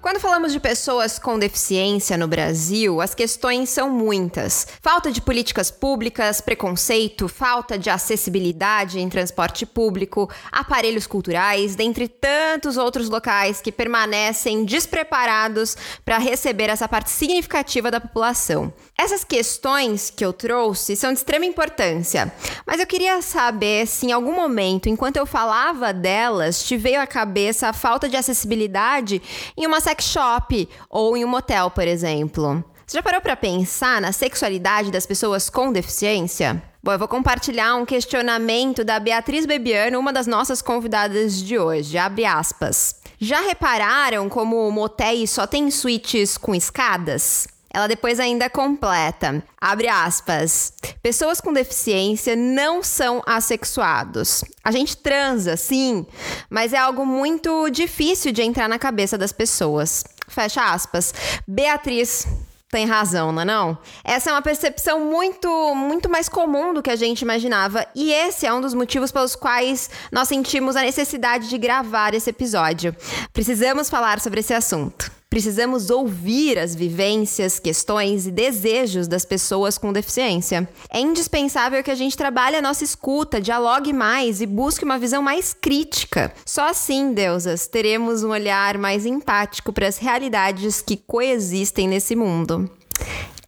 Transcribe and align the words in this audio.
Quando 0.00 0.18
falamos 0.18 0.50
de 0.50 0.58
pessoas 0.58 1.18
com 1.18 1.38
deficiência 1.38 2.16
no 2.16 2.26
Brasil, 2.26 3.02
as 3.02 3.14
questões 3.14 3.68
são 3.68 3.90
muitas. 3.90 4.66
Falta 4.80 5.12
de 5.12 5.20
políticas 5.20 5.70
públicas, 5.70 6.40
preconceito, 6.40 7.28
falta 7.28 7.78
de 7.78 7.90
acessibilidade 7.90 8.98
em 8.98 9.10
transporte 9.10 9.66
público, 9.66 10.30
aparelhos 10.50 11.06
culturais, 11.06 11.76
dentre 11.76 12.08
tantos 12.08 12.78
outros 12.78 13.10
locais 13.10 13.60
que 13.60 13.70
permanecem 13.70 14.64
despreparados 14.64 15.76
para 16.02 16.16
receber 16.16 16.70
essa 16.70 16.88
parte 16.88 17.10
significativa 17.10 17.90
da 17.90 18.00
população. 18.00 18.72
Essas 18.96 19.22
questões 19.22 20.08
que 20.08 20.24
eu 20.24 20.32
trouxe 20.32 20.96
são 20.96 21.12
de 21.12 21.18
extrema 21.18 21.44
importância, 21.44 22.32
mas 22.66 22.80
eu 22.80 22.86
queria 22.86 23.20
saber 23.20 23.86
se 23.86 24.06
em 24.06 24.12
algum 24.12 24.34
momento, 24.34 24.88
enquanto 24.88 25.18
eu 25.18 25.26
falava 25.26 25.92
delas, 25.92 26.64
te 26.64 26.74
veio 26.74 27.02
à 27.02 27.06
cabeça 27.06 27.68
a 27.68 27.74
falta 27.74 28.08
de 28.08 28.16
acessibilidade 28.16 29.20
em 29.58 29.66
uma 29.66 29.80
sex 29.90 30.04
shop 30.04 30.68
ou 30.88 31.16
em 31.16 31.24
um 31.24 31.28
motel, 31.28 31.70
por 31.70 31.86
exemplo. 31.86 32.64
Você 32.86 32.96
já 32.96 33.02
parou 33.02 33.20
para 33.20 33.36
pensar 33.36 34.00
na 34.00 34.12
sexualidade 34.12 34.90
das 34.90 35.06
pessoas 35.06 35.50
com 35.50 35.72
deficiência? 35.72 36.62
Bom, 36.82 36.92
eu 36.92 36.98
vou 36.98 37.08
compartilhar 37.08 37.74
um 37.74 37.84
questionamento 37.84 38.84
da 38.84 38.98
Beatriz 39.00 39.46
Bebiano, 39.46 39.98
uma 39.98 40.12
das 40.12 40.26
nossas 40.26 40.62
convidadas 40.62 41.42
de 41.42 41.58
hoje. 41.58 41.98
Abre 41.98 42.24
aspas. 42.24 42.96
Já 43.18 43.40
repararam 43.40 44.28
como 44.28 44.70
motéis 44.70 45.30
só 45.30 45.46
tem 45.46 45.70
suítes 45.70 46.38
com 46.38 46.54
escadas? 46.54 47.46
Ela 47.72 47.86
depois 47.86 48.18
ainda 48.18 48.50
completa, 48.50 49.42
abre 49.60 49.86
aspas, 49.88 50.72
pessoas 51.02 51.40
com 51.40 51.52
deficiência 51.52 52.34
não 52.34 52.82
são 52.82 53.22
assexuados. 53.24 54.42
A 54.64 54.72
gente 54.72 54.96
transa, 54.96 55.56
sim, 55.56 56.04
mas 56.48 56.72
é 56.72 56.78
algo 56.78 57.06
muito 57.06 57.70
difícil 57.70 58.32
de 58.32 58.42
entrar 58.42 58.68
na 58.68 58.78
cabeça 58.78 59.16
das 59.16 59.32
pessoas. 59.32 60.04
Fecha 60.26 60.72
aspas. 60.72 61.14
Beatriz, 61.46 62.26
tem 62.70 62.86
razão, 62.86 63.32
não 63.32 63.42
é 63.42 63.44
não? 63.44 63.78
Essa 64.04 64.30
é 64.30 64.32
uma 64.32 64.42
percepção 64.42 65.00
muito, 65.00 65.48
muito 65.74 66.08
mais 66.08 66.28
comum 66.28 66.72
do 66.72 66.82
que 66.82 66.90
a 66.90 66.96
gente 66.96 67.22
imaginava, 67.22 67.86
e 67.94 68.12
esse 68.12 68.46
é 68.46 68.52
um 68.52 68.60
dos 68.60 68.74
motivos 68.74 69.10
pelos 69.10 69.34
quais 69.34 69.90
nós 70.12 70.28
sentimos 70.28 70.76
a 70.76 70.82
necessidade 70.82 71.48
de 71.48 71.58
gravar 71.58 72.14
esse 72.14 72.30
episódio. 72.30 72.94
Precisamos 73.32 73.90
falar 73.90 74.20
sobre 74.20 74.40
esse 74.40 74.54
assunto. 74.54 75.19
Precisamos 75.30 75.90
ouvir 75.90 76.58
as 76.58 76.74
vivências, 76.74 77.60
questões 77.60 78.26
e 78.26 78.32
desejos 78.32 79.06
das 79.06 79.24
pessoas 79.24 79.78
com 79.78 79.92
deficiência. 79.92 80.68
É 80.92 80.98
indispensável 80.98 81.84
que 81.84 81.90
a 81.90 81.94
gente 81.94 82.16
trabalhe 82.16 82.56
a 82.56 82.62
nossa 82.62 82.82
escuta, 82.82 83.40
dialogue 83.40 83.92
mais 83.92 84.40
e 84.40 84.46
busque 84.46 84.84
uma 84.84 84.98
visão 84.98 85.22
mais 85.22 85.54
crítica. 85.54 86.34
Só 86.44 86.68
assim, 86.68 87.14
deusas, 87.14 87.68
teremos 87.68 88.24
um 88.24 88.30
olhar 88.30 88.76
mais 88.76 89.06
empático 89.06 89.72
para 89.72 89.86
as 89.86 89.98
realidades 89.98 90.82
que 90.82 90.96
coexistem 90.96 91.86
nesse 91.86 92.16
mundo. 92.16 92.68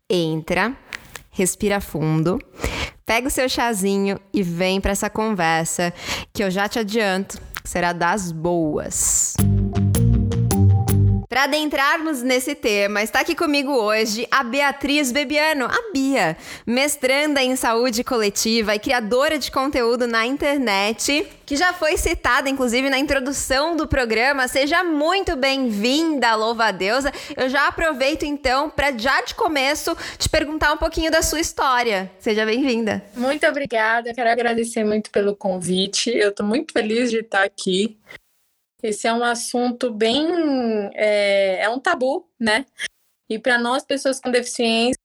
Entra, 0.09 0.77
respira 1.33 1.81
fundo, 1.81 2.39
pega 3.05 3.27
o 3.27 3.31
seu 3.31 3.49
chazinho 3.49 4.21
e 4.33 4.41
vem 4.41 4.81
para 4.81 4.93
essa 4.93 5.11
conversa 5.11 5.93
que 6.33 6.45
eu 6.45 6.51
já 6.51 6.69
te 6.69 6.79
adianto 6.79 7.41
será 7.65 7.93
das 7.93 8.31
boas. 8.31 9.35
Para 11.33 11.45
adentrarmos 11.45 12.21
nesse 12.21 12.55
tema, 12.55 13.03
está 13.03 13.21
aqui 13.21 13.35
comigo 13.35 13.73
hoje 13.73 14.29
a 14.31 14.45
Beatriz 14.45 15.11
Bebiano, 15.11 15.65
a 15.65 15.91
Bia, 15.91 16.37
mestranda 16.67 17.43
em 17.43 17.57
saúde 17.57 18.05
coletiva 18.05 18.75
e 18.75 18.79
criadora 18.79 19.39
de 19.39 19.51
conteúdo 19.51 20.07
na 20.07 20.27
internet, 20.27 21.27
que 21.47 21.57
já 21.57 21.73
foi 21.73 21.97
citada 21.97 22.51
inclusive 22.51 22.91
na 22.91 22.99
introdução 22.99 23.75
do 23.75 23.89
programa. 23.89 24.47
Seja 24.47 24.85
muito 24.85 25.35
bem-vinda, 25.35 26.35
louva 26.35 26.67
a 26.67 26.71
deusa. 26.71 27.11
Eu 27.35 27.49
já 27.49 27.67
aproveito 27.67 28.25
então 28.25 28.69
para 28.69 28.93
já 28.99 29.23
de 29.23 29.35
começo 29.35 29.97
te 30.19 30.29
perguntar 30.29 30.75
um 30.75 30.77
pouquinho 30.77 31.11
da 31.11 31.23
sua 31.23 31.41
história. 31.41 32.11
Seja 32.19 32.45
bem-vinda. 32.45 33.03
Muito 33.17 33.47
obrigada, 33.47 34.13
quero 34.13 34.29
agradecer 34.29 34.85
muito 34.85 35.11
pelo 35.11 35.35
convite. 35.35 36.11
Eu 36.11 36.29
estou 36.29 36.45
muito 36.45 36.75
feliz 36.75 37.11
de 37.11 37.21
estar 37.21 37.43
aqui. 37.43 37.97
Esse 38.83 39.07
é 39.07 39.13
um 39.13 39.23
assunto 39.23 39.91
bem. 39.93 40.27
É, 40.95 41.63
é 41.63 41.69
um 41.69 41.79
tabu, 41.79 42.29
né? 42.39 42.67
E 43.29 43.39
para 43.39 43.59
nós, 43.59 43.85
pessoas 43.85 44.21
com 44.21 44.31
deficiência, 44.31 44.97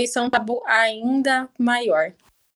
isso 0.00 0.18
é 0.18 0.22
um 0.22 0.30
tabu 0.30 0.62
ainda 0.66 1.48
maior. 1.58 2.12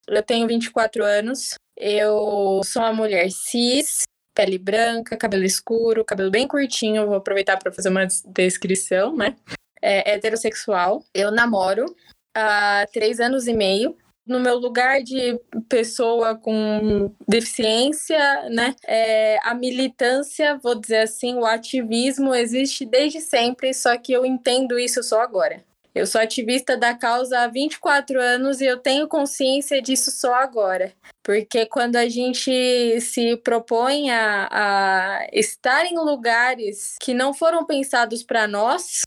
Eu 0.06 0.22
tenho 0.22 0.46
24 0.48 1.04
anos, 1.04 1.54
eu 1.76 2.60
sou 2.64 2.82
uma 2.82 2.92
mulher 2.92 3.30
cis, 3.30 4.02
pele 4.34 4.58
branca, 4.58 5.16
cabelo 5.16 5.44
escuro, 5.44 6.04
cabelo 6.04 6.30
bem 6.30 6.48
curtinho, 6.48 7.06
vou 7.06 7.16
aproveitar 7.16 7.56
para 7.58 7.72
fazer 7.72 7.88
uma 7.88 8.06
descrição, 8.26 9.16
né? 9.16 9.36
É 9.80 10.14
heterossexual. 10.14 11.04
Eu 11.14 11.30
namoro 11.30 11.86
há 12.34 12.86
três 12.92 13.20
anos 13.20 13.46
e 13.46 13.52
meio 13.52 13.96
no 14.30 14.38
meu 14.38 14.56
lugar 14.56 15.02
de 15.02 15.36
pessoa 15.68 16.36
com 16.36 17.12
deficiência, 17.26 18.48
né? 18.48 18.76
É, 18.86 19.38
a 19.42 19.52
militância, 19.54 20.56
vou 20.62 20.76
dizer 20.76 20.98
assim, 20.98 21.34
o 21.34 21.44
ativismo 21.44 22.32
existe 22.32 22.86
desde 22.86 23.20
sempre, 23.20 23.74
só 23.74 23.96
que 23.98 24.12
eu 24.12 24.24
entendo 24.24 24.78
isso 24.78 25.02
só 25.02 25.20
agora. 25.20 25.64
Eu 25.92 26.06
sou 26.06 26.20
ativista 26.20 26.76
da 26.76 26.94
causa 26.94 27.40
há 27.40 27.48
24 27.48 28.20
anos 28.20 28.60
e 28.60 28.66
eu 28.66 28.78
tenho 28.78 29.08
consciência 29.08 29.82
disso 29.82 30.12
só 30.12 30.34
agora. 30.34 30.92
Porque 31.24 31.66
quando 31.66 31.96
a 31.96 32.08
gente 32.08 33.00
se 33.00 33.36
propõe 33.38 34.10
a, 34.10 34.48
a 34.52 35.26
estar 35.32 35.84
em 35.86 35.96
lugares 35.96 36.96
que 37.00 37.12
não 37.12 37.34
foram 37.34 37.66
pensados 37.66 38.22
para 38.22 38.46
nós, 38.46 39.02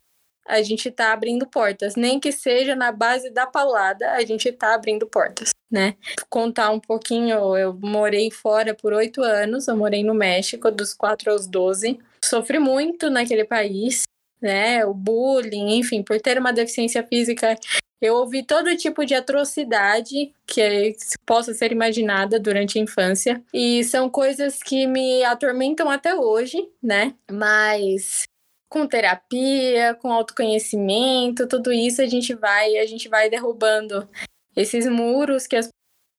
a 0.48 0.62
gente 0.62 0.90
está 0.90 1.14
abrindo 1.14 1.48
portas, 1.48 1.96
nem 1.96 2.20
que 2.20 2.32
seja 2.32 2.76
na 2.76 2.92
base 2.92 3.30
da 3.30 3.46
paulada, 3.46 4.12
a 4.12 4.26
gente 4.26 4.50
está 4.50 4.74
abrindo 4.74 5.08
portas, 5.08 5.50
né? 5.72 5.96
Contar 6.30 6.70
um 6.72 6.80
pouquinho, 6.80 7.58
eu 7.58 7.74
morei 7.82 8.30
fora 8.30 8.74
por 8.74 8.94
oito 8.94 9.22
anos, 9.22 9.68
eu 9.68 9.78
morei 9.78 10.04
no 10.04 10.14
México 10.14 10.70
dos 10.70 10.94
quatro 10.94 11.32
aos 11.32 11.48
doze, 11.48 12.00
sofri 12.24 12.60
muito 12.60 13.10
naquele 13.10 13.46
país, 13.46 14.04
né? 14.42 14.86
O 14.86 14.94
bullying, 14.94 15.78
enfim, 15.78 16.04
por 16.04 16.20
ter 16.20 16.38
uma 16.38 16.52
deficiência 16.52 17.04
física, 17.04 17.58
eu 18.02 18.16
ouvi 18.16 18.44
todo 18.44 18.76
tipo 18.76 19.06
de 19.06 19.16
atrocidade 19.16 20.34
que 20.46 20.94
possa 21.26 21.54
ser 21.54 21.72
imaginada 21.72 22.38
durante 22.38 22.78
a 22.78 22.82
infância. 22.82 23.42
E 23.54 23.82
são 23.86 24.10
coisas 24.10 24.62
que 24.62 24.86
me 24.86 25.24
atormentam 25.24 25.90
até 25.90 26.14
hoje, 26.14 26.70
né? 26.82 27.16
Mas 27.32 28.24
com 28.74 28.88
terapia, 28.88 29.94
com 30.02 30.12
autoconhecimento, 30.12 31.48
tudo 31.48 31.72
isso 31.72 32.02
a 32.02 32.08
gente 32.08 32.34
vai, 32.34 32.76
a 32.80 32.88
gente 32.88 33.08
vai 33.08 33.30
derrubando 33.30 34.10
esses 34.56 34.88
muros 34.88 35.46
que 35.46 35.56
as 35.56 35.70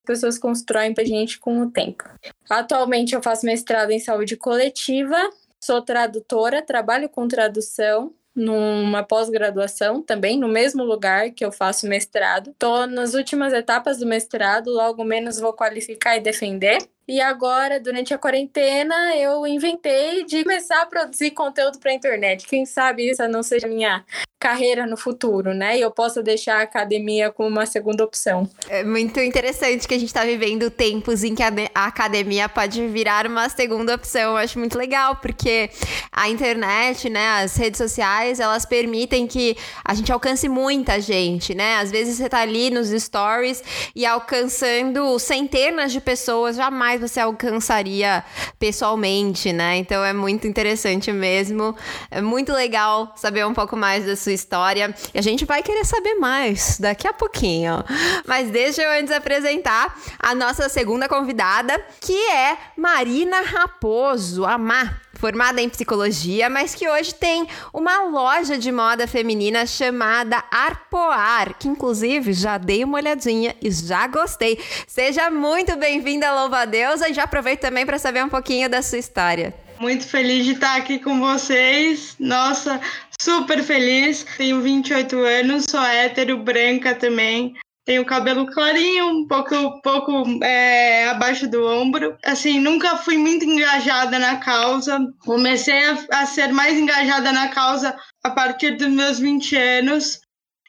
pessoas 0.06 0.38
constroem 0.38 0.94
pra 0.94 1.02
gente 1.02 1.40
com 1.40 1.60
o 1.62 1.70
tempo. 1.70 2.04
Atualmente 2.48 3.12
eu 3.12 3.20
faço 3.20 3.44
mestrado 3.44 3.90
em 3.90 3.98
saúde 3.98 4.36
coletiva, 4.36 5.16
sou 5.60 5.82
tradutora, 5.82 6.62
trabalho 6.62 7.08
com 7.08 7.26
tradução 7.26 8.14
numa 8.32 9.02
pós-graduação 9.02 10.00
também, 10.00 10.38
no 10.38 10.46
mesmo 10.46 10.84
lugar 10.84 11.30
que 11.30 11.44
eu 11.44 11.50
faço 11.50 11.88
mestrado. 11.88 12.50
Estou 12.50 12.86
nas 12.86 13.14
últimas 13.14 13.52
etapas 13.52 13.98
do 13.98 14.06
mestrado, 14.06 14.70
logo 14.70 15.02
menos 15.02 15.40
vou 15.40 15.52
qualificar 15.52 16.16
e 16.16 16.20
defender. 16.20 16.78
E 17.06 17.20
agora, 17.20 17.78
durante 17.78 18.14
a 18.14 18.18
quarentena, 18.18 19.14
eu 19.16 19.46
inventei 19.46 20.24
de 20.24 20.42
começar 20.42 20.82
a 20.82 20.86
produzir 20.86 21.30
conteúdo 21.32 21.78
para 21.78 21.90
a 21.90 21.94
internet. 21.94 22.46
Quem 22.46 22.64
sabe 22.64 23.10
isso 23.10 23.26
não 23.28 23.42
seja 23.42 23.66
minha 23.66 24.04
carreira 24.44 24.86
no 24.86 24.94
futuro, 24.94 25.54
né? 25.54 25.78
E 25.78 25.80
eu 25.80 25.90
possa 25.90 26.22
deixar 26.22 26.58
a 26.58 26.62
academia 26.64 27.30
como 27.30 27.48
uma 27.48 27.64
segunda 27.64 28.04
opção. 28.04 28.46
É 28.68 28.84
muito 28.84 29.18
interessante 29.18 29.88
que 29.88 29.94
a 29.94 29.98
gente 29.98 30.10
está 30.10 30.22
vivendo 30.22 30.70
tempos 30.70 31.24
em 31.24 31.34
que 31.34 31.42
a, 31.42 31.48
academia 31.74 32.46
pode 32.46 32.86
virar 32.88 33.26
uma 33.26 33.48
segunda 33.48 33.94
opção. 33.94 34.32
Eu 34.32 34.36
acho 34.36 34.58
muito 34.58 34.76
legal, 34.76 35.16
porque 35.16 35.70
a 36.12 36.28
internet, 36.28 37.08
né, 37.08 37.42
as 37.42 37.56
redes 37.56 37.78
sociais, 37.78 38.38
elas 38.38 38.66
permitem 38.66 39.26
que 39.26 39.56
a 39.82 39.94
gente 39.94 40.12
alcance 40.12 40.46
muita 40.46 41.00
gente, 41.00 41.54
né? 41.54 41.76
Às 41.76 41.90
vezes 41.90 42.18
você 42.18 42.28
tá 42.28 42.40
ali 42.40 42.68
nos 42.68 42.88
stories 42.90 43.64
e 43.96 44.04
alcançando 44.04 45.18
centenas 45.18 45.90
de 45.90 46.02
pessoas, 46.02 46.56
jamais 46.56 46.93
você 46.98 47.20
alcançaria 47.20 48.24
pessoalmente, 48.58 49.52
né? 49.52 49.76
Então 49.76 50.04
é 50.04 50.12
muito 50.12 50.46
interessante 50.46 51.12
mesmo. 51.12 51.76
É 52.10 52.20
muito 52.20 52.52
legal 52.52 53.12
saber 53.16 53.46
um 53.46 53.54
pouco 53.54 53.76
mais 53.76 54.06
da 54.06 54.16
sua 54.16 54.32
história. 54.32 54.94
E 55.12 55.18
a 55.18 55.22
gente 55.22 55.44
vai 55.44 55.62
querer 55.62 55.84
saber 55.84 56.14
mais 56.14 56.78
daqui 56.78 57.06
a 57.06 57.12
pouquinho. 57.12 57.84
Mas 58.26 58.50
deixa 58.50 58.82
eu 58.82 58.90
antes 59.00 59.12
apresentar 59.12 59.96
a 60.18 60.34
nossa 60.34 60.68
segunda 60.68 61.08
convidada, 61.08 61.78
que 62.00 62.16
é 62.30 62.56
Marina 62.76 63.40
Raposo, 63.42 64.44
a 64.44 64.58
Má 64.58 65.03
formada 65.24 65.58
em 65.62 65.70
psicologia, 65.70 66.50
mas 66.50 66.74
que 66.74 66.86
hoje 66.86 67.14
tem 67.14 67.48
uma 67.72 68.02
loja 68.02 68.58
de 68.58 68.70
moda 68.70 69.06
feminina 69.06 69.64
chamada 69.64 70.44
Arpoar, 70.50 71.54
que 71.58 71.66
inclusive 71.66 72.34
já 72.34 72.58
dei 72.58 72.84
uma 72.84 72.98
olhadinha 72.98 73.56
e 73.62 73.70
já 73.70 74.06
gostei. 74.06 74.58
Seja 74.86 75.30
muito 75.30 75.78
bem-vinda, 75.78 76.30
louva 76.30 76.58
a 76.58 76.64
Deus, 76.66 77.00
e 77.00 77.14
já 77.14 77.22
aproveito 77.22 77.60
também 77.60 77.86
para 77.86 77.98
saber 77.98 78.22
um 78.22 78.28
pouquinho 78.28 78.68
da 78.68 78.82
sua 78.82 78.98
história. 78.98 79.54
Muito 79.80 80.06
feliz 80.06 80.44
de 80.44 80.52
estar 80.52 80.76
aqui 80.76 80.98
com 80.98 81.18
vocês. 81.18 82.16
Nossa, 82.20 82.78
super 83.18 83.62
feliz. 83.62 84.26
Tenho 84.36 84.60
28 84.60 85.16
anos, 85.20 85.64
sou 85.70 85.80
hétero, 85.80 86.36
branca 86.36 86.94
também. 86.94 87.54
Tenho 87.84 88.04
cabelo 88.06 88.46
clarinho, 88.46 89.08
um 89.08 89.28
pouco, 89.28 89.82
pouco 89.82 90.42
é, 90.42 91.08
abaixo 91.08 91.46
do 91.46 91.66
ombro. 91.66 92.16
Assim, 92.24 92.58
nunca 92.58 92.96
fui 92.96 93.18
muito 93.18 93.44
engajada 93.44 94.18
na 94.18 94.38
causa. 94.38 94.98
Comecei 95.18 95.84
a, 95.84 96.06
a 96.12 96.26
ser 96.26 96.50
mais 96.50 96.78
engajada 96.78 97.30
na 97.30 97.48
causa 97.48 97.94
a 98.22 98.30
partir 98.30 98.78
dos 98.78 98.88
meus 98.88 99.18
20 99.18 99.56
anos. 99.56 100.20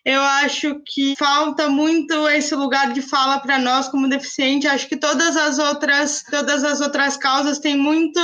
Eu 0.04 0.22
acho 0.22 0.82
que 0.86 1.16
falta 1.18 1.70
muito 1.70 2.28
esse 2.30 2.54
lugar 2.54 2.92
de 2.92 3.02
fala 3.02 3.40
para 3.40 3.58
nós 3.58 3.88
como 3.88 4.10
deficiente. 4.10 4.68
Acho 4.68 4.88
que 4.88 4.98
todas 4.98 5.38
as 5.38 5.58
outras, 5.58 6.22
todas 6.30 6.64
as 6.66 6.82
outras 6.82 7.16
causas 7.16 7.60
têm 7.60 7.78
muito 7.78 8.20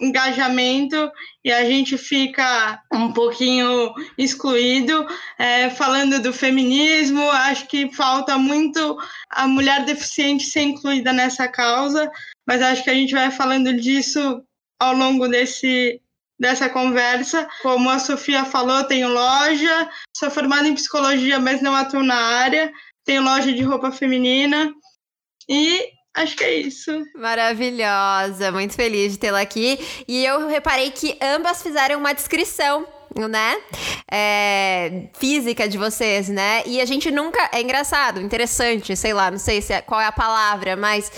engajamento 0.00 1.10
e 1.44 1.52
a 1.52 1.64
gente 1.64 1.98
fica 1.98 2.82
um 2.92 3.12
pouquinho 3.12 3.92
excluído. 4.16 5.06
É, 5.38 5.70
falando 5.70 6.20
do 6.20 6.32
feminismo, 6.32 7.28
acho 7.30 7.66
que 7.66 7.92
falta 7.92 8.38
muito 8.38 8.98
a 9.30 9.46
mulher 9.46 9.84
deficiente 9.84 10.44
ser 10.44 10.62
incluída 10.62 11.12
nessa 11.12 11.46
causa, 11.48 12.10
mas 12.46 12.62
acho 12.62 12.82
que 12.82 12.90
a 12.90 12.94
gente 12.94 13.14
vai 13.14 13.30
falando 13.30 13.72
disso 13.74 14.42
ao 14.78 14.94
longo 14.94 15.28
desse 15.28 16.00
dessa 16.38 16.70
conversa. 16.70 17.46
Como 17.60 17.90
a 17.90 17.98
Sofia 17.98 18.46
falou, 18.46 18.82
tenho 18.84 19.08
loja, 19.08 19.90
sou 20.16 20.30
formada 20.30 20.66
em 20.66 20.74
psicologia, 20.74 21.38
mas 21.38 21.60
não 21.60 21.76
atuo 21.76 22.02
na 22.02 22.16
área. 22.16 22.72
Tenho 23.04 23.22
loja 23.22 23.52
de 23.52 23.62
roupa 23.62 23.92
feminina 23.92 24.72
e 25.48 25.99
Acho 26.14 26.36
que 26.36 26.44
é 26.44 26.54
isso. 26.54 26.90
Maravilhosa, 27.14 28.50
muito 28.50 28.74
feliz 28.74 29.12
de 29.12 29.18
tê-la 29.18 29.40
aqui. 29.40 29.78
E 30.08 30.24
eu 30.24 30.48
reparei 30.48 30.90
que 30.90 31.16
ambas 31.20 31.62
fizeram 31.62 31.98
uma 31.98 32.12
descrição 32.12 32.86
né? 33.16 33.56
É, 34.10 35.04
física 35.14 35.68
de 35.68 35.76
vocês, 35.76 36.28
né? 36.28 36.62
E 36.66 36.80
a 36.80 36.84
gente 36.84 37.10
nunca. 37.10 37.50
É 37.52 37.60
engraçado, 37.60 38.20
interessante, 38.20 38.96
sei 38.96 39.12
lá, 39.12 39.30
não 39.30 39.38
sei 39.38 39.60
se 39.60 39.72
é, 39.72 39.80
qual 39.80 40.00
é 40.00 40.06
a 40.06 40.12
palavra, 40.12 40.76
mas 40.76 41.10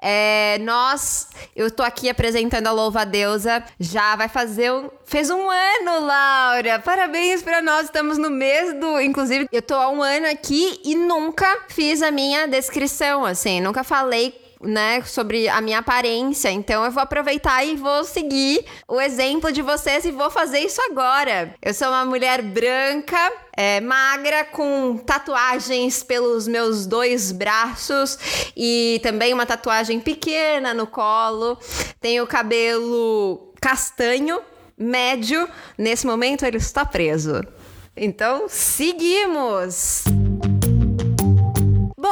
é, 0.00 0.58
nós. 0.60 1.28
Eu 1.54 1.70
tô 1.70 1.82
aqui 1.82 2.08
apresentando 2.08 2.66
a 2.66 2.72
Louva 2.72 3.02
a 3.02 3.04
Deusa, 3.04 3.62
já 3.78 4.16
vai 4.16 4.28
fazer 4.28 4.72
um. 4.72 4.90
Fez 5.04 5.30
um 5.30 5.50
ano, 5.50 6.06
Laura! 6.06 6.78
Parabéns 6.78 7.42
pra 7.42 7.60
nós, 7.60 7.86
estamos 7.86 8.18
no 8.18 8.30
mês 8.30 8.72
do. 8.78 9.00
Inclusive, 9.00 9.48
eu 9.50 9.62
tô 9.62 9.74
há 9.74 9.88
um 9.88 10.02
ano 10.02 10.26
aqui 10.28 10.80
e 10.84 10.94
nunca 10.94 11.64
fiz 11.68 12.02
a 12.02 12.10
minha 12.10 12.46
descrição, 12.46 13.24
assim, 13.24 13.60
nunca 13.60 13.82
falei 13.82 14.49
né, 14.62 15.02
sobre 15.02 15.48
a 15.48 15.60
minha 15.60 15.78
aparência. 15.78 16.50
Então 16.50 16.84
eu 16.84 16.90
vou 16.90 17.02
aproveitar 17.02 17.64
e 17.64 17.76
vou 17.76 18.04
seguir 18.04 18.64
o 18.86 19.00
exemplo 19.00 19.50
de 19.50 19.62
vocês 19.62 20.04
e 20.04 20.10
vou 20.10 20.30
fazer 20.30 20.60
isso 20.60 20.80
agora. 20.82 21.54
Eu 21.62 21.72
sou 21.72 21.88
uma 21.88 22.04
mulher 22.04 22.42
branca, 22.42 23.32
é, 23.56 23.80
magra, 23.80 24.44
com 24.44 24.98
tatuagens 24.98 26.02
pelos 26.02 26.46
meus 26.46 26.86
dois 26.86 27.32
braços 27.32 28.18
e 28.56 29.00
também 29.02 29.32
uma 29.32 29.46
tatuagem 29.46 29.98
pequena 30.00 30.74
no 30.74 30.86
colo. 30.86 31.58
Tenho 32.00 32.26
cabelo 32.26 33.52
castanho, 33.60 34.40
médio. 34.76 35.48
Nesse 35.76 36.06
momento 36.06 36.44
ele 36.44 36.58
está 36.58 36.84
preso. 36.84 37.40
Então, 37.96 38.46
seguimos! 38.48 40.04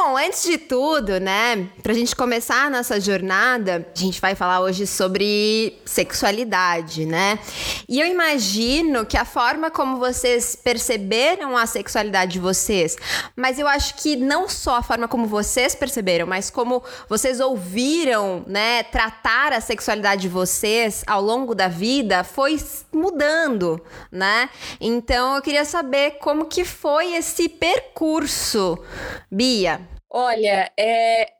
Bom, 0.01 0.15
antes 0.15 0.43
de 0.43 0.57
tudo, 0.57 1.19
né, 1.19 1.67
pra 1.83 1.93
gente 1.93 2.15
começar 2.15 2.63
a 2.63 2.69
nossa 2.69 3.01
jornada, 3.01 3.85
a 3.93 3.99
gente 3.99 4.21
vai 4.21 4.33
falar 4.33 4.61
hoje 4.61 4.87
sobre 4.87 5.77
sexualidade, 5.83 7.05
né? 7.05 7.37
E 7.87 7.99
eu 7.99 8.07
imagino 8.07 9.05
que 9.05 9.17
a 9.17 9.25
forma 9.25 9.69
como 9.69 9.97
vocês 9.97 10.55
perceberam 10.55 11.57
a 11.57 11.65
sexualidade 11.65 12.31
de 12.31 12.39
vocês, 12.39 12.95
mas 13.35 13.59
eu 13.59 13.67
acho 13.67 13.95
que 13.95 14.15
não 14.15 14.47
só 14.47 14.77
a 14.77 14.81
forma 14.81 15.05
como 15.05 15.27
vocês 15.27 15.75
perceberam, 15.75 16.25
mas 16.25 16.49
como 16.49 16.81
vocês 17.09 17.41
ouviram, 17.41 18.45
né, 18.47 18.83
tratar 18.83 19.51
a 19.51 19.59
sexualidade 19.59 20.21
de 20.21 20.29
vocês 20.29 21.03
ao 21.05 21.21
longo 21.21 21.53
da 21.53 21.67
vida 21.67 22.23
foi 22.23 22.57
mudando, 22.93 23.81
né? 24.09 24.49
Então 24.79 25.35
eu 25.35 25.41
queria 25.41 25.65
saber 25.65 26.11
como 26.19 26.45
que 26.45 26.63
foi 26.63 27.15
esse 27.15 27.49
percurso, 27.49 28.79
Bia. 29.29 29.89
Olha, 30.09 30.71
é, 30.77 31.33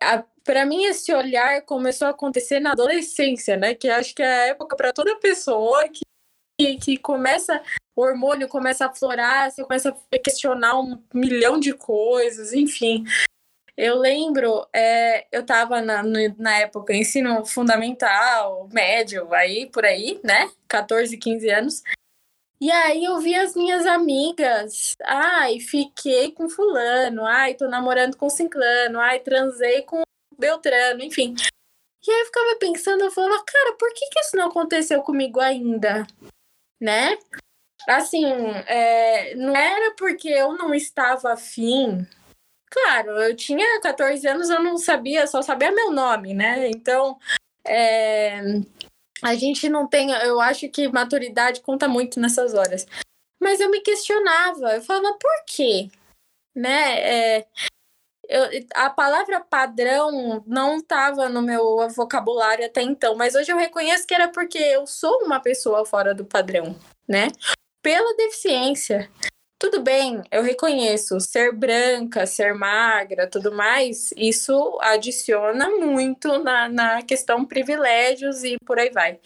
para 0.44 0.66
mim 0.66 0.84
esse 0.86 1.14
olhar 1.14 1.62
começou 1.64 2.08
a 2.08 2.12
acontecer 2.12 2.60
na 2.60 2.74
adolescência, 2.74 3.58
né? 3.58 3.74
Que 3.74 3.90
acho 3.90 4.14
que 4.14 4.22
é 4.22 4.26
a 4.26 4.48
época 4.48 4.76
para 4.76 4.94
toda 4.94 5.20
pessoa 5.20 5.88
que, 5.90 6.78
que, 6.78 6.98
começa 6.98 7.62
o 7.96 8.02
hormônio 8.02 8.48
começa 8.48 8.86
a 8.86 8.94
florar, 8.94 9.52
você 9.52 9.62
começa 9.62 9.90
a 9.90 10.20
questionar 10.20 10.80
um 10.80 11.04
milhão 11.14 11.60
de 11.60 11.74
coisas, 11.74 12.54
enfim. 12.54 13.04
Eu 13.76 13.98
lembro, 13.98 14.68
é, 14.74 15.28
eu 15.32 15.42
estava 15.42 15.82
na, 15.82 16.02
na 16.38 16.58
época 16.60 16.94
ensino 16.94 17.46
fundamental, 17.46 18.70
médio, 18.72 19.34
aí 19.34 19.66
por 19.68 19.86
aí, 19.86 20.20
né? 20.24 20.50
14, 20.68 21.18
15 21.18 21.50
anos. 21.50 21.84
E 22.62 22.70
aí 22.70 23.06
eu 23.06 23.20
vi 23.20 23.34
as 23.36 23.56
minhas 23.56 23.86
amigas, 23.86 24.98
ai, 25.06 25.62
fiquei 25.62 26.32
com 26.34 26.50
fulano, 26.50 27.26
ai, 27.26 27.54
tô 27.54 27.70
namorando 27.70 28.18
com 28.18 28.30
ciclano, 28.30 29.00
ai, 29.00 29.22
transei 29.22 29.84
com 29.84 30.02
Beltrano, 30.38 31.02
enfim. 31.02 31.36
E 32.06 32.12
aí 32.12 32.20
eu 32.20 32.26
ficava 32.26 32.56
pensando, 32.58 33.04
eu 33.06 33.12
falava, 33.12 33.42
cara, 33.46 33.76
por 33.78 33.94
que, 33.94 34.10
que 34.10 34.20
isso 34.20 34.36
não 34.36 34.48
aconteceu 34.48 35.02
comigo 35.02 35.40
ainda? 35.40 36.06
Né? 36.82 37.18
Assim, 37.88 38.26
é, 38.68 39.36
não 39.36 39.56
era 39.56 39.96
porque 39.96 40.28
eu 40.28 40.54
não 40.54 40.74
estava 40.74 41.34
afim. 41.34 42.06
Claro, 42.70 43.12
eu 43.22 43.36
tinha 43.36 43.82
14 43.82 44.28
anos, 44.28 44.50
eu 44.50 44.62
não 44.62 44.78
sabia, 44.78 45.26
só 45.28 45.42
sabia 45.42 45.72
meu 45.72 45.92
nome, 45.92 46.34
né? 46.34 46.70
Então, 46.70 47.18
é, 47.66 48.42
a 49.22 49.36
gente 49.36 49.70
não 49.70 49.88
tem, 49.88 50.12
eu 50.12 50.40
acho 50.40 50.70
que 50.70 50.88
maturidade 50.88 51.62
conta 51.62 51.88
muito 51.88 52.20
nessas 52.20 52.54
horas. 52.54 52.86
Mas 53.40 53.60
eu 53.60 53.70
me 53.70 53.82
questionava, 53.82 54.76
eu 54.76 54.82
falava, 54.82 55.18
por 55.18 55.46
quê? 55.46 55.90
Né? 56.56 57.38
É, 57.38 57.48
eu, 58.28 58.44
a 58.76 58.90
palavra 58.90 59.40
padrão 59.40 60.44
não 60.46 60.78
estava 60.78 61.30
no 61.30 61.42
meu 61.42 61.90
vocabulário 61.90 62.66
até 62.66 62.82
então, 62.82 63.16
mas 63.16 63.34
hoje 63.34 63.52
eu 63.52 63.58
reconheço 63.58 64.06
que 64.06 64.14
era 64.14 64.28
porque 64.28 64.60
eu 64.60 64.86
sou 64.86 65.24
uma 65.24 65.40
pessoa 65.40 65.86
fora 65.86 66.14
do 66.14 66.26
padrão, 66.26 66.76
né? 67.08 67.30
Pela 67.82 68.16
deficiência. 68.16 69.10
Tudo 69.60 69.82
bem, 69.82 70.24
eu 70.32 70.42
reconheço 70.42 71.20
ser 71.20 71.52
branca, 71.52 72.26
ser 72.26 72.54
magra, 72.54 73.30
tudo 73.30 73.52
mais, 73.52 74.10
isso 74.16 74.78
adiciona 74.80 75.70
muito 75.70 76.40
na, 76.40 76.70
na 76.70 77.02
questão 77.02 77.46
privilégios 77.46 78.42
e 78.46 78.56
por 78.66 78.80
aí 78.80 78.90
vai. 78.90 79.20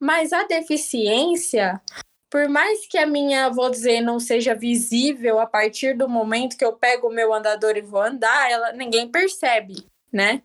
Mas 0.00 0.32
a 0.32 0.44
deficiência, 0.44 1.82
por 2.30 2.48
mais 2.48 2.86
que 2.86 2.96
a 2.96 3.04
minha, 3.04 3.50
vou 3.50 3.68
dizer, 3.68 4.00
não 4.00 4.20
seja 4.20 4.54
visível 4.54 5.40
a 5.40 5.46
partir 5.46 5.96
do 5.96 6.08
momento 6.08 6.56
que 6.56 6.64
eu 6.64 6.74
pego 6.74 7.08
o 7.08 7.12
meu 7.12 7.34
andador 7.34 7.76
e 7.76 7.82
vou 7.82 8.02
andar, 8.02 8.48
ela 8.52 8.72
ninguém 8.72 9.10
percebe, 9.10 9.84
né? 10.12 10.42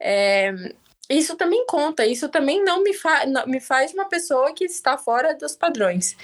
É, 0.00 0.52
isso 1.10 1.36
também 1.36 1.66
conta, 1.66 2.06
isso 2.06 2.28
também 2.28 2.62
não 2.62 2.80
me, 2.84 2.94
fa 2.94 3.26
não, 3.26 3.44
me 3.44 3.60
faz 3.60 3.92
uma 3.92 4.08
pessoa 4.08 4.54
que 4.54 4.64
está 4.64 4.96
fora 4.96 5.34
dos 5.34 5.56
padrões. 5.56 6.16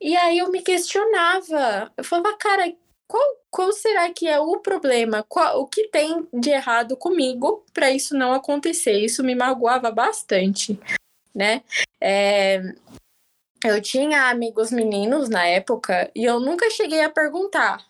E 0.00 0.16
aí 0.16 0.38
eu 0.38 0.50
me 0.50 0.62
questionava, 0.62 1.92
eu 1.96 2.04
falava, 2.04 2.36
cara, 2.36 2.72
qual, 3.08 3.36
qual 3.50 3.72
será 3.72 4.12
que 4.12 4.28
é 4.28 4.38
o 4.38 4.60
problema? 4.60 5.24
Qual, 5.28 5.60
o 5.60 5.66
que 5.66 5.88
tem 5.88 6.28
de 6.32 6.50
errado 6.50 6.96
comigo 6.96 7.64
para 7.72 7.90
isso 7.90 8.16
não 8.16 8.32
acontecer? 8.32 9.00
Isso 9.00 9.24
me 9.24 9.34
magoava 9.34 9.90
bastante, 9.90 10.78
né? 11.34 11.62
É, 12.00 12.60
eu 13.64 13.80
tinha 13.82 14.28
amigos 14.28 14.70
meninos 14.70 15.28
na 15.28 15.44
época 15.46 16.10
e 16.14 16.24
eu 16.24 16.38
nunca 16.38 16.70
cheguei 16.70 17.00
a 17.02 17.10
perguntar. 17.10 17.84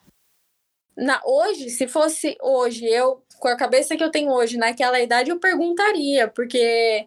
Na, 0.97 1.21
hoje, 1.25 1.69
se 1.71 1.87
fosse 1.87 2.37
hoje 2.41 2.87
eu 2.87 3.23
com 3.38 3.49
a 3.49 3.57
cabeça 3.57 3.97
que 3.97 4.03
eu 4.03 4.11
tenho 4.11 4.33
hoje, 4.33 4.57
naquela 4.57 5.00
idade, 5.00 5.31
eu 5.31 5.38
perguntaria, 5.38 6.27
porque 6.29 7.07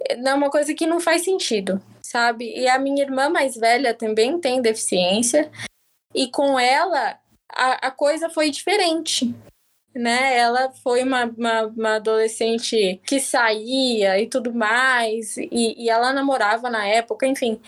é 0.00 0.34
uma 0.34 0.50
coisa 0.50 0.74
que 0.74 0.86
não 0.86 1.00
faz 1.00 1.22
sentido, 1.22 1.82
sabe? 2.00 2.52
E 2.56 2.68
a 2.68 2.78
minha 2.78 3.02
irmã 3.02 3.28
mais 3.28 3.56
velha 3.56 3.94
também 3.94 4.38
tem 4.40 4.62
deficiência, 4.62 5.50
e 6.14 6.30
com 6.30 6.58
ela 6.58 7.18
a, 7.52 7.88
a 7.88 7.90
coisa 7.90 8.30
foi 8.30 8.50
diferente. 8.50 9.34
Né? 9.94 10.36
Ela 10.36 10.70
foi 10.82 11.02
uma, 11.02 11.24
uma, 11.24 11.62
uma, 11.62 11.94
adolescente 11.96 13.00
que 13.04 13.18
saía 13.18 14.20
e 14.20 14.28
tudo 14.28 14.54
mais, 14.54 15.36
e, 15.36 15.74
e 15.76 15.90
ela 15.90 16.12
namorava 16.12 16.70
na 16.70 16.86
época, 16.86 17.26
enfim. 17.26 17.60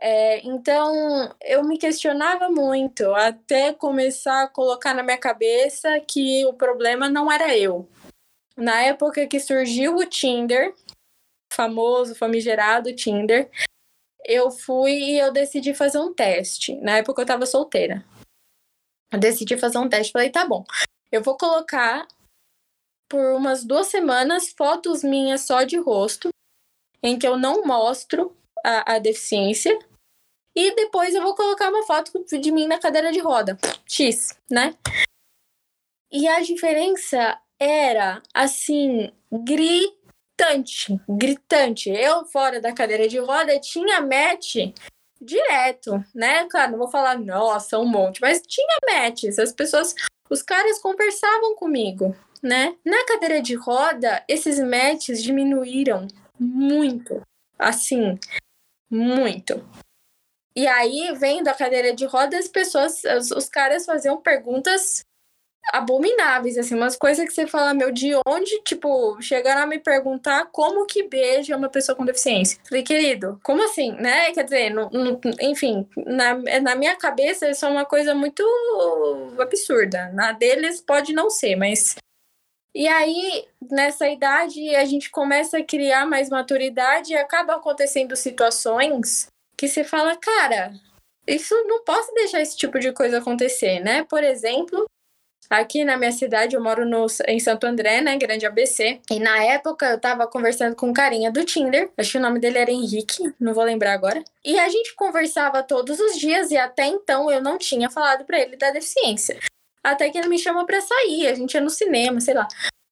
É, 0.00 0.44
então 0.46 1.32
eu 1.40 1.64
me 1.64 1.78
questionava 1.78 2.48
muito 2.48 3.12
até 3.14 3.72
começar 3.72 4.42
a 4.42 4.48
colocar 4.48 4.94
na 4.94 5.02
minha 5.02 5.18
cabeça 5.18 6.00
que 6.00 6.44
o 6.44 6.52
problema 6.52 7.08
não 7.08 7.30
era 7.30 7.56
eu. 7.56 7.88
Na 8.56 8.82
época 8.82 9.26
que 9.26 9.40
surgiu 9.40 9.96
o 9.96 10.04
Tinder, 10.04 10.74
famoso, 11.52 12.14
famigerado 12.14 12.94
Tinder, 12.94 13.50
eu 14.24 14.50
fui 14.50 14.92
e 14.92 15.18
eu 15.18 15.32
decidi 15.32 15.74
fazer 15.74 15.98
um 15.98 16.12
teste. 16.12 16.76
Na 16.76 16.98
época 16.98 17.22
eu 17.22 17.26
tava 17.26 17.46
solteira. 17.46 18.04
Eu 19.12 19.18
decidi 19.18 19.56
fazer 19.56 19.78
um 19.78 19.88
teste. 19.88 20.12
Falei, 20.12 20.30
tá 20.30 20.46
bom, 20.46 20.64
eu 21.10 21.22
vou 21.22 21.36
colocar 21.36 22.06
por 23.08 23.34
umas 23.34 23.64
duas 23.64 23.88
semanas 23.88 24.48
fotos 24.56 25.04
minhas 25.04 25.42
só 25.42 25.64
de 25.64 25.76
rosto, 25.76 26.30
em 27.02 27.18
que 27.18 27.26
eu 27.26 27.36
não 27.36 27.64
mostro 27.64 28.34
a, 28.64 28.94
a 28.94 28.98
deficiência 28.98 29.78
e 30.54 30.74
depois 30.74 31.14
eu 31.14 31.22
vou 31.22 31.34
colocar 31.34 31.68
uma 31.70 31.84
foto 31.84 32.24
de 32.24 32.50
mim 32.50 32.66
na 32.66 32.78
cadeira 32.78 33.10
de 33.10 33.18
roda. 33.18 33.58
X, 33.86 34.38
né? 34.50 34.74
E 36.10 36.28
a 36.28 36.40
diferença 36.40 37.40
era, 37.58 38.22
assim, 38.34 39.12
gritante. 39.30 40.01
Gritante. 41.08 41.90
Eu, 41.90 42.24
fora 42.26 42.60
da 42.60 42.72
cadeira 42.72 43.08
de 43.08 43.18
roda, 43.18 43.58
tinha 43.60 44.00
match 44.00 44.56
direto, 45.20 46.04
né? 46.14 46.46
Claro, 46.48 46.72
não 46.72 46.78
vou 46.78 46.90
falar, 46.90 47.18
nossa, 47.18 47.78
um 47.78 47.86
monte, 47.86 48.20
mas 48.20 48.42
tinha 48.46 48.76
matches. 48.90 49.38
As 49.38 49.52
pessoas, 49.52 49.94
os 50.28 50.42
caras 50.42 50.80
conversavam 50.80 51.54
comigo, 51.54 52.16
né? 52.42 52.76
Na 52.84 53.04
cadeira 53.06 53.40
de 53.40 53.54
roda, 53.54 54.24
esses 54.28 54.58
matches 54.58 55.22
diminuíram 55.22 56.06
muito. 56.38 57.22
Assim, 57.58 58.18
muito. 58.90 59.64
E 60.54 60.66
aí, 60.66 61.14
vendo 61.16 61.48
a 61.48 61.54
cadeira 61.54 61.94
de 61.94 62.04
rodas, 62.04 62.40
as 62.40 62.48
pessoas, 62.48 63.02
os, 63.04 63.30
os 63.30 63.48
caras 63.48 63.86
faziam 63.86 64.20
perguntas 64.20 65.02
abomináveis, 65.72 66.58
assim, 66.58 66.74
umas 66.74 66.96
coisas 66.96 67.24
que 67.24 67.32
você 67.32 67.46
fala, 67.46 67.74
meu, 67.74 67.92
de 67.92 68.12
onde, 68.26 68.60
tipo, 68.62 69.20
chegaram 69.20 69.62
a 69.62 69.66
me 69.66 69.78
perguntar 69.78 70.46
como 70.50 70.86
que 70.86 71.04
beija 71.04 71.56
uma 71.56 71.68
pessoa 71.68 71.96
com 71.96 72.04
deficiência. 72.04 72.58
Falei, 72.68 72.82
querido, 72.82 73.38
como 73.42 73.62
assim, 73.62 73.92
né? 73.92 74.32
Quer 74.32 74.44
dizer, 74.44 74.70
no, 74.70 74.90
enfim, 75.40 75.88
na, 76.06 76.34
na 76.60 76.74
minha 76.74 76.96
cabeça 76.96 77.48
isso 77.48 77.64
é 77.64 77.68
uma 77.68 77.84
coisa 77.84 78.14
muito 78.14 78.42
absurda. 79.38 80.10
Na 80.12 80.32
deles 80.32 80.80
pode 80.80 81.12
não 81.12 81.30
ser, 81.30 81.56
mas. 81.56 81.96
E 82.74 82.88
aí, 82.88 83.46
nessa 83.70 84.08
idade, 84.08 84.74
a 84.74 84.84
gente 84.86 85.10
começa 85.10 85.58
a 85.58 85.64
criar 85.64 86.06
mais 86.06 86.30
maturidade 86.30 87.12
e 87.12 87.16
acaba 87.16 87.54
acontecendo 87.54 88.16
situações 88.16 89.26
que 89.58 89.68
você 89.68 89.84
fala, 89.84 90.16
cara, 90.16 90.72
isso 91.26 91.54
não 91.66 91.84
posso 91.84 92.12
deixar 92.14 92.40
esse 92.40 92.56
tipo 92.56 92.78
de 92.78 92.90
coisa 92.92 93.18
acontecer, 93.18 93.78
né? 93.80 94.04
Por 94.04 94.24
exemplo, 94.24 94.86
aqui 95.52 95.84
na 95.84 95.98
minha 95.98 96.10
cidade, 96.10 96.56
eu 96.56 96.62
moro 96.62 96.86
no, 96.86 97.06
em 97.28 97.38
Santo 97.38 97.64
André, 97.64 98.00
né? 98.00 98.16
Grande 98.16 98.46
ABC. 98.46 99.00
E 99.10 99.20
na 99.20 99.44
época 99.44 99.86
eu 99.90 100.00
tava 100.00 100.26
conversando 100.26 100.74
com 100.74 100.88
um 100.88 100.92
carinha 100.92 101.30
do 101.30 101.44
Tinder. 101.44 101.90
Acho 101.96 102.12
que 102.12 102.18
o 102.18 102.20
nome 102.20 102.40
dele 102.40 102.58
era 102.58 102.70
Henrique, 102.70 103.34
não 103.38 103.52
vou 103.52 103.62
lembrar 103.62 103.92
agora. 103.92 104.24
E 104.44 104.58
a 104.58 104.68
gente 104.68 104.94
conversava 104.94 105.62
todos 105.62 106.00
os 106.00 106.18
dias 106.18 106.50
e 106.50 106.56
até 106.56 106.86
então 106.86 107.30
eu 107.30 107.42
não 107.42 107.58
tinha 107.58 107.90
falado 107.90 108.24
para 108.24 108.40
ele 108.40 108.56
da 108.56 108.70
deficiência. 108.70 109.38
Até 109.84 110.10
que 110.10 110.18
ele 110.18 110.28
me 110.28 110.38
chamou 110.38 110.64
para 110.64 110.80
sair, 110.80 111.26
a 111.26 111.34
gente 111.34 111.54
ia 111.54 111.60
no 111.60 111.70
cinema, 111.70 112.20
sei 112.20 112.34
lá. 112.34 112.48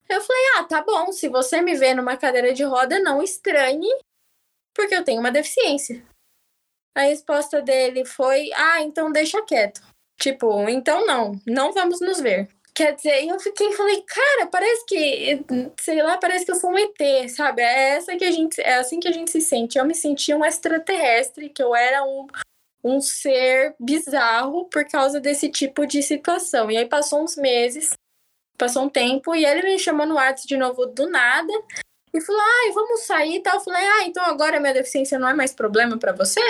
Eu 0.09 0.21
falei: 0.21 0.43
"Ah, 0.57 0.65
tá 0.65 0.83
bom, 0.83 1.13
se 1.13 1.29
você 1.29 1.63
me 1.63 1.75
vê 1.77 1.95
numa 1.95 2.17
cadeira 2.17 2.53
de 2.53 2.65
roda, 2.65 2.99
não 2.99 3.23
estranhe, 3.23 3.89
porque 4.75 4.95
eu 4.95 5.05
tenho 5.05 5.21
uma 5.21 5.31
deficiência". 5.31 6.05
A 6.95 7.03
resposta 7.03 7.63
dele 7.63 8.05
foi: 8.05 8.51
Ah, 8.55 8.83
então 8.83 9.13
deixa 9.13 9.41
quieto. 9.43 9.81
Tipo, 10.21 10.69
então 10.69 11.07
não, 11.07 11.33
não 11.47 11.73
vamos 11.73 12.01
nos 12.01 12.21
ver. 12.21 12.47
Quer 12.75 12.95
dizer, 12.95 13.27
eu 13.27 13.41
fiquei 13.41 13.73
falei, 13.73 14.03
cara, 14.03 14.47
parece 14.47 14.85
que, 14.87 15.45
sei 15.81 16.03
lá, 16.03 16.19
parece 16.19 16.45
que 16.45 16.53
eu 16.53 16.57
sou 16.57 16.71
um 16.71 16.79
ET, 16.79 17.29
sabe? 17.31 17.63
É 17.63 17.97
essa 17.97 18.15
que 18.17 18.25
a 18.25 18.31
gente, 18.31 18.61
é 18.61 18.77
assim 18.77 19.01
que 19.01 19.09
a 19.09 19.13
gente 19.13 19.31
se 19.31 19.41
sente. 19.41 19.79
Eu 19.79 19.85
me 19.85 19.95
sentia 19.95 20.37
um 20.37 20.45
extraterrestre, 20.45 21.49
que 21.49 21.63
eu 21.63 21.75
era 21.75 22.05
um, 22.05 22.27
um 22.85 23.01
ser 23.01 23.75
bizarro 23.81 24.67
por 24.67 24.85
causa 24.85 25.19
desse 25.21 25.49
tipo 25.49 25.87
de 25.87 26.03
situação. 26.03 26.71
E 26.71 26.77
aí 26.77 26.87
passou 26.87 27.23
uns 27.23 27.37
meses, 27.37 27.93
passou 28.59 28.85
um 28.85 28.89
tempo, 28.91 29.35
e 29.35 29.45
ele 29.45 29.63
me 29.63 29.79
chamou 29.79 30.07
no 30.07 30.15
WhatsApp 30.15 30.47
de 30.47 30.57
novo 30.57 30.87
do 30.87 31.09
nada 31.09 31.53
e 32.15 32.21
falou: 32.21 32.41
ai, 32.41 32.73
vamos 32.73 33.01
sair 33.01 33.37
e 33.37 33.43
tal. 33.43 33.55
Eu 33.55 33.61
falei: 33.65 33.85
ah, 33.85 34.05
então 34.05 34.25
agora 34.25 34.61
minha 34.61 34.75
deficiência 34.75 35.19
não 35.19 35.29
é 35.29 35.35
mais 35.35 35.53
problema 35.53 35.99
para 35.99 36.13
você? 36.13 36.41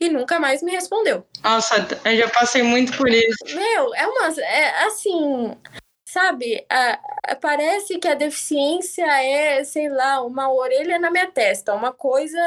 E 0.00 0.08
nunca 0.08 0.38
mais 0.38 0.62
me 0.62 0.70
respondeu. 0.70 1.26
Nossa, 1.42 1.86
eu 2.04 2.16
já 2.16 2.28
passei 2.30 2.62
muito 2.62 2.96
por 2.96 3.08
isso. 3.08 3.44
Meu, 3.54 3.94
é 3.94 4.06
uma. 4.06 4.28
É, 4.40 4.84
assim. 4.86 5.56
Sabe, 6.08 6.64
a, 6.70 6.98
a, 7.28 7.36
parece 7.36 7.98
que 7.98 8.08
a 8.08 8.14
deficiência 8.14 9.04
é, 9.22 9.62
sei 9.62 9.90
lá, 9.90 10.24
uma 10.24 10.50
orelha 10.50 10.98
na 10.98 11.10
minha 11.10 11.30
testa, 11.30 11.74
uma 11.74 11.92
coisa 11.92 12.40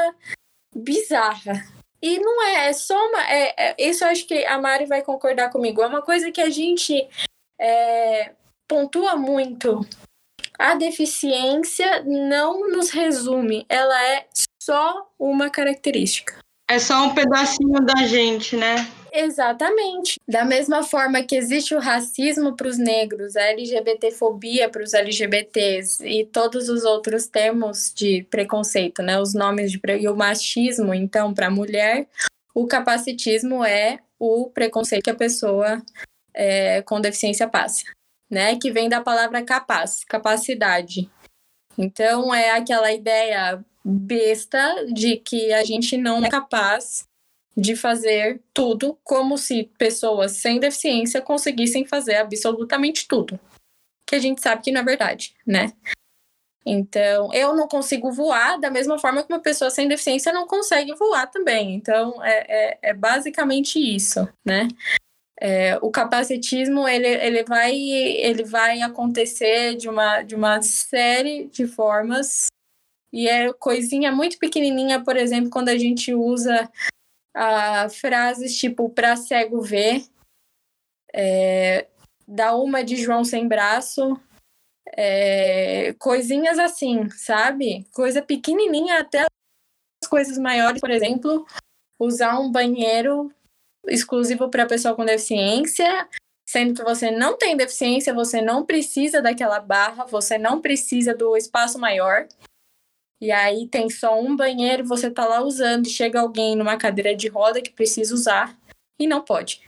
bizarra. 0.74 1.62
E 2.02 2.18
não 2.18 2.42
é, 2.42 2.68
é 2.68 2.72
só 2.72 2.96
uma. 2.96 3.22
É, 3.30 3.54
é, 3.56 3.76
isso 3.78 4.02
eu 4.02 4.08
acho 4.08 4.26
que 4.26 4.44
a 4.44 4.60
Mari 4.60 4.86
vai 4.86 5.02
concordar 5.02 5.50
comigo. 5.50 5.80
É 5.80 5.86
uma 5.86 6.02
coisa 6.02 6.32
que 6.32 6.40
a 6.40 6.50
gente 6.50 7.08
é, 7.60 8.32
pontua 8.66 9.14
muito. 9.14 9.86
A 10.58 10.74
deficiência 10.74 12.02
não 12.02 12.68
nos 12.68 12.90
resume, 12.90 13.64
ela 13.68 14.08
é 14.08 14.26
só 14.60 15.08
uma 15.18 15.50
característica. 15.50 16.41
É 16.72 16.78
só 16.78 17.04
um 17.04 17.14
pedacinho 17.14 17.84
da 17.84 18.06
gente, 18.06 18.56
né? 18.56 18.76
Exatamente. 19.12 20.18
Da 20.26 20.42
mesma 20.42 20.82
forma 20.82 21.22
que 21.22 21.36
existe 21.36 21.74
o 21.74 21.78
racismo 21.78 22.56
para 22.56 22.66
os 22.66 22.78
negros, 22.78 23.36
a 23.36 23.42
LGBTfobia 23.42 24.70
para 24.70 24.82
os 24.82 24.94
LGBTs 24.94 26.02
e 26.02 26.24
todos 26.24 26.70
os 26.70 26.82
outros 26.82 27.26
termos 27.26 27.92
de 27.94 28.26
preconceito, 28.30 29.02
né? 29.02 29.20
Os 29.20 29.34
nomes 29.34 29.70
de 29.70 29.78
e 30.00 30.08
o 30.08 30.16
machismo, 30.16 30.94
então, 30.94 31.34
para 31.34 31.48
a 31.48 31.50
mulher, 31.50 32.08
o 32.54 32.66
capacitismo 32.66 33.62
é 33.62 33.98
o 34.18 34.48
preconceito 34.48 35.04
que 35.04 35.10
a 35.10 35.14
pessoa 35.14 35.82
é, 36.32 36.80
com 36.80 37.02
deficiência 37.02 37.46
passa, 37.46 37.84
né? 38.30 38.56
Que 38.56 38.70
vem 38.70 38.88
da 38.88 39.02
palavra 39.02 39.42
capaz, 39.42 40.04
capacidade. 40.04 41.10
Então 41.76 42.34
é 42.34 42.52
aquela 42.52 42.90
ideia 42.90 43.62
besta 43.84 44.86
de 44.92 45.16
que 45.16 45.52
a 45.52 45.64
gente 45.64 45.96
não 45.96 46.24
é 46.24 46.30
capaz 46.30 47.04
de 47.56 47.76
fazer 47.76 48.40
tudo 48.54 48.98
como 49.04 49.36
se 49.36 49.70
pessoas 49.76 50.32
sem 50.32 50.58
deficiência 50.58 51.20
conseguissem 51.20 51.84
fazer 51.84 52.16
absolutamente 52.16 53.06
tudo. 53.06 53.38
Que 54.06 54.16
a 54.16 54.18
gente 54.18 54.40
sabe 54.40 54.62
que 54.62 54.72
não 54.72 54.80
é 54.80 54.84
verdade, 54.84 55.34
né? 55.46 55.72
Então, 56.64 57.32
eu 57.34 57.54
não 57.54 57.66
consigo 57.66 58.12
voar 58.12 58.58
da 58.58 58.70
mesma 58.70 58.98
forma 58.98 59.22
que 59.22 59.32
uma 59.32 59.40
pessoa 59.40 59.70
sem 59.70 59.88
deficiência 59.88 60.32
não 60.32 60.46
consegue 60.46 60.94
voar 60.94 61.26
também. 61.26 61.74
Então, 61.74 62.22
é, 62.24 62.46
é, 62.48 62.78
é 62.82 62.94
basicamente 62.94 63.78
isso, 63.78 64.28
né? 64.44 64.68
É, 65.40 65.76
o 65.82 65.90
capacitismo 65.90 66.86
ele, 66.86 67.08
ele, 67.08 67.42
vai, 67.42 67.74
ele 67.74 68.44
vai 68.44 68.80
acontecer 68.80 69.74
de 69.74 69.88
uma, 69.88 70.22
de 70.22 70.36
uma 70.36 70.62
série 70.62 71.48
de 71.48 71.66
formas 71.66 72.46
e 73.12 73.28
é 73.28 73.52
coisinha 73.52 74.10
muito 74.10 74.38
pequenininha, 74.38 75.02
por 75.04 75.16
exemplo, 75.16 75.50
quando 75.50 75.68
a 75.68 75.76
gente 75.76 76.14
usa 76.14 76.70
a 77.34 77.88
frases 77.90 78.56
tipo 78.58 78.88
para 78.88 79.16
cego 79.16 79.60
ver, 79.60 80.04
é, 81.12 81.88
dá 82.26 82.56
uma 82.56 82.82
de 82.82 82.96
João 82.96 83.24
sem 83.24 83.46
braço, 83.46 84.18
é, 84.96 85.94
coisinhas 85.98 86.58
assim, 86.58 87.08
sabe? 87.10 87.86
Coisa 87.92 88.22
pequenininha 88.22 89.00
até 89.00 89.26
as 90.02 90.08
coisas 90.08 90.38
maiores, 90.38 90.80
por 90.80 90.90
exemplo, 90.90 91.46
usar 91.98 92.38
um 92.38 92.50
banheiro 92.50 93.30
exclusivo 93.86 94.48
para 94.48 94.66
pessoa 94.66 94.94
com 94.94 95.04
deficiência, 95.04 96.08
sendo 96.48 96.74
que 96.74 96.82
você 96.82 97.10
não 97.10 97.36
tem 97.36 97.56
deficiência, 97.56 98.14
você 98.14 98.40
não 98.40 98.64
precisa 98.64 99.20
daquela 99.20 99.60
barra, 99.60 100.04
você 100.06 100.38
não 100.38 100.60
precisa 100.60 101.14
do 101.14 101.36
espaço 101.36 101.78
maior 101.78 102.26
e 103.22 103.30
aí 103.30 103.68
tem 103.68 103.88
só 103.88 104.20
um 104.20 104.34
banheiro, 104.34 104.84
você 104.84 105.08
tá 105.08 105.24
lá 105.24 105.40
usando, 105.40 105.86
e 105.86 105.90
chega 105.90 106.18
alguém 106.18 106.56
numa 106.56 106.76
cadeira 106.76 107.14
de 107.14 107.28
roda 107.28 107.62
que 107.62 107.70
precisa 107.70 108.12
usar 108.12 108.58
e 108.98 109.06
não 109.06 109.20
pode, 109.20 109.62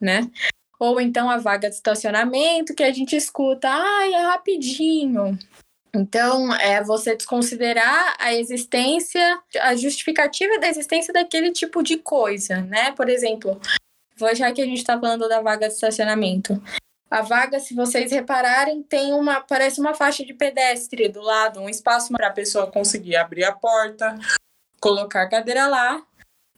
né? 0.00 0.30
Ou 0.80 0.98
então 0.98 1.28
a 1.28 1.36
vaga 1.36 1.68
de 1.68 1.74
estacionamento, 1.74 2.74
que 2.74 2.82
a 2.82 2.90
gente 2.90 3.14
escuta, 3.14 3.68
ai, 3.68 4.14
é 4.14 4.22
rapidinho. 4.22 5.38
Então, 5.94 6.52
é 6.54 6.82
você 6.82 7.14
desconsiderar 7.14 8.16
a 8.18 8.32
existência, 8.32 9.38
a 9.60 9.76
justificativa 9.76 10.58
da 10.58 10.66
existência 10.66 11.12
daquele 11.12 11.52
tipo 11.52 11.82
de 11.82 11.98
coisa, 11.98 12.62
né? 12.62 12.90
Por 12.92 13.10
exemplo, 13.10 13.60
já 14.34 14.50
que 14.50 14.62
a 14.62 14.64
gente 14.64 14.78
está 14.78 14.98
falando 14.98 15.28
da 15.28 15.42
vaga 15.42 15.68
de 15.68 15.74
estacionamento. 15.74 16.60
A 17.14 17.22
vaga, 17.22 17.60
se 17.60 17.74
vocês 17.74 18.10
repararem, 18.10 18.82
tem 18.82 19.12
uma, 19.12 19.40
parece 19.40 19.78
uma 19.80 19.94
faixa 19.94 20.24
de 20.24 20.34
pedestre 20.34 21.08
do 21.08 21.20
lado, 21.20 21.60
um 21.60 21.68
espaço 21.68 22.12
para 22.12 22.26
a 22.26 22.32
pessoa 22.32 22.66
conseguir 22.66 23.14
abrir 23.14 23.44
a 23.44 23.52
porta, 23.52 24.18
colocar 24.80 25.22
a 25.22 25.28
cadeira 25.28 25.68
lá 25.68 26.04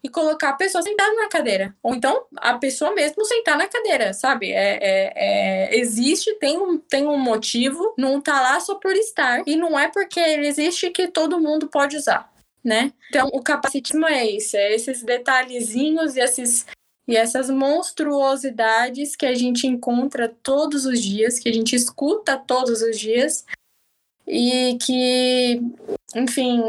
e 0.02 0.08
colocar 0.08 0.48
a 0.48 0.52
pessoa 0.54 0.80
sentada 0.80 1.12
na 1.12 1.28
cadeira. 1.28 1.76
Ou 1.82 1.94
então 1.94 2.25
a 2.38 2.56
pessoa 2.56 2.94
mesmo 2.94 3.22
sentar 3.26 3.58
na 3.58 3.68
cadeira, 3.68 4.14
sabe? 4.14 4.50
É, 4.50 4.78
é, 4.80 5.12
é, 5.14 5.78
existe, 5.78 6.32
tem 6.36 6.56
um, 6.56 6.78
tem 6.78 7.06
um 7.06 7.18
motivo, 7.18 7.94
não 7.98 8.18
tá 8.18 8.40
lá 8.40 8.58
só 8.58 8.76
por 8.76 8.92
estar. 8.92 9.42
E 9.46 9.56
não 9.56 9.78
é 9.78 9.88
porque 9.88 10.18
ele 10.18 10.46
existe 10.46 10.90
que 10.90 11.06
todo 11.06 11.38
mundo 11.38 11.68
pode 11.68 11.98
usar, 11.98 12.32
né? 12.64 12.94
Então 13.10 13.28
o 13.30 13.42
capacitismo 13.42 14.06
é 14.06 14.26
esse, 14.26 14.56
é 14.56 14.75
esses 14.75 15.02
detalhezinhos 15.02 16.16
e 16.16 16.20
esses. 16.20 16.64
E 17.08 17.16
essas 17.16 17.48
monstruosidades 17.48 19.14
que 19.14 19.26
a 19.26 19.34
gente 19.34 19.66
encontra 19.66 20.34
todos 20.42 20.84
os 20.86 21.00
dias, 21.00 21.38
que 21.38 21.48
a 21.48 21.52
gente 21.52 21.76
escuta 21.76 22.36
todos 22.36 22.82
os 22.82 22.98
dias, 22.98 23.44
e 24.26 24.76
que, 24.84 25.60
enfim, 26.14 26.60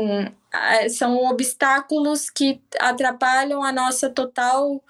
são 0.90 1.26
obstáculos 1.26 2.30
que 2.30 2.62
atrapalham 2.80 3.64
a 3.64 3.72
nossa 3.72 4.10
total 4.10 4.84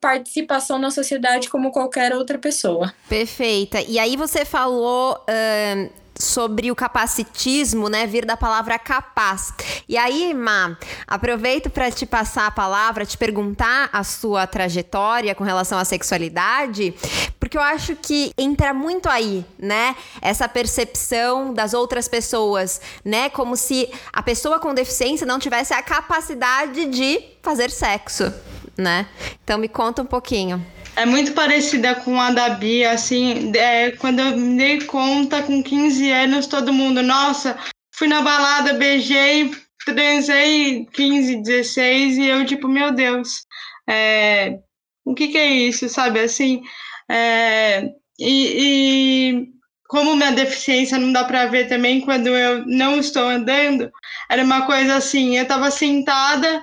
participação 0.00 0.78
na 0.78 0.90
sociedade 0.90 1.50
como 1.50 1.70
qualquer 1.70 2.14
outra 2.14 2.38
pessoa. 2.38 2.94
Perfeita. 3.08 3.82
E 3.82 3.98
aí 3.98 4.16
você 4.16 4.44
falou. 4.44 5.18
Uh 5.28 6.03
sobre 6.18 6.70
o 6.70 6.76
capacitismo, 6.76 7.88
né, 7.88 8.06
vir 8.06 8.24
da 8.24 8.36
palavra 8.36 8.78
capaz. 8.78 9.52
E 9.88 9.96
aí, 9.96 10.32
Ma, 10.32 10.76
aproveito 11.06 11.70
para 11.70 11.90
te 11.90 12.06
passar 12.06 12.46
a 12.46 12.50
palavra, 12.50 13.04
te 13.04 13.18
perguntar 13.18 13.88
a 13.92 14.04
sua 14.04 14.46
trajetória 14.46 15.34
com 15.34 15.44
relação 15.44 15.78
à 15.78 15.84
sexualidade, 15.84 16.94
porque 17.38 17.56
eu 17.56 17.62
acho 17.62 17.96
que 17.96 18.32
entra 18.38 18.72
muito 18.72 19.08
aí, 19.08 19.44
né, 19.58 19.96
essa 20.20 20.48
percepção 20.48 21.52
das 21.52 21.74
outras 21.74 22.08
pessoas, 22.08 22.80
né, 23.04 23.28
como 23.28 23.56
se 23.56 23.90
a 24.12 24.22
pessoa 24.22 24.58
com 24.58 24.74
deficiência 24.74 25.26
não 25.26 25.38
tivesse 25.38 25.74
a 25.74 25.82
capacidade 25.82 26.86
de 26.86 27.22
fazer 27.42 27.70
sexo, 27.70 28.32
né? 28.76 29.06
Então 29.42 29.58
me 29.58 29.68
conta 29.68 30.02
um 30.02 30.06
pouquinho. 30.06 30.64
É 30.96 31.04
muito 31.04 31.32
parecida 31.32 31.94
com 31.96 32.20
a 32.20 32.30
da 32.30 32.50
Bia, 32.50 32.92
assim, 32.92 33.52
é, 33.56 33.90
quando 33.90 34.20
eu 34.20 34.36
me 34.36 34.56
dei 34.56 34.80
conta 34.82 35.42
com 35.42 35.62
15 35.62 36.08
anos, 36.10 36.46
todo 36.46 36.72
mundo, 36.72 37.02
nossa, 37.02 37.58
fui 37.92 38.06
na 38.06 38.22
balada, 38.22 38.74
beijei, 38.74 39.50
transei 39.84 40.86
15, 40.92 41.42
16, 41.42 42.18
e 42.18 42.26
eu, 42.28 42.46
tipo, 42.46 42.68
meu 42.68 42.92
Deus, 42.92 43.44
é, 43.88 44.60
o 45.04 45.14
que 45.14 45.28
que 45.28 45.38
é 45.38 45.52
isso, 45.52 45.88
sabe, 45.88 46.20
assim, 46.20 46.62
é, 47.10 47.90
e, 48.18 49.40
e 49.40 49.48
como 49.88 50.14
minha 50.14 50.30
deficiência 50.30 50.96
não 50.96 51.12
dá 51.12 51.24
para 51.24 51.46
ver 51.46 51.68
também 51.68 52.00
quando 52.02 52.28
eu 52.28 52.64
não 52.66 52.98
estou 53.00 53.28
andando, 53.28 53.90
era 54.30 54.44
uma 54.44 54.64
coisa 54.64 54.94
assim, 54.94 55.36
eu 55.36 55.42
estava 55.42 55.72
sentada 55.72 56.62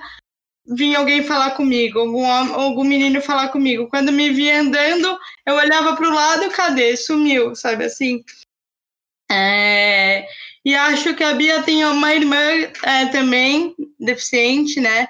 vinha 0.66 0.98
alguém 0.98 1.22
falar 1.22 1.52
comigo, 1.52 1.98
algum, 1.98 2.26
algum 2.26 2.84
menino 2.84 3.20
falar 3.20 3.48
comigo. 3.48 3.88
Quando 3.88 4.12
me 4.12 4.30
via 4.30 4.60
andando, 4.60 5.18
eu 5.46 5.54
olhava 5.54 5.96
para 5.96 6.08
o 6.08 6.14
lado, 6.14 6.50
cadê? 6.50 6.96
Sumiu, 6.96 7.54
sabe 7.54 7.84
assim? 7.84 8.24
É, 9.30 10.26
e 10.64 10.74
acho 10.74 11.14
que 11.14 11.24
a 11.24 11.34
Bia 11.34 11.62
tem 11.62 11.84
uma 11.84 12.14
irmã 12.14 12.36
é, 12.82 13.06
também 13.06 13.74
deficiente, 13.98 14.80
né? 14.80 15.08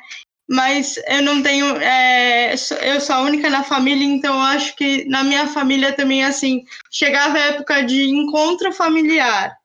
Mas 0.49 0.97
eu 1.07 1.23
não 1.23 1.43
tenho, 1.43 1.77
é, 1.77 2.53
eu 2.53 3.01
sou 3.01 3.17
a 3.17 3.21
única 3.23 3.49
na 3.49 3.65
família, 3.65 4.05
então 4.05 4.41
acho 4.41 4.77
que 4.77 5.05
na 5.07 5.25
minha 5.25 5.47
família 5.47 5.93
também 5.93 6.25
assim 6.25 6.65
chegava 6.91 7.39
a 7.39 7.47
época 7.47 7.83
de 7.83 8.11
encontro 8.11 8.73
familiar. 8.73 9.57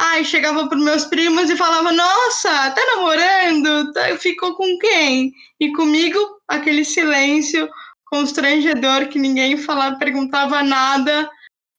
Ai, 0.00 0.24
chegava 0.24 0.68
para 0.68 0.78
meus 0.78 1.04
primos 1.06 1.50
e 1.50 1.56
falava: 1.56 1.90
Nossa, 1.90 2.70
tá 2.70 2.82
namorando? 2.94 3.92
Tá, 3.92 4.16
ficou 4.16 4.54
com 4.54 4.78
quem? 4.78 5.32
E 5.58 5.72
comigo, 5.72 6.18
aquele 6.46 6.84
silêncio 6.84 7.68
constrangedor 8.04 9.08
que 9.08 9.18
ninguém 9.18 9.56
falava, 9.56 9.96
perguntava 9.96 10.62
nada. 10.62 11.28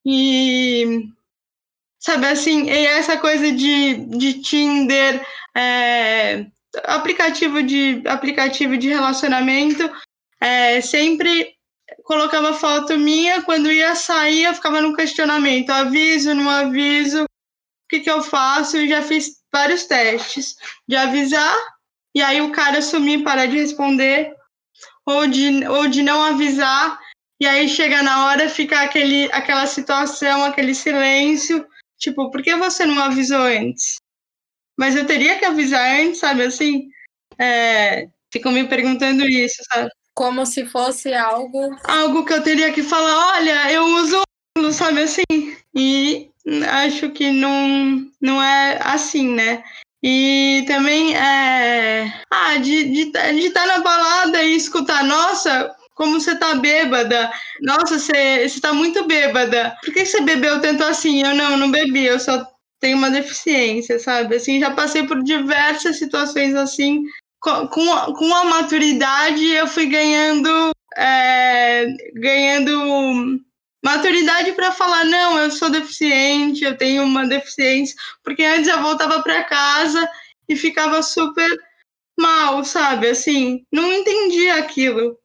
E 0.05 1.09
sabe 1.97 2.27
assim, 2.27 2.69
e 2.69 2.85
essa 2.87 3.17
coisa 3.17 3.51
de, 3.53 3.95
de 4.17 4.41
Tinder, 4.41 5.25
é, 5.55 6.45
aplicativo 6.83 7.63
de 7.63 8.01
aplicativo 8.05 8.77
de 8.77 8.89
relacionamento, 8.89 9.89
é, 10.41 10.81
sempre 10.81 11.53
colocava 12.03 12.53
foto 12.53 12.97
minha, 12.97 13.41
quando 13.43 13.71
ia 13.71 13.95
sair 13.95 14.43
eu 14.43 14.53
ficava 14.53 14.81
no 14.81 14.95
questionamento, 14.95 15.69
aviso, 15.69 16.33
não 16.33 16.49
aviso, 16.49 17.25
que, 17.89 17.99
que 17.99 18.09
eu 18.09 18.21
faço? 18.21 18.77
Eu 18.77 18.87
já 18.87 19.01
fiz 19.01 19.41
vários 19.51 19.85
testes 19.85 20.55
de 20.87 20.95
avisar, 20.95 21.57
e 22.15 22.21
aí 22.21 22.39
o 22.41 22.51
cara 22.51 22.81
sumir, 22.81 23.23
parar 23.23 23.47
de 23.47 23.57
responder, 23.57 24.33
ou 25.05 25.27
de, 25.27 25.67
ou 25.67 25.87
de 25.87 26.03
não 26.03 26.21
avisar, 26.21 26.99
e 27.41 27.47
aí 27.47 27.67
chega 27.67 28.03
na 28.03 28.27
hora, 28.27 28.47
fica 28.47 28.81
aquele, 28.81 29.25
aquela 29.31 29.65
situação, 29.65 30.45
aquele 30.45 30.75
silêncio, 30.75 31.65
tipo, 31.97 32.29
por 32.29 32.43
que 32.43 32.55
você 32.55 32.85
não 32.85 33.01
avisou 33.01 33.41
antes? 33.41 33.95
Mas 34.77 34.95
eu 34.95 35.05
teria 35.05 35.39
que 35.39 35.45
avisar 35.45 35.99
antes, 35.99 36.19
sabe 36.19 36.43
assim? 36.43 36.89
É, 37.37 38.07
ficam 38.31 38.51
me 38.51 38.67
perguntando 38.67 39.27
isso, 39.27 39.61
sabe? 39.71 39.89
Como 40.13 40.45
se 40.45 40.65
fosse 40.65 41.13
algo. 41.13 41.75
Algo 41.85 42.25
que 42.25 42.33
eu 42.33 42.43
teria 42.43 42.71
que 42.71 42.83
falar, 42.83 43.37
olha, 43.37 43.71
eu 43.71 43.85
uso, 43.85 44.21
sabe 44.71 45.01
assim? 45.01 45.23
E 45.75 46.29
acho 46.67 47.09
que 47.11 47.31
não, 47.31 48.05
não 48.21 48.41
é 48.41 48.79
assim, 48.81 49.27
né? 49.27 49.63
E 50.01 50.63
também 50.67 51.15
é. 51.15 52.13
Ah, 52.31 52.57
de 52.57 53.01
estar 53.01 53.31
de, 53.31 53.41
de 53.41 53.49
tá 53.49 53.65
na 53.65 53.79
balada 53.79 54.41
e 54.43 54.55
escutar, 54.55 55.03
nossa, 55.03 55.75
como 55.93 56.19
você 56.19 56.35
tá 56.35 56.55
bêbada. 56.55 57.29
Nossa, 57.61 57.99
você, 57.99 58.47
você 58.47 58.59
tá 58.61 58.73
muito 58.73 59.05
bêbada. 59.05 59.75
Por 59.83 59.93
que 59.93 60.05
você 60.05 60.21
bebeu 60.21 60.61
tanto 60.61 60.83
assim? 60.83 61.21
Eu 61.21 61.35
não, 61.35 61.57
não 61.57 61.69
bebi, 61.69 62.05
eu 62.05 62.19
só 62.19 62.45
tenho 62.79 62.97
uma 62.97 63.11
deficiência, 63.11 63.99
sabe? 63.99 64.37
Assim, 64.37 64.59
já 64.59 64.71
passei 64.71 65.05
por 65.05 65.21
diversas 65.21 65.99
situações 65.99 66.55
assim. 66.55 67.03
Com, 67.41 67.67
com, 67.67 68.13
com 68.13 68.35
a 68.35 68.45
maturidade, 68.45 69.45
eu 69.45 69.67
fui 69.67 69.85
ganhando. 69.87 70.71
É, 70.97 71.85
ganhando 72.15 73.39
maturidade 73.83 74.51
para 74.53 74.71
falar 74.71 75.05
não, 75.05 75.37
eu 75.37 75.51
sou 75.51 75.69
deficiente, 75.69 76.63
eu 76.63 76.77
tenho 76.77 77.03
uma 77.03 77.27
deficiência, 77.27 77.95
porque 78.23 78.43
antes 78.43 78.67
eu 78.67 78.81
voltava 78.81 79.21
para 79.23 79.43
casa 79.43 80.09
e 80.47 80.55
ficava 80.55 81.01
super 81.01 81.49
mal, 82.17 82.63
sabe? 82.65 83.07
Assim, 83.07 83.65
não 83.71 83.91
entendia 83.93 84.55
aquilo. 84.55 85.17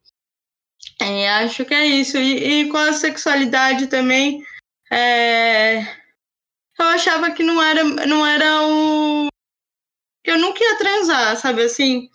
É, 1.01 1.29
acho 1.31 1.65
que 1.65 1.75
é 1.75 1.87
isso. 1.87 2.17
E, 2.19 2.63
e, 2.63 2.69
com 2.69 2.77
a 2.77 2.93
sexualidade 2.93 3.89
também, 3.89 4.45
é, 4.91 5.81
eu 6.79 6.87
achava 6.87 7.31
que 7.33 7.43
não 7.43 7.61
era, 7.63 7.85
não 7.85 8.25
era 8.27 8.63
o. 8.63 9.29
que 10.23 10.31
eu 10.31 10.39
nunca 10.39 10.63
ia 10.63 10.79
transar, 10.79 11.37
sabe? 11.37 11.63
Assim, 11.63 12.09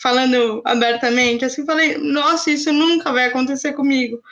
falando 0.00 0.62
abertamente, 0.64 1.44
assim, 1.44 1.64
falei, 1.64 1.96
nossa, 1.98 2.50
isso 2.50 2.72
nunca 2.72 3.12
vai 3.12 3.26
acontecer 3.26 3.72
comigo. 3.72 4.22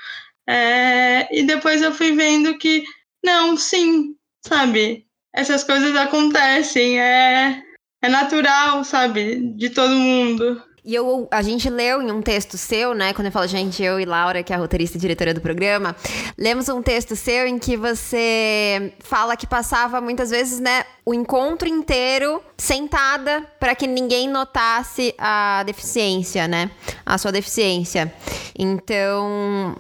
É, 0.49 1.29
e 1.37 1.43
depois 1.45 1.83
eu 1.83 1.93
fui 1.93 2.13
vendo 2.13 2.59
que, 2.59 2.85
não, 3.25 3.57
sim, 3.57 4.15
sabe? 4.47 5.07
Essas 5.35 5.65
coisas 5.65 5.97
acontecem, 5.97 7.01
é, 7.01 7.63
é 8.03 8.09
natural, 8.09 8.85
sabe? 8.85 9.37
De 9.57 9.71
todo 9.71 9.95
mundo. 9.95 10.63
E 10.87 10.95
eu, 10.95 11.27
a 11.31 11.41
gente 11.41 11.71
leu 11.71 12.03
em 12.03 12.13
um 12.13 12.21
texto 12.21 12.59
seu, 12.59 12.93
né? 12.93 13.15
Quando 13.15 13.27
eu 13.27 13.33
falo 13.33 13.47
gente, 13.47 13.83
eu 13.83 13.99
e 13.99 14.05
Laura, 14.05 14.43
que 14.43 14.53
é 14.53 14.57
a 14.57 14.59
roteirista 14.59 14.99
e 14.99 15.01
diretora 15.01 15.33
do 15.33 15.41
programa, 15.41 15.97
lemos 16.37 16.69
um 16.69 16.83
texto 16.83 17.17
seu 17.17 17.47
em 17.47 17.59
que 17.59 17.75
você 17.75 18.93
fala 19.01 19.35
que 19.35 19.47
passava 19.47 19.99
muitas 20.03 20.29
vezes, 20.29 20.61
né, 20.61 20.85
o 21.07 21.15
encontro 21.15 21.67
inteiro 21.67 22.43
sentada 22.59 23.47
para 23.59 23.75
que 23.75 23.87
ninguém 23.87 24.29
notasse 24.29 25.15
a 25.17 25.63
deficiência, 25.65 26.47
né? 26.47 26.71
A 27.07 27.17
sua 27.17 27.33
deficiência. 27.33 28.13
Então, 28.55 29.75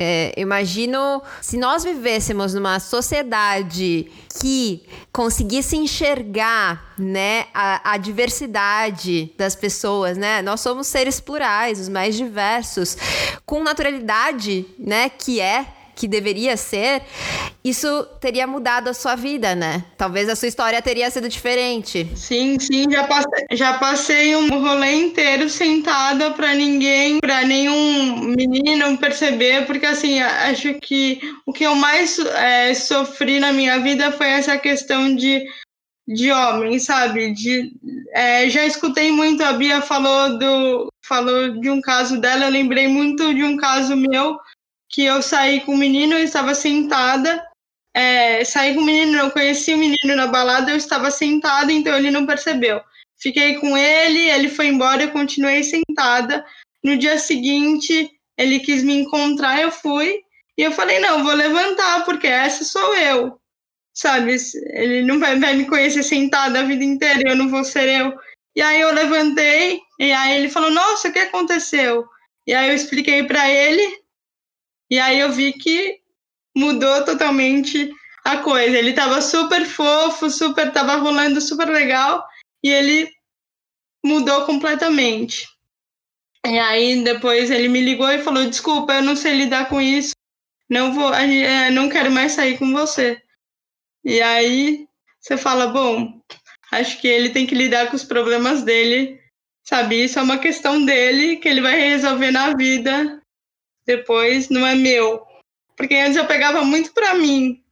é, 0.00 0.32
imagino 0.36 1.20
se 1.42 1.56
nós 1.56 1.82
vivêssemos 1.82 2.54
numa 2.54 2.78
sociedade 2.78 4.08
que 4.40 4.84
conseguisse 5.12 5.76
enxergar, 5.76 6.94
né, 6.96 7.46
a, 7.52 7.94
a, 7.94 7.96
diversidade 7.96 9.32
das 9.36 9.56
pessoas, 9.56 10.16
né? 10.16 10.40
Nós 10.40 10.60
somos 10.60 10.86
seres 10.86 11.18
plurais, 11.18 11.80
os 11.80 11.88
mais 11.88 12.14
diversos, 12.14 12.96
com 13.44 13.60
naturalidade, 13.60 14.64
né, 14.78 15.08
que 15.08 15.40
é 15.40 15.66
que 15.98 16.06
deveria 16.06 16.56
ser, 16.56 17.02
isso 17.64 18.04
teria 18.20 18.46
mudado 18.46 18.86
a 18.86 18.94
sua 18.94 19.16
vida, 19.16 19.56
né? 19.56 19.84
Talvez 19.96 20.28
a 20.28 20.36
sua 20.36 20.46
história 20.46 20.80
teria 20.80 21.10
sido 21.10 21.28
diferente. 21.28 22.08
Sim, 22.14 22.56
sim, 22.60 22.88
já 22.88 23.02
passei, 23.02 23.46
já 23.52 23.74
passei 23.78 24.36
um 24.36 24.48
rolê 24.48 24.92
inteiro 24.94 25.48
sentada 25.48 26.30
para 26.30 26.54
ninguém, 26.54 27.18
para 27.18 27.42
nenhum 27.42 28.20
menino 28.36 28.96
perceber, 28.98 29.66
porque 29.66 29.86
assim, 29.86 30.20
acho 30.20 30.74
que 30.74 31.18
o 31.44 31.52
que 31.52 31.64
eu 31.64 31.74
mais 31.74 32.16
é, 32.20 32.72
sofri 32.74 33.40
na 33.40 33.52
minha 33.52 33.80
vida 33.80 34.12
foi 34.12 34.28
essa 34.28 34.56
questão 34.56 35.16
de 35.16 35.44
de 36.08 36.32
homem, 36.32 36.78
sabe? 36.78 37.34
De, 37.34 37.70
é, 38.14 38.48
já 38.48 38.64
escutei 38.64 39.12
muito, 39.12 39.42
a 39.44 39.52
Bia 39.52 39.82
falou, 39.82 40.38
do, 40.38 40.90
falou 41.02 41.60
de 41.60 41.68
um 41.68 41.82
caso 41.82 42.18
dela, 42.18 42.46
eu 42.46 42.50
lembrei 42.50 42.88
muito 42.88 43.34
de 43.34 43.44
um 43.44 43.58
caso 43.58 43.94
meu, 43.94 44.38
que 44.88 45.04
eu 45.04 45.22
saí 45.22 45.60
com 45.60 45.74
um 45.74 45.78
menino, 45.78 46.14
eu 46.14 46.24
estava 46.24 46.54
sentada, 46.54 47.44
é, 47.94 48.44
saí 48.44 48.74
com 48.74 48.80
o 48.80 48.84
menino, 48.84 49.12
não 49.12 49.30
conheci 49.30 49.74
o 49.74 49.78
menino 49.78 50.16
na 50.16 50.26
balada, 50.26 50.70
eu 50.70 50.76
estava 50.76 51.10
sentada, 51.10 51.72
então 51.72 51.96
ele 51.96 52.10
não 52.10 52.26
percebeu. 52.26 52.80
Fiquei 53.20 53.54
com 53.54 53.76
ele, 53.76 54.30
ele 54.30 54.48
foi 54.48 54.68
embora, 54.68 55.02
eu 55.02 55.10
continuei 55.10 55.62
sentada. 55.62 56.44
No 56.82 56.96
dia 56.96 57.18
seguinte, 57.18 58.10
ele 58.36 58.60
quis 58.60 58.82
me 58.82 58.94
encontrar, 58.94 59.60
eu 59.60 59.72
fui, 59.72 60.20
e 60.56 60.62
eu 60.62 60.72
falei, 60.72 61.00
não, 61.00 61.24
vou 61.24 61.34
levantar, 61.34 62.04
porque 62.04 62.26
essa 62.26 62.64
sou 62.64 62.94
eu 62.94 63.38
sabe? 63.98 64.36
Ele 64.74 65.02
não 65.02 65.18
vai, 65.18 65.38
vai 65.40 65.54
me 65.56 65.66
conhecer 65.66 66.04
sentada 66.04 66.60
a 66.60 66.62
vida 66.62 66.84
inteira, 66.84 67.20
eu 67.26 67.36
não 67.36 67.48
vou 67.48 67.64
ser 67.64 67.88
eu. 67.88 68.16
E 68.54 68.62
aí 68.62 68.80
eu 68.80 68.94
levantei, 68.94 69.80
e 69.98 70.12
aí 70.12 70.38
ele 70.38 70.48
falou: 70.48 70.70
Nossa, 70.70 71.08
o 71.08 71.12
que 71.12 71.18
aconteceu? 71.18 72.04
E 72.46 72.54
aí 72.54 72.68
eu 72.68 72.74
expliquei 72.74 73.24
para 73.24 73.50
ele, 73.50 73.82
e 74.90 74.98
aí 74.98 75.18
eu 75.20 75.32
vi 75.32 75.52
que 75.52 76.00
mudou 76.56 77.04
totalmente 77.04 77.90
a 78.24 78.38
coisa. 78.38 78.76
Ele 78.76 78.92
tava 78.92 79.20
super 79.20 79.64
fofo, 79.64 80.30
super, 80.30 80.72
tava 80.72 80.96
rolando 80.96 81.40
super 81.40 81.68
legal, 81.68 82.26
e 82.62 82.70
ele 82.70 83.10
mudou 84.04 84.44
completamente. 84.44 85.46
E 86.46 86.58
aí 86.58 87.02
depois 87.02 87.50
ele 87.50 87.68
me 87.68 87.80
ligou 87.80 88.10
e 88.10 88.22
falou: 88.22 88.44
Desculpa, 88.46 88.94
eu 88.94 89.02
não 89.02 89.16
sei 89.16 89.34
lidar 89.34 89.68
com 89.68 89.80
isso, 89.80 90.12
não 90.68 90.92
vou, 90.92 91.12
é, 91.14 91.70
não 91.70 91.88
quero 91.88 92.10
mais 92.10 92.32
sair 92.32 92.58
com 92.58 92.72
você. 92.72 93.20
E 94.04 94.20
aí 94.20 94.86
você 95.20 95.36
fala, 95.36 95.66
bom, 95.66 96.20
acho 96.72 97.00
que 97.00 97.08
ele 97.08 97.30
tem 97.30 97.46
que 97.46 97.54
lidar 97.54 97.88
com 97.88 97.96
os 97.96 98.04
problemas 98.04 98.62
dele, 98.62 99.20
sabe? 99.64 100.04
Isso 100.04 100.18
é 100.18 100.22
uma 100.22 100.38
questão 100.38 100.84
dele 100.84 101.36
que 101.36 101.48
ele 101.48 101.60
vai 101.60 101.78
resolver 101.78 102.30
na 102.30 102.54
vida. 102.54 103.22
Depois 103.88 104.50
não 104.50 104.66
é 104.66 104.74
meu. 104.74 105.22
Porque 105.74 105.94
antes 105.94 106.16
eu 106.16 106.26
pegava 106.26 106.62
muito 106.62 106.92
para 106.92 107.14
mim, 107.14 107.62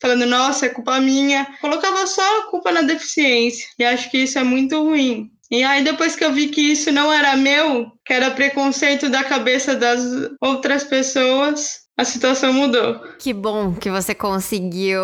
falando, 0.00 0.24
nossa, 0.24 0.64
é 0.64 0.70
culpa 0.70 0.98
minha. 0.98 1.46
Colocava 1.60 2.06
só 2.06 2.38
a 2.38 2.50
culpa 2.50 2.72
na 2.72 2.80
deficiência. 2.80 3.66
E 3.78 3.84
acho 3.84 4.10
que 4.10 4.16
isso 4.18 4.38
é 4.38 4.42
muito 4.42 4.82
ruim. 4.82 5.30
E 5.50 5.62
aí, 5.62 5.84
depois 5.84 6.16
que 6.16 6.24
eu 6.24 6.32
vi 6.32 6.48
que 6.48 6.60
isso 6.60 6.90
não 6.90 7.12
era 7.12 7.36
meu, 7.36 7.92
que 8.04 8.14
era 8.14 8.30
preconceito 8.30 9.10
da 9.10 9.22
cabeça 9.24 9.74
das 9.74 10.00
outras 10.40 10.84
pessoas, 10.84 11.80
a 11.96 12.04
situação 12.04 12.52
mudou. 12.52 13.00
Que 13.18 13.34
bom 13.34 13.74
que 13.74 13.90
você 13.90 14.14
conseguiu 14.14 15.02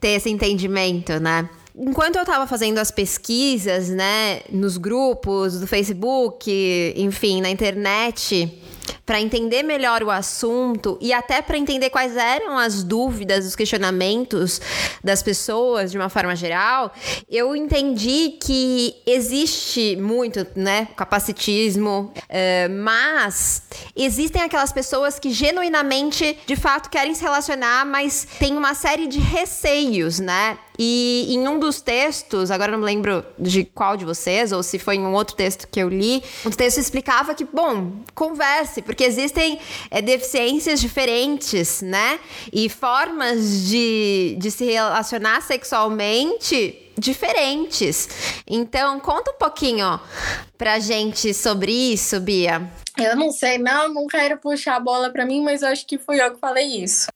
ter 0.00 0.10
esse 0.10 0.30
entendimento, 0.30 1.20
né? 1.20 1.48
Enquanto 1.76 2.16
eu 2.16 2.22
estava 2.22 2.46
fazendo 2.46 2.78
as 2.78 2.90
pesquisas, 2.90 3.88
né, 3.88 4.40
nos 4.50 4.76
grupos 4.76 5.60
do 5.60 5.66
Facebook, 5.66 6.50
enfim, 6.96 7.40
na 7.40 7.50
internet, 7.50 8.60
para 9.08 9.22
entender 9.22 9.62
melhor 9.62 10.02
o 10.02 10.10
assunto 10.10 10.98
e 11.00 11.14
até 11.14 11.40
para 11.40 11.56
entender 11.56 11.88
quais 11.88 12.14
eram 12.14 12.58
as 12.58 12.82
dúvidas, 12.82 13.46
os 13.46 13.56
questionamentos 13.56 14.60
das 15.02 15.22
pessoas 15.22 15.90
de 15.90 15.96
uma 15.96 16.10
forma 16.10 16.36
geral, 16.36 16.92
eu 17.26 17.56
entendi 17.56 18.36
que 18.38 18.96
existe 19.06 19.96
muito, 19.96 20.46
né, 20.54 20.88
capacitismo, 20.94 22.12
uh, 22.12 22.84
mas 22.84 23.62
existem 23.96 24.42
aquelas 24.42 24.72
pessoas 24.72 25.18
que 25.18 25.30
genuinamente, 25.30 26.38
de 26.44 26.54
fato, 26.54 26.90
querem 26.90 27.14
se 27.14 27.22
relacionar, 27.22 27.86
mas 27.86 28.28
tem 28.38 28.58
uma 28.58 28.74
série 28.74 29.06
de 29.06 29.18
receios, 29.18 30.20
né? 30.20 30.58
E 30.78 31.26
em 31.30 31.48
um 31.48 31.58
dos 31.58 31.80
textos, 31.80 32.52
agora 32.52 32.70
não 32.70 32.78
me 32.78 32.84
lembro 32.84 33.24
de 33.36 33.64
qual 33.64 33.96
de 33.96 34.04
vocês, 34.04 34.52
ou 34.52 34.62
se 34.62 34.78
foi 34.78 34.94
em 34.94 35.00
um 35.00 35.12
outro 35.12 35.34
texto 35.34 35.66
que 35.66 35.80
eu 35.80 35.88
li, 35.88 36.22
o 36.44 36.50
texto 36.50 36.78
explicava 36.78 37.34
que, 37.34 37.44
bom, 37.44 37.94
converse, 38.14 38.80
porque 38.82 38.97
existem 39.04 39.58
é, 39.90 40.00
deficiências 40.02 40.80
diferentes, 40.80 41.82
né? 41.82 42.18
E 42.52 42.68
formas 42.68 43.68
de, 43.68 44.36
de 44.38 44.50
se 44.50 44.64
relacionar 44.64 45.40
sexualmente 45.42 46.92
diferentes. 46.98 48.08
Então, 48.46 48.98
conta 49.00 49.30
um 49.30 49.38
pouquinho 49.38 50.00
pra 50.56 50.78
gente 50.78 51.32
sobre 51.32 51.72
isso, 51.72 52.20
Bia. 52.20 52.70
Eu 52.98 53.16
não 53.16 53.30
sei, 53.30 53.58
não, 53.58 53.92
não 53.92 54.06
quero 54.06 54.38
puxar 54.38 54.76
a 54.76 54.80
bola 54.80 55.10
pra 55.10 55.24
mim, 55.24 55.42
mas 55.42 55.62
eu 55.62 55.68
acho 55.68 55.86
que 55.86 55.98
fui 55.98 56.20
eu 56.20 56.34
que 56.34 56.40
falei 56.40 56.82
isso. 56.82 57.06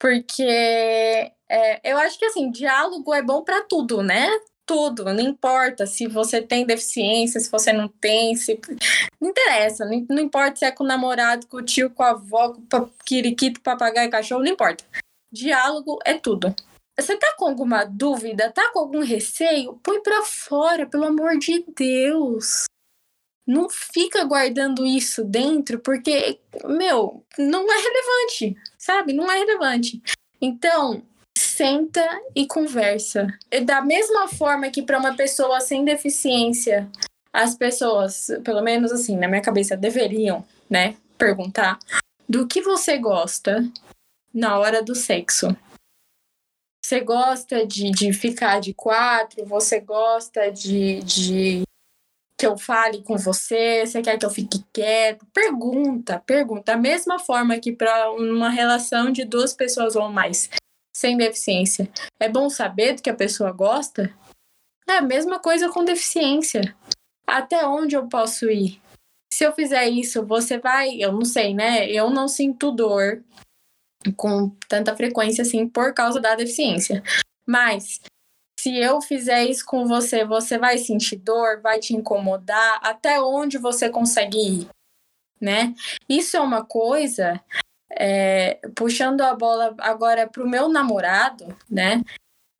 Porque 0.00 0.42
é, 1.48 1.80
eu 1.84 1.96
acho 1.98 2.18
que 2.18 2.24
assim, 2.24 2.50
diálogo 2.50 3.14
é 3.14 3.22
bom 3.22 3.42
para 3.42 3.62
tudo, 3.62 4.02
né? 4.02 4.28
Tudo, 4.66 5.04
não 5.04 5.20
importa 5.20 5.86
se 5.86 6.06
você 6.06 6.40
tem 6.40 6.64
deficiência, 6.64 7.38
se 7.38 7.50
você 7.50 7.72
não 7.72 7.86
tem, 7.86 8.34
se... 8.34 8.58
não 9.20 9.28
interessa, 9.28 9.84
não, 9.84 10.06
não 10.08 10.22
importa 10.22 10.56
se 10.56 10.64
é 10.64 10.70
com 10.70 10.84
o 10.84 10.86
namorado, 10.86 11.46
com 11.46 11.58
o 11.58 11.62
tio, 11.62 11.90
com 11.90 12.02
a 12.02 12.10
avó, 12.10 12.54
com 12.54 12.78
o 12.78 12.90
quiriquito, 13.04 13.60
papagaio, 13.60 14.10
cachorro, 14.10 14.42
não 14.42 14.52
importa. 14.52 14.84
Diálogo 15.30 15.98
é 16.04 16.14
tudo. 16.14 16.54
Você 16.98 17.16
tá 17.16 17.34
com 17.36 17.46
alguma 17.46 17.84
dúvida, 17.84 18.52
tá 18.52 18.70
com 18.72 18.78
algum 18.78 19.02
receio? 19.02 19.78
Põe 19.82 20.00
para 20.00 20.22
fora, 20.22 20.86
pelo 20.86 21.06
amor 21.06 21.36
de 21.38 21.64
Deus. 21.76 22.64
Não 23.46 23.68
fica 23.68 24.24
guardando 24.24 24.86
isso 24.86 25.24
dentro, 25.24 25.78
porque, 25.80 26.38
meu, 26.64 27.24
não 27.36 27.70
é 27.70 27.76
relevante, 27.76 28.56
sabe? 28.78 29.12
Não 29.12 29.30
é 29.30 29.38
relevante. 29.38 30.00
Então, 30.40 31.02
senta 31.56 32.04
e 32.34 32.46
conversa. 32.46 33.26
Da 33.64 33.80
mesma 33.80 34.26
forma 34.28 34.70
que 34.70 34.82
para 34.82 34.98
uma 34.98 35.14
pessoa 35.14 35.60
sem 35.60 35.84
deficiência, 35.84 36.90
as 37.32 37.54
pessoas, 37.54 38.28
pelo 38.44 38.60
menos 38.60 38.90
assim, 38.90 39.16
na 39.16 39.28
minha 39.28 39.42
cabeça, 39.42 39.76
deveriam, 39.76 40.44
né, 40.68 40.96
perguntar 41.16 41.78
do 42.28 42.46
que 42.46 42.60
você 42.60 42.98
gosta 42.98 43.64
na 44.32 44.58
hora 44.58 44.82
do 44.82 44.94
sexo. 44.94 45.56
Você 46.84 47.00
gosta 47.00 47.66
de, 47.66 47.90
de 47.90 48.12
ficar 48.12 48.60
de 48.60 48.74
quatro? 48.74 49.44
Você 49.46 49.80
gosta 49.80 50.50
de, 50.50 51.00
de 51.02 51.62
que 52.38 52.46
eu 52.46 52.58
fale 52.58 53.02
com 53.02 53.16
você? 53.16 53.86
Você 53.86 54.02
quer 54.02 54.18
que 54.18 54.26
eu 54.26 54.30
fique 54.30 54.62
quieto? 54.72 55.24
Pergunta, 55.32 56.22
pergunta. 56.26 56.72
Da 56.72 56.76
mesma 56.76 57.18
forma 57.18 57.58
que 57.58 57.72
para 57.72 58.12
uma 58.12 58.50
relação 58.50 59.10
de 59.10 59.24
duas 59.24 59.54
pessoas 59.54 59.96
ou 59.96 60.10
mais 60.10 60.50
sem 60.94 61.16
deficiência. 61.16 61.90
É 62.20 62.28
bom 62.28 62.48
saber 62.48 62.94
do 62.94 63.02
que 63.02 63.10
a 63.10 63.14
pessoa 63.14 63.50
gosta? 63.52 64.14
É 64.88 64.98
a 64.98 65.02
mesma 65.02 65.38
coisa 65.38 65.70
com 65.70 65.84
deficiência. 65.84 66.76
Até 67.26 67.66
onde 67.66 67.96
eu 67.96 68.06
posso 68.06 68.50
ir? 68.50 68.80
Se 69.32 69.44
eu 69.44 69.52
fizer 69.52 69.88
isso, 69.88 70.24
você 70.24 70.58
vai. 70.58 70.96
Eu 71.02 71.12
não 71.12 71.24
sei, 71.24 71.54
né? 71.54 71.90
Eu 71.90 72.10
não 72.10 72.28
sinto 72.28 72.70
dor 72.70 73.22
com 74.16 74.50
tanta 74.68 74.94
frequência 74.94 75.42
assim 75.42 75.66
por 75.66 75.92
causa 75.94 76.20
da 76.20 76.34
deficiência. 76.34 77.02
Mas 77.46 78.00
se 78.60 78.76
eu 78.78 79.00
fizer 79.00 79.44
isso 79.44 79.64
com 79.66 79.86
você, 79.86 80.24
você 80.24 80.58
vai 80.58 80.78
sentir 80.78 81.16
dor, 81.16 81.60
vai 81.60 81.78
te 81.78 81.94
incomodar, 81.94 82.80
até 82.82 83.20
onde 83.20 83.58
você 83.58 83.90
consegue 83.90 84.38
ir, 84.38 84.68
né? 85.40 85.74
Isso 86.08 86.36
é 86.36 86.40
uma 86.40 86.64
coisa 86.64 87.40
é, 87.96 88.60
puxando 88.74 89.20
a 89.22 89.34
bola 89.34 89.74
agora 89.78 90.28
para 90.28 90.42
o 90.42 90.48
meu 90.48 90.68
namorado, 90.68 91.56
né? 91.70 92.02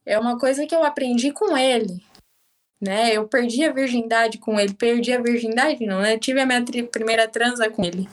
É 0.07 0.18
uma 0.18 0.38
coisa 0.38 0.66
que 0.66 0.75
eu 0.75 0.85
aprendi 0.85 1.33
com 1.33 1.57
ele, 1.57 2.03
né? 2.81 3.12
Eu 3.12 3.27
perdi 3.27 3.64
a 3.64 3.73
virgindade 3.73 4.38
com 4.38 4.59
ele, 4.59 4.75
perdi 4.75 5.12
a 5.12 5.20
virgindade 5.20 5.85
não, 5.87 6.01
né? 6.01 6.18
tive 6.18 6.40
a 6.40 6.47
minha 6.47 6.64
primeira 6.90 7.27
transa 7.27 7.70
com 7.70 7.85
ele. 7.85 8.09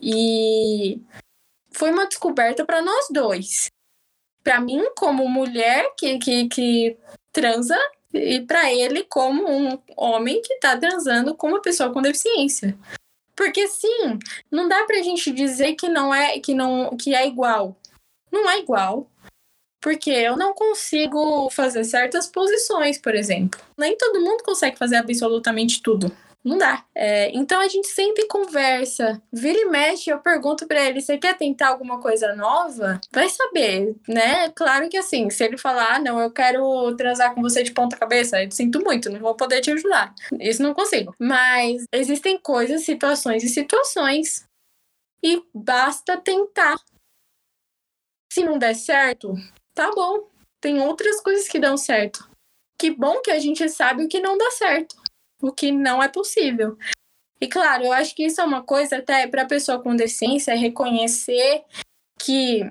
E 0.00 1.00
foi 1.70 1.90
uma 1.90 2.06
descoberta 2.06 2.64
para 2.64 2.82
nós 2.82 3.06
dois. 3.10 3.70
Para 4.42 4.60
mim, 4.60 4.82
como 4.96 5.28
mulher 5.28 5.94
que, 5.96 6.18
que, 6.18 6.48
que 6.48 6.98
transa, 7.32 7.78
e 8.12 8.40
para 8.40 8.72
ele, 8.72 9.04
como 9.04 9.48
um 9.48 9.78
homem 9.96 10.42
que 10.42 10.54
está 10.54 10.76
transando 10.76 11.34
com 11.34 11.48
uma 11.48 11.62
pessoa 11.62 11.92
com 11.92 12.02
deficiência. 12.02 12.76
Porque 13.36 13.66
sim, 13.68 14.18
não 14.50 14.68
dá 14.68 14.84
pra 14.84 15.02
gente 15.02 15.30
dizer 15.30 15.74
que 15.74 15.88
não 15.88 16.14
é 16.14 16.38
que 16.38 16.54
não 16.54 16.96
que 16.96 17.14
é 17.14 17.26
igual. 17.26 17.76
Não 18.30 18.48
é 18.48 18.58
igual. 18.58 19.10
Porque 19.80 20.10
eu 20.10 20.36
não 20.36 20.54
consigo 20.54 21.50
fazer 21.50 21.82
certas 21.84 22.28
posições, 22.28 22.98
por 22.98 23.14
exemplo. 23.14 23.60
Nem 23.76 23.96
todo 23.96 24.20
mundo 24.20 24.44
consegue 24.44 24.78
fazer 24.78 24.96
absolutamente 24.96 25.82
tudo, 25.82 26.14
Não 26.44 26.58
dá. 26.58 26.84
É, 26.92 27.30
então 27.30 27.60
a 27.60 27.68
gente 27.68 27.86
sempre 27.86 28.26
conversa. 28.26 29.22
Vira 29.32 29.60
e 29.60 29.64
mexe, 29.66 30.10
eu 30.10 30.18
pergunto 30.18 30.66
para 30.66 30.82
ele: 30.84 31.00
você 31.00 31.16
quer 31.16 31.36
tentar 31.36 31.68
alguma 31.68 32.00
coisa 32.00 32.34
nova? 32.34 33.00
Vai 33.12 33.28
saber, 33.28 33.94
né? 34.08 34.50
Claro 34.50 34.88
que 34.88 34.96
assim, 34.96 35.30
se 35.30 35.44
ele 35.44 35.56
falar, 35.56 35.94
ah, 35.94 35.98
não, 36.00 36.20
eu 36.20 36.30
quero 36.32 36.94
transar 36.96 37.34
com 37.34 37.40
você 37.40 37.62
de 37.62 37.72
ponta 37.72 37.96
cabeça, 37.96 38.42
eu 38.42 38.50
sinto 38.50 38.82
muito, 38.82 39.08
não 39.08 39.20
vou 39.20 39.36
poder 39.36 39.60
te 39.60 39.70
ajudar. 39.70 40.12
Isso 40.40 40.62
não 40.62 40.74
consigo. 40.74 41.14
Mas 41.18 41.84
existem 41.92 42.36
coisas, 42.38 42.84
situações 42.84 43.44
e 43.44 43.48
situações. 43.48 44.44
E 45.24 45.40
basta 45.54 46.16
tentar. 46.16 46.76
Se 48.32 48.42
não 48.42 48.58
der 48.58 48.74
certo, 48.74 49.34
tá 49.72 49.90
bom. 49.94 50.28
Tem 50.60 50.80
outras 50.80 51.20
coisas 51.20 51.46
que 51.46 51.60
dão 51.60 51.76
certo. 51.76 52.28
Que 52.76 52.90
bom 52.90 53.20
que 53.20 53.30
a 53.30 53.38
gente 53.38 53.68
sabe 53.68 54.04
o 54.04 54.08
que 54.08 54.18
não 54.18 54.36
dá 54.36 54.50
certo 54.50 55.01
o 55.42 55.52
que 55.52 55.72
não 55.72 56.02
é 56.02 56.08
possível. 56.08 56.78
E 57.40 57.48
claro, 57.48 57.84
eu 57.84 57.92
acho 57.92 58.14
que 58.14 58.24
isso 58.24 58.40
é 58.40 58.44
uma 58.44 58.62
coisa 58.62 58.98
até 58.98 59.26
para 59.26 59.42
a 59.42 59.46
pessoa 59.46 59.82
com 59.82 59.96
deficiência 59.96 60.54
reconhecer 60.54 61.64
que 62.18 62.64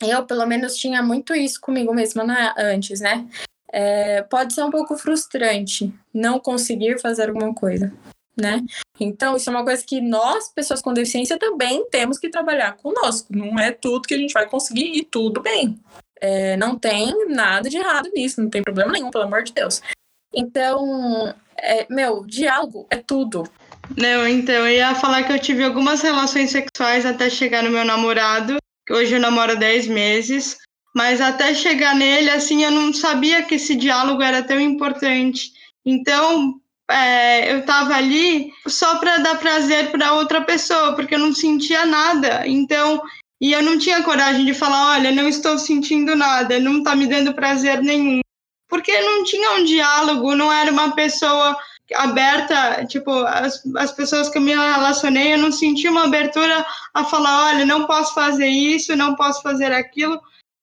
eu, 0.00 0.24
pelo 0.24 0.46
menos, 0.46 0.76
tinha 0.76 1.02
muito 1.02 1.34
isso 1.34 1.60
comigo 1.60 1.92
mesma 1.94 2.24
na, 2.24 2.54
antes, 2.56 3.00
né? 3.00 3.26
É, 3.72 4.22
pode 4.22 4.54
ser 4.54 4.62
um 4.62 4.70
pouco 4.70 4.96
frustrante 4.96 5.92
não 6.12 6.38
conseguir 6.38 7.00
fazer 7.00 7.28
alguma 7.28 7.52
coisa, 7.52 7.92
né? 8.36 8.62
Então, 9.00 9.36
isso 9.36 9.50
é 9.50 9.52
uma 9.52 9.64
coisa 9.64 9.84
que 9.84 10.00
nós, 10.00 10.48
pessoas 10.52 10.80
com 10.80 10.92
deficiência, 10.92 11.38
também 11.38 11.88
temos 11.90 12.18
que 12.18 12.28
trabalhar 12.28 12.76
conosco. 12.76 13.36
Não 13.36 13.58
é 13.58 13.72
tudo 13.72 14.06
que 14.06 14.14
a 14.14 14.18
gente 14.18 14.32
vai 14.32 14.48
conseguir 14.48 14.96
e 14.96 15.04
tudo 15.04 15.42
bem. 15.42 15.80
É, 16.20 16.56
não 16.56 16.78
tem 16.78 17.12
nada 17.28 17.68
de 17.68 17.76
errado 17.76 18.08
nisso, 18.14 18.40
não 18.40 18.48
tem 18.48 18.62
problema 18.62 18.92
nenhum, 18.92 19.10
pelo 19.10 19.24
amor 19.24 19.42
de 19.42 19.52
Deus. 19.52 19.82
Então, 20.36 21.34
é, 21.58 21.86
meu, 21.88 22.24
diálogo 22.26 22.86
é 22.90 22.96
tudo. 22.96 23.48
Não, 23.96 24.26
então, 24.26 24.54
eu 24.54 24.68
ia 24.68 24.94
falar 24.94 25.22
que 25.24 25.32
eu 25.32 25.38
tive 25.38 25.62
algumas 25.62 26.02
relações 26.02 26.50
sexuais 26.50 27.04
até 27.04 27.28
chegar 27.28 27.62
no 27.62 27.70
meu 27.70 27.84
namorado, 27.84 28.56
hoje 28.90 29.14
eu 29.14 29.20
namoro 29.20 29.52
há 29.52 29.56
10 29.56 29.88
meses, 29.88 30.58
mas 30.94 31.20
até 31.20 31.54
chegar 31.54 31.94
nele, 31.94 32.30
assim, 32.30 32.64
eu 32.64 32.70
não 32.70 32.92
sabia 32.92 33.42
que 33.42 33.56
esse 33.56 33.74
diálogo 33.74 34.22
era 34.22 34.42
tão 34.42 34.60
importante. 34.60 35.52
Então, 35.84 36.54
é, 36.90 37.52
eu 37.52 37.60
estava 37.60 37.94
ali 37.94 38.52
só 38.66 38.98
para 38.98 39.18
dar 39.18 39.38
prazer 39.38 39.90
para 39.90 40.14
outra 40.14 40.40
pessoa, 40.42 40.94
porque 40.94 41.14
eu 41.14 41.18
não 41.18 41.34
sentia 41.34 41.84
nada. 41.84 42.46
Então, 42.46 43.02
e 43.40 43.52
eu 43.52 43.62
não 43.62 43.78
tinha 43.78 44.02
coragem 44.02 44.44
de 44.44 44.54
falar: 44.54 44.96
olha, 44.96 45.10
não 45.10 45.28
estou 45.28 45.58
sentindo 45.58 46.14
nada, 46.14 46.60
não 46.60 46.78
está 46.78 46.94
me 46.94 47.06
dando 47.06 47.34
prazer 47.34 47.82
nenhum 47.82 48.23
porque 48.74 49.00
não 49.02 49.22
tinha 49.22 49.52
um 49.52 49.62
diálogo, 49.62 50.34
não 50.34 50.52
era 50.52 50.68
uma 50.68 50.96
pessoa 50.96 51.56
aberta, 51.94 52.84
tipo, 52.86 53.12
as, 53.12 53.62
as 53.76 53.92
pessoas 53.92 54.28
que 54.28 54.36
eu 54.36 54.42
me 54.42 54.52
relacionei, 54.52 55.34
eu 55.34 55.38
não 55.38 55.52
senti 55.52 55.86
uma 55.86 56.06
abertura 56.06 56.66
a 56.92 57.04
falar, 57.04 57.54
olha, 57.54 57.64
não 57.64 57.86
posso 57.86 58.12
fazer 58.12 58.48
isso, 58.48 58.96
não 58.96 59.14
posso 59.14 59.42
fazer 59.42 59.72
aquilo. 59.72 60.20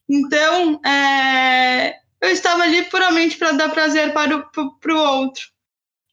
Então, 0.10 0.82
é, 0.86 2.00
eu 2.20 2.32
estava 2.32 2.64
ali 2.64 2.84
puramente 2.90 3.38
para 3.38 3.54
dar 3.54 3.70
prazer 3.70 4.12
para 4.12 4.36
o 4.36 4.72
pro 4.82 4.98
outro. 4.98 5.44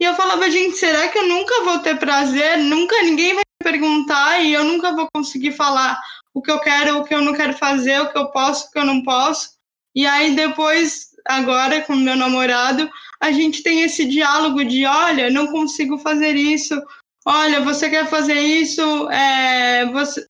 E 0.00 0.04
eu 0.04 0.14
falava, 0.14 0.48
gente, 0.48 0.76
será 0.76 1.08
que 1.08 1.18
eu 1.18 1.26
nunca 1.26 1.64
vou 1.64 1.80
ter 1.80 1.98
prazer? 1.98 2.58
Nunca 2.58 2.94
ninguém 3.02 3.34
vai 3.34 3.42
me 3.42 3.72
perguntar 3.72 4.38
e 4.38 4.52
eu 4.52 4.62
nunca 4.62 4.94
vou 4.94 5.08
conseguir 5.12 5.50
falar 5.50 6.00
o 6.32 6.40
que 6.40 6.52
eu 6.52 6.60
quero, 6.60 6.98
o 6.98 7.04
que 7.04 7.12
eu 7.12 7.22
não 7.22 7.34
quero 7.34 7.54
fazer, 7.54 8.00
o 8.00 8.12
que 8.12 8.16
eu 8.16 8.30
posso, 8.30 8.68
o 8.68 8.70
que 8.70 8.78
eu 8.78 8.84
não 8.84 9.02
posso. 9.02 9.58
E 9.96 10.06
aí 10.06 10.36
depois 10.36 11.07
agora 11.28 11.82
com 11.82 11.94
meu 11.94 12.16
namorado, 12.16 12.90
a 13.20 13.30
gente 13.30 13.62
tem 13.62 13.82
esse 13.82 14.06
diálogo 14.06 14.64
de, 14.64 14.86
olha, 14.86 15.30
não 15.30 15.48
consigo 15.48 15.98
fazer 15.98 16.34
isso, 16.34 16.80
olha, 17.26 17.60
você 17.60 17.90
quer 17.90 18.06
fazer 18.06 18.40
isso, 18.40 19.10
é, 19.10 19.84
você, 19.86 20.26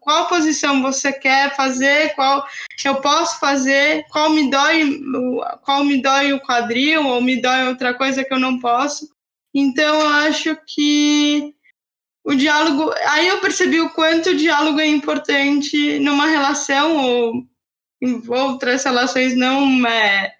qual 0.00 0.28
posição 0.28 0.82
você 0.82 1.12
quer 1.12 1.56
fazer, 1.56 2.14
qual 2.14 2.46
eu 2.84 2.96
posso 2.96 3.40
fazer, 3.40 4.04
qual 4.10 4.30
me 4.30 4.50
dói, 4.50 5.00
qual 5.62 5.82
me 5.82 6.00
dói 6.00 6.32
o 6.32 6.40
quadril 6.40 7.06
ou 7.06 7.22
me 7.22 7.40
dói 7.40 7.66
outra 7.66 7.94
coisa 7.94 8.22
que 8.22 8.32
eu 8.32 8.38
não 8.38 8.60
posso. 8.60 9.08
Então 9.54 10.00
eu 10.00 10.08
acho 10.08 10.56
que 10.66 11.54
o 12.22 12.34
diálogo, 12.34 12.92
aí 13.08 13.28
eu 13.28 13.40
percebi 13.40 13.80
o 13.80 13.90
quanto 13.90 14.30
o 14.30 14.36
diálogo 14.36 14.80
é 14.80 14.86
importante 14.86 15.98
numa 16.00 16.26
relação 16.26 16.96
ou 16.96 17.46
outras 18.28 18.84
relações 18.84 19.36
não 19.36 19.86
é, 19.86 20.34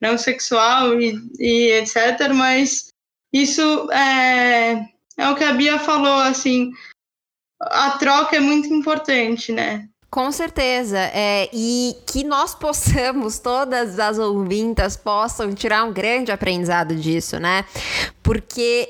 não 0.00 0.16
sexual 0.16 1.00
e, 1.00 1.20
e 1.38 1.72
etc. 1.72 2.32
Mas 2.34 2.88
isso 3.32 3.90
é, 3.92 4.86
é 5.16 5.28
o 5.28 5.36
que 5.36 5.44
a 5.44 5.52
Bia 5.52 5.78
falou, 5.78 6.20
assim, 6.20 6.72
a 7.60 7.92
troca 7.92 8.36
é 8.36 8.40
muito 8.40 8.72
importante, 8.72 9.52
né? 9.52 9.88
Com 10.10 10.32
certeza. 10.32 10.98
É, 10.98 11.48
e 11.52 11.94
que 12.06 12.24
nós 12.24 12.54
possamos, 12.54 13.38
todas 13.38 13.98
as 14.00 14.18
ouvintas 14.18 14.96
possam 14.96 15.54
tirar 15.54 15.84
um 15.84 15.92
grande 15.92 16.32
aprendizado 16.32 16.96
disso, 16.96 17.38
né? 17.38 17.64
Porque 18.22 18.88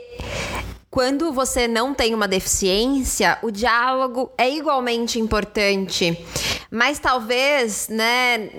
quando 0.91 1.33
você 1.33 1.69
não 1.69 1.95
tem 1.95 2.13
uma 2.15 2.27
deficiência, 2.27 3.39
o 3.43 3.51
diálogo 3.51 4.33
é 4.37 4.51
igualmente 4.51 5.21
importante. 5.21 6.19
Mas 6.69 6.99
talvez, 6.99 7.89
né? 7.89 8.51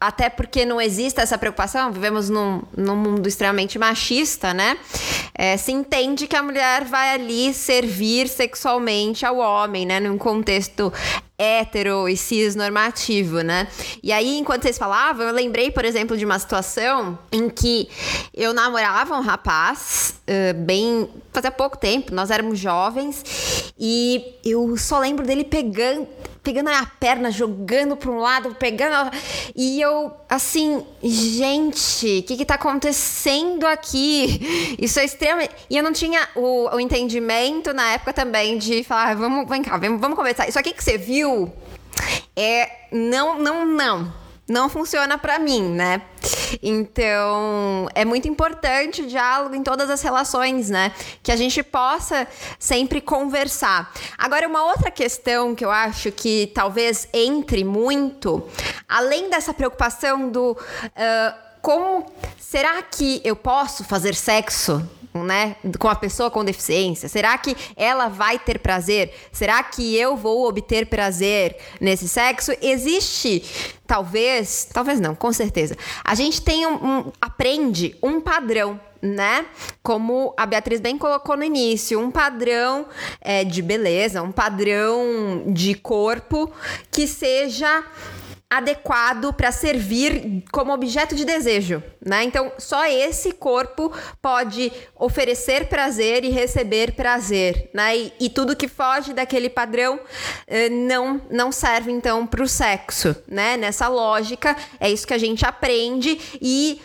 Até 0.00 0.28
porque 0.28 0.64
não 0.64 0.80
existe 0.80 1.20
essa 1.20 1.36
preocupação, 1.36 1.90
vivemos 1.92 2.30
num, 2.30 2.62
num 2.76 2.96
mundo 2.96 3.28
extremamente 3.28 3.78
machista, 3.78 4.54
né? 4.54 4.78
É, 5.34 5.56
se 5.56 5.72
entende 5.72 6.26
que 6.26 6.36
a 6.36 6.42
mulher 6.42 6.84
vai 6.84 7.14
ali 7.14 7.52
servir 7.52 8.28
sexualmente 8.28 9.26
ao 9.26 9.38
homem, 9.38 9.84
né? 9.84 9.98
Num 9.98 10.16
contexto 10.16 10.92
hétero 11.36 12.08
e 12.08 12.16
cis 12.16 12.56
normativo, 12.56 13.40
né? 13.40 13.68
E 14.02 14.12
aí, 14.12 14.38
enquanto 14.38 14.62
vocês 14.62 14.78
falavam, 14.78 15.26
eu 15.26 15.32
lembrei, 15.32 15.70
por 15.70 15.84
exemplo, 15.84 16.16
de 16.16 16.24
uma 16.24 16.38
situação 16.38 17.18
em 17.30 17.48
que 17.48 17.88
eu 18.34 18.52
namorava 18.52 19.16
um 19.16 19.20
rapaz, 19.20 20.14
uh, 20.28 20.54
bem. 20.54 21.08
fazia 21.32 21.52
pouco 21.52 21.76
tempo, 21.76 22.12
nós 22.12 22.30
éramos 22.30 22.58
jovens, 22.58 23.72
e 23.78 24.34
eu 24.44 24.76
só 24.76 24.98
lembro 24.98 25.24
dele 25.24 25.44
pegando 25.44 26.08
pegando 26.48 26.68
a 26.68 26.70
minha 26.70 26.90
perna, 26.98 27.30
jogando 27.30 27.94
para 27.94 28.10
um 28.10 28.16
lado, 28.16 28.54
pegando. 28.54 29.10
E 29.54 29.78
eu, 29.78 30.10
assim, 30.26 30.82
gente, 31.02 32.20
o 32.20 32.22
que, 32.22 32.38
que 32.38 32.44
tá 32.46 32.54
acontecendo 32.54 33.66
aqui? 33.66 34.76
Isso 34.80 34.98
é 34.98 35.04
extremamente. 35.04 35.52
E 35.68 35.76
eu 35.76 35.82
não 35.82 35.92
tinha 35.92 36.26
o, 36.34 36.74
o 36.74 36.80
entendimento 36.80 37.74
na 37.74 37.92
época 37.92 38.14
também 38.14 38.56
de 38.56 38.82
falar, 38.82 39.14
vamos, 39.14 39.46
vem 39.46 39.62
cá, 39.62 39.76
vamos, 39.76 40.00
vamos 40.00 40.16
conversar. 40.16 40.48
Isso 40.48 40.58
aqui 40.58 40.72
que 40.72 40.82
você 40.82 40.96
viu 40.96 41.52
é. 42.34 42.70
Não, 42.90 43.38
não, 43.38 43.66
não 43.66 44.27
não 44.48 44.68
funciona 44.68 45.18
para 45.18 45.38
mim, 45.38 45.62
né? 45.62 46.02
Então, 46.62 47.86
é 47.94 48.04
muito 48.04 48.26
importante 48.26 49.02
o 49.02 49.06
diálogo 49.06 49.54
em 49.54 49.62
todas 49.62 49.90
as 49.90 50.00
relações, 50.00 50.70
né? 50.70 50.92
Que 51.22 51.30
a 51.30 51.36
gente 51.36 51.62
possa 51.62 52.26
sempre 52.58 53.00
conversar. 53.00 53.92
Agora, 54.16 54.48
uma 54.48 54.64
outra 54.64 54.90
questão 54.90 55.54
que 55.54 55.64
eu 55.64 55.70
acho 55.70 56.10
que 56.10 56.50
talvez 56.54 57.08
entre 57.12 57.62
muito, 57.62 58.42
além 58.88 59.28
dessa 59.28 59.52
preocupação 59.52 60.30
do 60.30 60.52
uh, 60.52 61.48
como 61.60 62.06
será 62.38 62.80
que 62.82 63.20
eu 63.24 63.36
posso 63.36 63.84
fazer 63.84 64.14
sexo 64.14 64.88
né, 65.14 65.56
com 65.78 65.88
a 65.88 65.94
pessoa 65.94 66.30
com 66.30 66.44
deficiência? 66.44 67.08
Será 67.08 67.36
que 67.38 67.56
ela 67.76 68.08
vai 68.08 68.38
ter 68.38 68.58
prazer? 68.58 69.12
Será 69.32 69.62
que 69.62 69.96
eu 69.96 70.16
vou 70.16 70.46
obter 70.46 70.86
prazer 70.86 71.56
nesse 71.80 72.08
sexo? 72.08 72.52
Existe, 72.60 73.42
talvez, 73.86 74.68
talvez 74.72 75.00
não, 75.00 75.14
com 75.14 75.32
certeza. 75.32 75.76
A 76.04 76.14
gente 76.14 76.42
tem 76.42 76.66
um, 76.66 76.74
um 76.74 77.12
aprende 77.20 77.96
um 78.02 78.20
padrão 78.20 78.80
né? 79.00 79.46
Como 79.82 80.34
a 80.36 80.44
Beatriz 80.44 80.80
bem 80.80 80.98
colocou 80.98 81.36
no 81.36 81.44
início, 81.44 82.00
um 82.00 82.10
padrão 82.10 82.86
é, 83.20 83.44
de 83.44 83.62
beleza, 83.62 84.22
um 84.22 84.32
padrão 84.32 85.44
de 85.46 85.74
corpo 85.74 86.50
que 86.90 87.06
seja 87.06 87.84
adequado 88.50 89.32
para 89.32 89.52
servir 89.52 90.42
como 90.50 90.72
objeto 90.72 91.14
de 91.14 91.24
desejo, 91.24 91.82
né? 92.04 92.24
Então, 92.24 92.50
só 92.56 92.86
esse 92.86 93.32
corpo 93.32 93.92
pode 94.22 94.72
oferecer 94.96 95.66
prazer 95.66 96.24
e 96.24 96.30
receber 96.30 96.92
prazer, 96.92 97.70
né? 97.74 97.96
E, 97.96 98.12
e 98.18 98.30
tudo 98.30 98.56
que 98.56 98.66
foge 98.66 99.12
daquele 99.12 99.50
padrão 99.50 100.00
eh, 100.46 100.70
não 100.70 101.20
não 101.30 101.52
serve 101.52 101.92
então 101.92 102.26
para 102.26 102.42
o 102.42 102.48
sexo, 102.48 103.14
né? 103.28 103.58
Nessa 103.58 103.86
lógica 103.88 104.56
é 104.80 104.90
isso 104.90 105.06
que 105.06 105.14
a 105.14 105.18
gente 105.18 105.44
aprende 105.44 106.18
e 106.40 106.80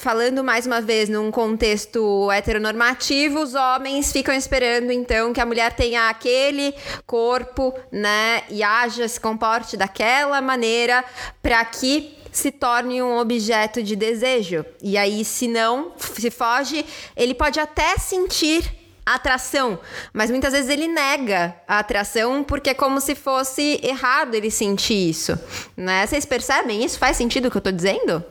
falando 0.00 0.42
mais 0.42 0.66
uma 0.66 0.80
vez 0.80 1.10
num 1.10 1.30
contexto 1.30 2.32
heteronormativo, 2.32 3.40
os 3.40 3.54
homens 3.54 4.10
ficam 4.10 4.34
esperando 4.34 4.90
então 4.90 5.30
que 5.30 5.40
a 5.42 5.44
mulher 5.44 5.74
tenha 5.74 6.08
aquele 6.08 6.74
corpo, 7.06 7.74
né, 7.92 8.42
e 8.48 8.62
haja, 8.62 9.06
se 9.06 9.20
comporte 9.20 9.76
daquela 9.76 10.40
maneira 10.40 11.04
para 11.42 11.62
que 11.66 12.16
se 12.32 12.50
torne 12.50 13.02
um 13.02 13.18
objeto 13.18 13.82
de 13.82 13.94
desejo. 13.94 14.64
E 14.82 14.96
aí, 14.96 15.22
se 15.22 15.46
não, 15.46 15.92
se 15.98 16.30
foge, 16.30 16.86
ele 17.14 17.34
pode 17.34 17.60
até 17.60 17.98
sentir 17.98 18.74
atração, 19.04 19.78
mas 20.14 20.30
muitas 20.30 20.54
vezes 20.54 20.70
ele 20.70 20.88
nega 20.88 21.54
a 21.68 21.80
atração 21.80 22.42
porque 22.42 22.70
é 22.70 22.74
como 22.74 23.02
se 23.02 23.14
fosse 23.14 23.78
errado 23.82 24.34
ele 24.34 24.50
sentir 24.50 25.10
isso, 25.10 25.38
né? 25.76 26.06
Vocês 26.06 26.24
percebem 26.24 26.82
isso? 26.82 26.98
Faz 26.98 27.18
sentido 27.18 27.48
o 27.48 27.50
que 27.50 27.58
eu 27.58 27.62
tô 27.62 27.70
dizendo? 27.70 28.24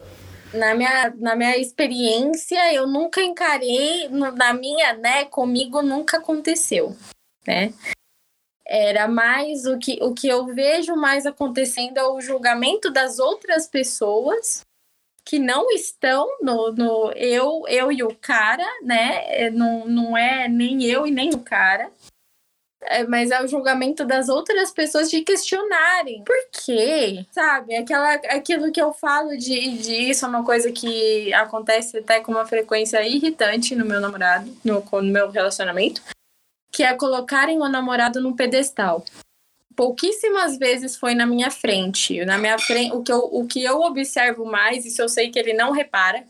Na 0.53 0.73
minha, 0.73 1.13
na 1.17 1.35
minha 1.35 1.57
experiência, 1.57 2.73
eu 2.73 2.87
nunca 2.87 3.21
encarei, 3.21 4.09
na 4.09 4.53
minha, 4.53 4.93
né, 4.93 5.25
comigo 5.25 5.81
nunca 5.81 6.17
aconteceu, 6.17 6.95
né? 7.45 7.71
Era 8.65 9.07
mais 9.07 9.65
o 9.65 9.77
que, 9.77 9.99
o 10.01 10.13
que 10.13 10.27
eu 10.27 10.47
vejo 10.47 10.95
mais 10.95 11.25
acontecendo 11.25 11.97
é 11.97 12.07
o 12.07 12.21
julgamento 12.21 12.91
das 12.91 13.19
outras 13.19 13.67
pessoas 13.67 14.61
que 15.25 15.37
não 15.37 15.69
estão 15.69 16.27
no, 16.41 16.71
no 16.71 17.11
eu, 17.11 17.63
eu 17.67 17.91
e 17.91 18.01
o 18.01 18.15
cara, 18.15 18.65
né? 18.83 19.43
É, 19.43 19.51
não, 19.51 19.85
não 19.85 20.17
é 20.17 20.47
nem 20.47 20.83
eu 20.83 21.05
e 21.05 21.11
nem 21.11 21.29
o 21.29 21.39
cara. 21.39 21.91
É, 22.81 23.03
mas 23.05 23.29
é 23.29 23.43
o 23.43 23.47
julgamento 23.47 24.05
das 24.05 24.29
outras 24.29 24.71
pessoas 24.71 25.09
de 25.09 25.21
questionarem. 25.21 26.23
Por 26.23 26.37
quê? 26.51 27.25
Sabe? 27.31 27.75
Aquela, 27.75 28.13
aquilo 28.13 28.71
que 28.71 28.81
eu 28.81 28.93
falo 28.93 29.37
de, 29.37 29.77
de 29.77 29.93
isso 30.09 30.25
é 30.25 30.29
uma 30.29 30.45
coisa 30.45 30.71
que 30.71 31.33
acontece 31.33 31.97
até 31.97 32.21
com 32.21 32.31
uma 32.31 32.45
frequência 32.45 33.05
irritante 33.05 33.75
no 33.75 33.85
meu 33.85 33.99
namorado, 33.99 34.55
no, 34.63 34.83
no 34.91 35.11
meu 35.11 35.29
relacionamento, 35.29 36.01
que 36.71 36.83
é 36.83 36.93
colocarem 36.93 37.59
o 37.59 37.67
namorado 37.67 38.21
num 38.21 38.33
pedestal 38.33 39.03
pouquíssimas 39.79 40.57
vezes 40.57 40.97
foi 40.97 41.15
na 41.15 41.25
minha 41.25 41.49
frente. 41.49 42.25
Na 42.25 42.37
minha 42.37 42.59
frente, 42.59 42.93
o 42.93 43.01
que 43.01 43.13
eu, 43.13 43.19
o 43.19 43.47
que 43.47 43.63
eu 43.63 43.79
observo 43.79 44.43
mais, 44.43 44.85
isso 44.85 45.01
eu 45.01 45.07
sei 45.07 45.31
que 45.31 45.39
ele 45.39 45.53
não 45.53 45.71
repara, 45.71 46.25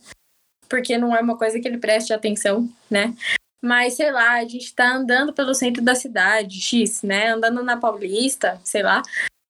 porque 0.70 1.00
não 1.00 1.16
é 1.16 1.20
uma 1.20 1.36
coisa 1.36 1.60
que 1.60 1.68
ele 1.68 1.80
preste 1.80 2.14
atenção, 2.14 2.70
né? 2.92 3.12
Mas, 3.62 3.96
sei 3.96 4.12
lá, 4.12 4.36
a 4.36 4.46
gente 4.46 4.74
tá 4.74 4.96
andando 4.96 5.34
pelo 5.34 5.54
centro 5.54 5.84
da 5.84 5.94
cidade, 5.94 6.62
X, 6.62 7.04
né? 7.04 7.30
Andando 7.30 7.62
na 7.64 7.78
Paulista, 7.78 8.60
sei 8.64 8.82
lá. 8.82 9.02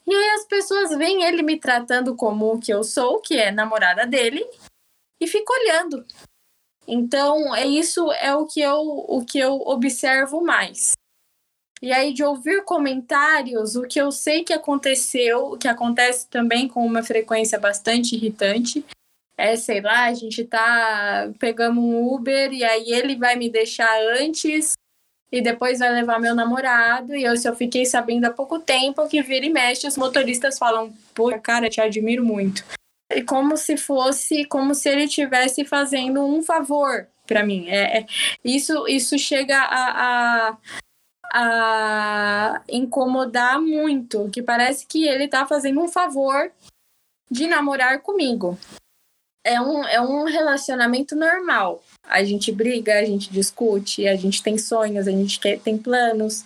E 0.07 0.13
aí 0.13 0.29
as 0.31 0.45
pessoas 0.45 0.89
veem 0.97 1.23
ele 1.23 1.43
me 1.43 1.59
tratando 1.59 2.15
como 2.15 2.53
o 2.53 2.59
que 2.59 2.73
eu 2.73 2.83
sou, 2.83 3.19
que 3.19 3.35
é 3.35 3.51
namorada 3.51 4.07
dele, 4.07 4.43
e 5.21 5.27
fica 5.27 5.53
olhando. 5.53 6.03
Então, 6.87 7.55
é 7.55 7.67
isso 7.67 8.11
é 8.13 8.35
o 8.35 8.47
que 8.47 8.59
eu, 8.59 8.81
o 8.81 9.23
que 9.23 9.37
eu 9.37 9.61
observo 9.61 10.41
mais. 10.41 10.93
E 11.81 11.93
aí, 11.93 12.11
de 12.11 12.23
ouvir 12.23 12.63
comentários, 12.65 13.75
o 13.75 13.83
que 13.83 14.01
eu 14.01 14.11
sei 14.11 14.43
que 14.43 14.51
aconteceu, 14.51 15.55
que 15.57 15.67
acontece 15.67 16.27
também 16.27 16.67
com 16.67 16.83
uma 16.83 17.03
frequência 17.03 17.59
bastante 17.59 18.15
irritante, 18.15 18.83
é, 19.39 19.55
sei 19.55 19.81
lá, 19.81 20.05
a 20.05 20.13
gente 20.13 20.43
tá 20.43 21.31
pegando 21.39 21.79
um 21.79 22.13
Uber 22.13 22.51
e 22.51 22.63
aí 22.63 22.91
ele 22.91 23.15
vai 23.15 23.35
me 23.35 23.49
deixar 23.49 23.89
antes 24.19 24.73
e 25.31 25.41
depois 25.41 25.79
vai 25.79 25.91
levar 25.91 26.19
meu 26.19 26.35
namorado. 26.35 27.15
E 27.15 27.23
eu, 27.23 27.33
eu 27.43 27.55
fiquei 27.55 27.85
sabendo 27.85 28.25
há 28.25 28.29
pouco 28.31 28.59
tempo 28.59 29.07
que 29.07 29.21
vira 29.21 29.45
e 29.45 29.49
mexe, 29.49 29.87
os 29.87 29.97
motoristas 29.97 30.57
falam, 30.57 30.93
pô, 31.15 31.31
cara, 31.39 31.69
te 31.69 31.79
admiro 31.79 32.23
muito. 32.23 32.63
E 33.11 33.23
como 33.23 33.57
se 33.57 33.77
fosse, 33.77 34.45
como 34.45 34.75
se 34.75 34.89
ele 34.89 35.05
estivesse 35.05 35.63
fazendo 35.65 36.23
um 36.23 36.43
favor 36.43 37.07
para 37.25 37.43
mim. 37.43 37.67
É, 37.69 37.99
é, 37.99 38.05
isso, 38.43 38.87
isso 38.87 39.17
chega 39.17 39.57
a, 39.57 40.49
a 40.49 40.57
a 41.31 42.61
incomodar 42.67 43.61
muito, 43.61 44.29
que 44.31 44.41
parece 44.41 44.85
que 44.85 45.07
ele 45.07 45.27
tá 45.27 45.45
fazendo 45.45 45.81
um 45.81 45.87
favor 45.87 46.51
de 47.29 47.47
namorar 47.47 48.01
comigo. 48.01 48.57
É 49.43 49.59
um, 49.59 49.83
é 49.87 50.01
um 50.01 50.25
relacionamento 50.25 51.15
normal. 51.15 51.81
A 52.03 52.23
gente 52.23 52.51
briga, 52.51 52.99
a 52.99 53.05
gente 53.05 53.31
discute, 53.31 54.07
a 54.07 54.15
gente 54.15 54.43
tem 54.43 54.57
sonhos, 54.57 55.07
a 55.07 55.11
gente 55.11 55.39
quer, 55.39 55.59
tem 55.59 55.77
planos, 55.77 56.43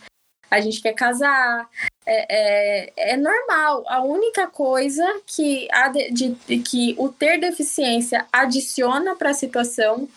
a 0.49 0.61
gente 0.61 0.81
quer 0.81 0.93
casar. 0.93 1.67
É, 2.05 2.93
é, 2.95 3.13
é 3.13 3.17
normal. 3.17 3.83
A 3.87 4.03
única 4.03 4.47
coisa 4.47 5.03
que, 5.25 5.67
a 5.71 5.87
de, 5.89 6.29
de, 6.29 6.59
que 6.59 6.95
o 6.97 7.09
ter 7.09 7.39
deficiência 7.39 8.25
adiciona 8.31 9.15
para 9.15 9.31
a 9.31 9.33
situação 9.33 10.07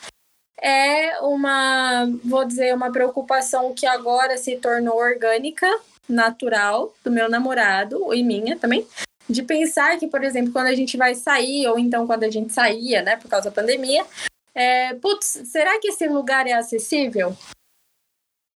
é 0.61 1.19
uma, 1.21 2.07
vou 2.25 2.45
dizer, 2.45 2.75
uma 2.75 2.91
preocupação 2.91 3.75
que 3.75 3.87
agora 3.87 4.37
se 4.37 4.57
tornou 4.57 4.97
orgânica, 4.97 5.67
natural, 6.09 6.95
do 7.05 7.11
meu 7.11 7.29
namorado 7.29 8.13
e 8.15 8.23
minha 8.23 8.57
também. 8.57 8.87
De 9.29 9.43
pensar 9.43 9.99
que, 9.99 10.07
por 10.07 10.23
exemplo, 10.23 10.53
quando 10.53 10.69
a 10.69 10.75
gente 10.75 10.97
vai 10.97 11.15
sair, 11.15 11.67
ou 11.67 11.79
então 11.79 12.07
quando 12.07 12.25
a 12.25 12.31
gente 12.31 12.53
saía, 12.53 13.03
né, 13.03 13.17
por 13.17 13.29
causa 13.29 13.51
da 13.51 13.55
pandemia, 13.55 14.05
é, 14.55 14.95
putz, 14.95 15.43
será 15.45 15.79
que 15.81 15.89
esse 15.89 16.07
lugar 16.07 16.47
é 16.47 16.53
acessível? 16.53 17.37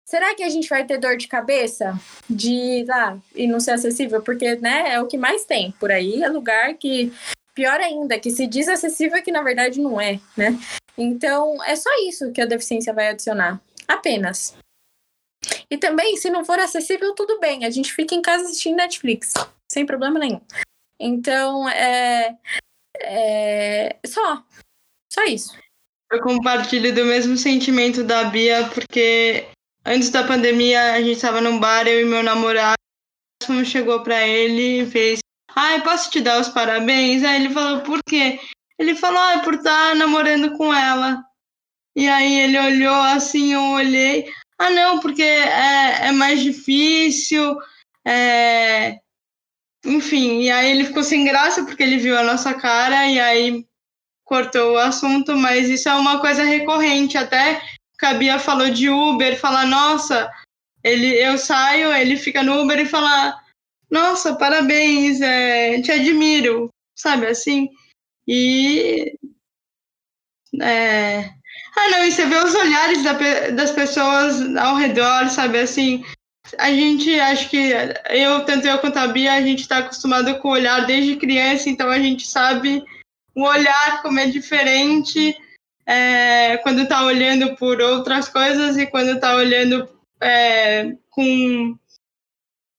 Será 0.05 0.33
que 0.33 0.43
a 0.43 0.49
gente 0.49 0.67
vai 0.67 0.85
ter 0.85 0.97
dor 0.97 1.17
de 1.17 1.27
cabeça 1.27 1.99
de 2.27 2.51
ir 2.51 2.85
lá 2.85 3.19
e 3.35 3.45
não 3.45 3.59
ser 3.59 3.71
acessível? 3.71 4.21
Porque, 4.21 4.55
né, 4.55 4.93
é 4.93 5.01
o 5.01 5.07
que 5.07 5.17
mais 5.17 5.45
tem 5.45 5.71
por 5.73 5.91
aí, 5.91 6.23
é 6.23 6.29
lugar 6.29 6.73
que 6.75 7.13
pior 7.53 7.79
ainda, 7.79 8.17
que 8.17 8.31
se 8.31 8.47
diz 8.47 8.67
acessível 8.67 9.21
que 9.21 9.31
na 9.31 9.43
verdade 9.43 9.81
não 9.81 9.99
é, 9.99 10.19
né? 10.37 10.57
Então, 10.97 11.61
é 11.63 11.75
só 11.75 11.89
isso 12.07 12.31
que 12.31 12.41
a 12.41 12.45
deficiência 12.45 12.93
vai 12.93 13.09
adicionar. 13.09 13.61
Apenas. 13.87 14.55
E 15.69 15.77
também, 15.77 16.17
se 16.17 16.29
não 16.29 16.43
for 16.43 16.59
acessível, 16.59 17.13
tudo 17.13 17.39
bem. 17.39 17.65
A 17.65 17.69
gente 17.69 17.93
fica 17.93 18.15
em 18.15 18.21
casa 18.21 18.45
assistindo 18.45 18.77
Netflix. 18.77 19.33
Sem 19.71 19.85
problema 19.85 20.19
nenhum. 20.19 20.41
Então, 20.99 21.67
é. 21.69 22.37
É. 23.01 23.99
Só. 24.05 24.43
Só 25.11 25.23
isso. 25.25 25.57
Eu 26.11 26.21
compartilho 26.21 26.93
do 26.93 27.05
mesmo 27.05 27.37
sentimento 27.37 28.03
da 28.03 28.25
Bia, 28.25 28.67
porque 28.73 29.47
antes 29.85 30.09
da 30.09 30.23
pandemia 30.23 30.93
a 30.93 31.01
gente 31.01 31.17
estava 31.17 31.39
num 31.39 31.59
bar, 31.59 31.87
eu 31.87 32.01
e 32.01 32.05
meu 32.05 32.23
namorado. 32.23 32.75
Chegou 33.65 34.01
para 34.03 34.27
ele 34.27 34.81
e 34.81 34.85
fez: 34.85 35.19
Ai, 35.55 35.81
posso 35.83 36.11
te 36.11 36.21
dar 36.21 36.41
os 36.41 36.49
parabéns? 36.49 37.23
Aí 37.23 37.43
ele 37.43 37.53
falou: 37.53 37.81
Por 37.81 37.99
quê? 38.07 38.39
Ele 38.79 38.95
falou, 38.95 39.19
ah, 39.19 39.33
é 39.33 39.43
por 39.43 39.55
estar 39.55 39.89
tá 39.89 39.95
namorando 39.95 40.55
com 40.57 40.73
ela. 40.73 41.21
E 41.93 42.07
aí 42.07 42.39
ele 42.39 42.57
olhou 42.57 42.95
assim, 42.95 43.53
eu 43.53 43.61
olhei. 43.71 44.25
Ah, 44.57 44.69
não, 44.69 45.01
porque 45.01 45.21
é, 45.21 46.07
é 46.07 46.11
mais 46.13 46.41
difícil. 46.41 47.57
É... 48.07 49.01
Enfim, 49.85 50.41
e 50.41 50.51
aí 50.51 50.71
ele 50.71 50.85
ficou 50.85 51.03
sem 51.03 51.23
graça 51.23 51.63
porque 51.63 51.81
ele 51.81 51.97
viu 51.97 52.17
a 52.17 52.23
nossa 52.23 52.53
cara 52.53 53.07
e 53.07 53.19
aí 53.19 53.65
cortou 54.25 54.73
o 54.73 54.77
assunto, 54.77 55.35
mas 55.37 55.69
isso 55.69 55.89
é 55.89 55.95
uma 55.95 56.19
coisa 56.19 56.43
recorrente. 56.43 57.17
Até 57.17 57.61
que 57.97 58.05
a 58.05 58.13
Bia 58.13 58.39
falou 58.39 58.69
de 58.69 58.89
Uber, 58.89 59.39
falar, 59.39 59.65
nossa, 59.65 60.31
ele, 60.83 61.07
eu 61.07 61.37
saio, 61.37 61.93
ele 61.93 62.15
fica 62.15 62.43
no 62.43 62.61
Uber 62.61 62.79
e 62.79 62.85
fala, 62.85 63.37
nossa, 63.89 64.35
parabéns, 64.35 65.19
é, 65.19 65.81
te 65.81 65.91
admiro, 65.91 66.69
sabe 66.95 67.27
assim? 67.27 67.69
E. 68.27 69.13
É... 70.61 71.31
Ah, 71.75 71.89
não, 71.91 72.05
e 72.05 72.11
você 72.11 72.25
vê 72.25 72.35
os 72.35 72.53
olhares 72.53 73.03
da, 73.03 73.13
das 73.51 73.71
pessoas 73.71 74.55
ao 74.57 74.75
redor, 74.75 75.29
sabe? 75.29 75.59
Assim, 75.59 76.03
a 76.57 76.71
gente, 76.71 77.19
acho 77.19 77.49
que 77.49 77.71
eu, 78.09 78.45
tanto 78.45 78.67
eu 78.67 78.79
quanto 78.79 78.97
a 78.97 79.07
Bia, 79.07 79.33
a 79.33 79.41
gente 79.41 79.61
está 79.61 79.79
acostumado 79.79 80.37
com 80.39 80.49
o 80.49 80.51
olhar 80.51 80.85
desde 80.85 81.15
criança, 81.15 81.69
então 81.69 81.89
a 81.89 81.99
gente 81.99 82.25
sabe 82.25 82.83
o 83.35 83.43
olhar 83.43 84.01
como 84.01 84.19
é 84.19 84.27
diferente 84.27 85.35
é, 85.85 86.57
quando 86.57 86.81
está 86.81 87.03
olhando 87.05 87.55
por 87.55 87.81
outras 87.81 88.27
coisas 88.27 88.77
e 88.77 88.85
quando 88.87 89.11
está 89.11 89.35
olhando 89.35 89.89
é, 90.21 90.95
com, 91.09 91.77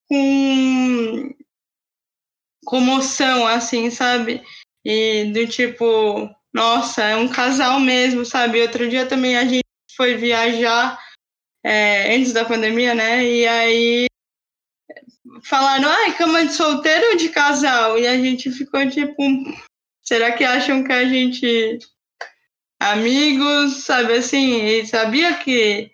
com 0.08 1.34
comoção, 2.64 3.46
assim, 3.46 3.90
sabe? 3.90 4.42
E 4.84 5.32
do 5.32 5.46
tipo, 5.46 6.30
nossa, 6.52 7.02
é 7.02 7.16
um 7.16 7.28
casal 7.28 7.80
mesmo, 7.80 8.24
sabe? 8.24 8.62
Outro 8.62 8.88
dia 8.88 9.06
também 9.06 9.36
a 9.36 9.44
gente 9.44 9.64
foi 9.96 10.14
viajar 10.14 10.98
é, 11.64 12.14
antes 12.14 12.32
da 12.32 12.44
pandemia, 12.44 12.94
né? 12.94 13.24
E 13.24 13.46
aí 13.46 14.06
falaram, 15.42 15.88
ai, 15.88 16.16
cama 16.16 16.44
de 16.44 16.52
solteiro 16.52 17.10
ou 17.10 17.16
de 17.16 17.28
casal? 17.28 17.98
E 17.98 18.06
a 18.06 18.16
gente 18.16 18.50
ficou 18.50 18.88
tipo, 18.88 19.22
será 20.02 20.32
que 20.32 20.44
acham 20.44 20.84
que 20.84 20.92
a 20.92 21.04
gente 21.04 21.78
amigos, 22.80 23.84
sabe 23.84 24.14
assim? 24.14 24.64
E 24.64 24.86
sabia 24.86 25.34
que 25.38 25.92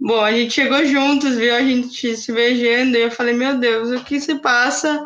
Bom, 0.00 0.20
a 0.20 0.30
gente 0.30 0.52
chegou 0.52 0.84
juntos, 0.86 1.34
viu 1.34 1.52
a 1.52 1.60
gente 1.60 2.16
se 2.16 2.32
beijando, 2.32 2.96
e 2.96 3.02
eu 3.02 3.10
falei, 3.10 3.34
meu 3.34 3.58
Deus, 3.58 3.90
o 3.90 4.04
que 4.04 4.20
se 4.20 4.36
passa 4.36 5.02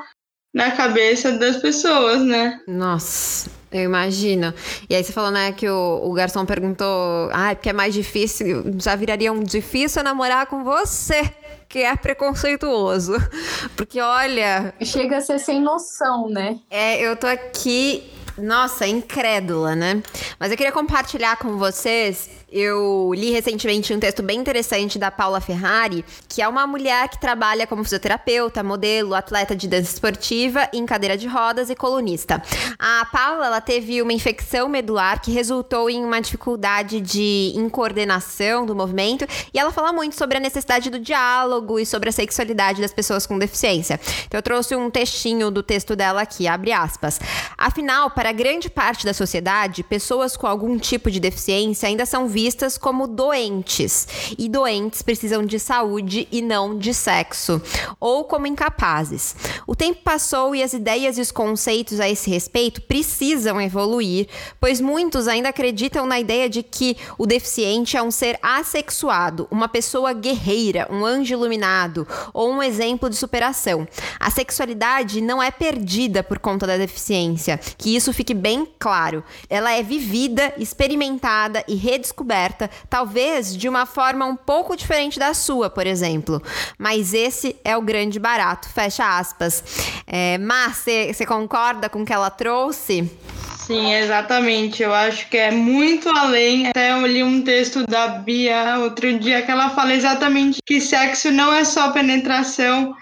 na 0.52 0.70
cabeça 0.70 1.32
das 1.32 1.56
pessoas, 1.56 2.20
né? 2.22 2.60
Nossa, 2.68 3.50
eu 3.72 3.82
imagino. 3.82 4.52
E 4.88 4.94
aí 4.94 5.02
você 5.02 5.12
falou, 5.12 5.30
né, 5.30 5.52
que 5.52 5.68
o, 5.68 6.00
o 6.04 6.12
garçom 6.12 6.44
perguntou, 6.44 7.30
ah, 7.32 7.52
é 7.52 7.54
porque 7.54 7.70
é 7.70 7.72
mais 7.72 7.94
difícil, 7.94 8.64
já 8.78 8.94
viraria 8.94 9.32
um 9.32 9.42
difícil 9.42 10.02
namorar 10.02 10.46
com 10.46 10.62
você, 10.64 11.30
que 11.68 11.78
é 11.80 11.96
preconceituoso. 11.96 13.14
Porque 13.74 13.98
olha. 13.98 14.74
Chega 14.82 15.16
a 15.16 15.20
ser 15.22 15.38
sem 15.38 15.58
noção, 15.58 16.28
né? 16.28 16.58
É, 16.70 17.00
eu 17.00 17.16
tô 17.16 17.26
aqui 17.26 18.12
nossa, 18.36 18.86
incrédula, 18.86 19.74
né? 19.74 20.02
Mas 20.38 20.50
eu 20.50 20.56
queria 20.56 20.72
compartilhar 20.72 21.36
com 21.36 21.56
vocês 21.56 22.30
eu 22.52 23.12
li 23.14 23.30
recentemente 23.30 23.94
um 23.94 23.98
texto 23.98 24.22
bem 24.22 24.38
interessante 24.38 24.98
da 24.98 25.10
Paula 25.10 25.40
Ferrari, 25.40 26.04
que 26.28 26.42
é 26.42 26.46
uma 26.46 26.66
mulher 26.66 27.08
que 27.08 27.18
trabalha 27.18 27.66
como 27.66 27.82
fisioterapeuta, 27.82 28.62
modelo, 28.62 29.14
atleta 29.14 29.56
de 29.56 29.66
dança 29.66 29.94
esportiva, 29.94 30.68
em 30.72 30.84
cadeira 30.84 31.16
de 31.16 31.26
rodas 31.26 31.70
e 31.70 31.74
colunista. 31.74 32.42
A 32.78 33.06
Paula 33.06 33.46
ela 33.46 33.60
teve 33.60 34.02
uma 34.02 34.12
infecção 34.12 34.68
medular 34.68 35.20
que 35.22 35.32
resultou 35.32 35.88
em 35.88 36.04
uma 36.04 36.20
dificuldade 36.20 37.00
de 37.00 37.52
incoordenação 37.56 38.66
do 38.66 38.76
movimento 38.76 39.26
e 39.52 39.58
ela 39.58 39.72
fala 39.72 39.92
muito 39.92 40.14
sobre 40.14 40.36
a 40.36 40.40
necessidade 40.40 40.90
do 40.90 40.98
diálogo 40.98 41.78
e 41.78 41.86
sobre 41.86 42.10
a 42.10 42.12
sexualidade 42.12 42.82
das 42.82 42.92
pessoas 42.92 43.26
com 43.26 43.38
deficiência. 43.38 43.98
Então 44.26 44.36
eu 44.36 44.42
trouxe 44.42 44.76
um 44.76 44.90
textinho 44.90 45.50
do 45.50 45.62
texto 45.62 45.96
dela 45.96 46.20
aqui, 46.20 46.46
abre 46.46 46.70
aspas. 46.70 47.18
Afinal, 47.56 48.10
para 48.10 48.30
grande 48.30 48.68
parte 48.68 49.06
da 49.06 49.14
sociedade, 49.14 49.82
pessoas 49.82 50.36
com 50.36 50.46
algum 50.46 50.78
tipo 50.78 51.10
de 51.10 51.18
deficiência 51.18 51.88
ainda 51.88 52.04
são 52.04 52.28
vistas 52.28 52.41
vistas 52.42 52.76
como 52.76 53.06
doentes, 53.06 54.34
e 54.36 54.48
doentes 54.48 55.00
precisam 55.00 55.46
de 55.46 55.60
saúde 55.60 56.26
e 56.32 56.42
não 56.42 56.76
de 56.76 56.92
sexo, 56.92 57.62
ou 58.00 58.24
como 58.24 58.48
incapazes. 58.48 59.36
O 59.64 59.76
tempo 59.76 60.00
passou 60.02 60.52
e 60.52 60.60
as 60.60 60.72
ideias 60.72 61.16
e 61.16 61.20
os 61.20 61.30
conceitos 61.30 62.00
a 62.00 62.08
esse 62.08 62.28
respeito 62.28 62.82
precisam 62.82 63.60
evoluir, 63.60 64.26
pois 64.60 64.80
muitos 64.80 65.28
ainda 65.28 65.50
acreditam 65.50 66.04
na 66.04 66.18
ideia 66.18 66.50
de 66.50 66.64
que 66.64 66.96
o 67.16 67.26
deficiente 67.26 67.96
é 67.96 68.02
um 68.02 68.10
ser 68.10 68.36
assexuado, 68.42 69.46
uma 69.48 69.68
pessoa 69.68 70.12
guerreira, 70.12 70.88
um 70.90 71.06
anjo 71.06 71.34
iluminado 71.34 72.08
ou 72.34 72.50
um 72.50 72.60
exemplo 72.60 73.08
de 73.08 73.14
superação. 73.14 73.86
A 74.18 74.30
sexualidade 74.30 75.20
não 75.20 75.40
é 75.40 75.52
perdida 75.52 76.24
por 76.24 76.40
conta 76.40 76.66
da 76.66 76.76
deficiência, 76.76 77.56
que 77.78 77.94
isso 77.94 78.12
fique 78.12 78.34
bem 78.34 78.66
claro. 78.80 79.22
Ela 79.48 79.74
é 79.74 79.82
vivida, 79.82 80.52
experimentada 80.58 81.64
e 81.68 81.76
redescoberta 81.76 82.31
descoberta, 82.32 82.70
talvez 82.88 83.56
de 83.56 83.68
uma 83.68 83.84
forma 83.84 84.24
um 84.24 84.36
pouco 84.36 84.76
diferente 84.76 85.18
da 85.18 85.34
sua, 85.34 85.68
por 85.68 85.86
exemplo. 85.86 86.42
Mas 86.78 87.12
esse 87.12 87.56
é 87.64 87.76
o 87.76 87.82
grande 87.82 88.18
barato, 88.18 88.68
fecha 88.68 89.18
aspas. 89.18 89.62
É, 90.06 90.38
Mar, 90.38 90.74
você 90.74 91.26
concorda 91.26 91.88
com 91.88 92.02
o 92.02 92.06
que 92.06 92.12
ela 92.12 92.30
trouxe? 92.30 93.10
Sim, 93.58 93.94
exatamente. 93.94 94.82
Eu 94.82 94.92
acho 94.92 95.28
que 95.28 95.36
é 95.36 95.50
muito 95.50 96.08
além. 96.08 96.68
Até 96.68 96.92
eu 96.92 97.06
li 97.06 97.22
um 97.22 97.42
texto 97.42 97.86
da 97.86 98.08
Bia 98.08 98.78
outro 98.80 99.18
dia 99.18 99.42
que 99.42 99.50
ela 99.50 99.70
fala 99.70 99.94
exatamente 99.94 100.58
que 100.66 100.80
sexo 100.80 101.30
não 101.30 101.52
é 101.52 101.64
só 101.64 101.92
penetração. 101.92 102.94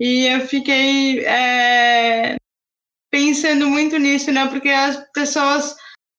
E 0.00 0.26
eu 0.26 0.40
fiquei 0.40 1.20
é, 1.24 2.36
pensando 3.10 3.68
muito 3.68 3.96
nisso, 3.98 4.32
né? 4.32 4.46
Porque 4.48 4.68
as 4.68 4.96
pessoas 5.12 5.76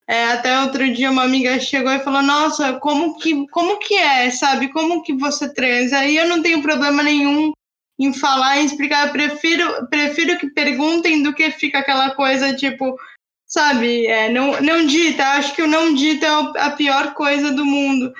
é, 0.09 0.25
até 0.31 0.59
outro 0.61 0.91
dia 0.91 1.11
uma 1.11 1.23
amiga 1.23 1.59
chegou 1.59 1.91
e 1.91 1.99
falou: 1.99 2.23
Nossa, 2.23 2.73
como 2.79 3.19
que, 3.19 3.45
como 3.49 3.77
que 3.77 3.93
é, 3.93 4.31
sabe? 4.31 4.69
Como 4.69 5.03
que 5.03 5.13
você 5.13 5.53
transa? 5.53 6.03
E 6.03 6.17
eu 6.17 6.27
não 6.27 6.41
tenho 6.41 6.63
problema 6.63 7.03
nenhum 7.03 7.51
em 7.99 8.11
falar, 8.11 8.59
em 8.59 8.65
explicar. 8.65 9.05
Eu 9.05 9.11
prefiro, 9.11 9.87
prefiro 9.87 10.39
que 10.39 10.49
perguntem 10.49 11.21
do 11.21 11.31
que 11.31 11.51
fica 11.51 11.77
aquela 11.77 12.09
coisa 12.15 12.55
tipo, 12.55 12.97
sabe? 13.45 14.07
É, 14.07 14.29
não, 14.29 14.59
não 14.61 14.83
dita. 14.83 15.23
Acho 15.23 15.53
que 15.53 15.61
o 15.61 15.67
não 15.67 15.93
dita 15.93 16.25
é 16.25 16.61
a 16.61 16.71
pior 16.71 17.13
coisa 17.13 17.51
do 17.51 17.63
mundo. 17.63 18.11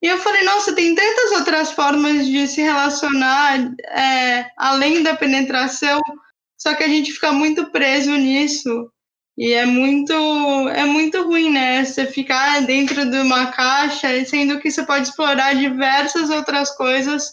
E 0.00 0.06
eu 0.06 0.18
falei, 0.18 0.44
nossa, 0.44 0.72
tem 0.72 0.94
tantas 0.94 1.32
outras 1.32 1.72
formas 1.72 2.24
de 2.24 2.46
se 2.46 2.62
relacionar 2.62 3.58
é, 3.88 4.48
além 4.56 5.02
da 5.02 5.16
penetração, 5.16 6.00
só 6.56 6.74
que 6.74 6.84
a 6.84 6.88
gente 6.88 7.12
fica 7.12 7.32
muito 7.32 7.70
preso 7.72 8.12
nisso. 8.12 8.92
E 9.36 9.52
é 9.52 9.64
muito, 9.64 10.12
é 10.68 10.84
muito 10.84 11.22
ruim, 11.22 11.50
né? 11.50 11.84
Você 11.84 12.06
ficar 12.06 12.60
dentro 12.66 13.10
de 13.10 13.18
uma 13.18 13.50
caixa, 13.50 14.24
sendo 14.24 14.60
que 14.60 14.70
você 14.70 14.84
pode 14.84 15.08
explorar 15.08 15.54
diversas 15.54 16.28
outras 16.28 16.70
coisas 16.76 17.32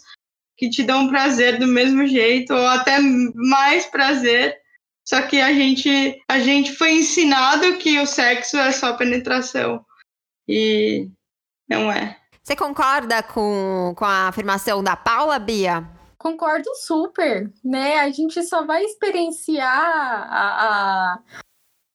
que 0.56 0.70
te 0.70 0.82
dão 0.82 1.08
prazer 1.08 1.58
do 1.58 1.66
mesmo 1.66 2.06
jeito, 2.06 2.54
ou 2.54 2.66
até 2.66 2.98
mais 2.98 3.86
prazer. 3.86 4.58
Só 5.06 5.22
que 5.22 5.40
a 5.40 5.52
gente, 5.52 6.22
a 6.28 6.38
gente 6.38 6.72
foi 6.74 6.92
ensinado 6.92 7.76
que 7.78 7.98
o 7.98 8.06
sexo 8.06 8.56
é 8.56 8.70
só 8.72 8.94
penetração. 8.94 9.84
E 10.48 11.08
não 11.68 11.90
é. 11.90 12.16
Você 12.42 12.56
concorda 12.56 13.22
com, 13.22 13.94
com 13.96 14.04
a 14.04 14.28
afirmação 14.28 14.82
da 14.82 14.96
Paula, 14.96 15.38
Bia? 15.38 15.86
Concordo 16.18 16.68
super, 16.74 17.50
né? 17.64 17.98
A 17.98 18.10
gente 18.10 18.42
só 18.42 18.64
vai 18.64 18.84
experienciar 18.84 20.28
a, 20.30 21.14
a 21.14 21.18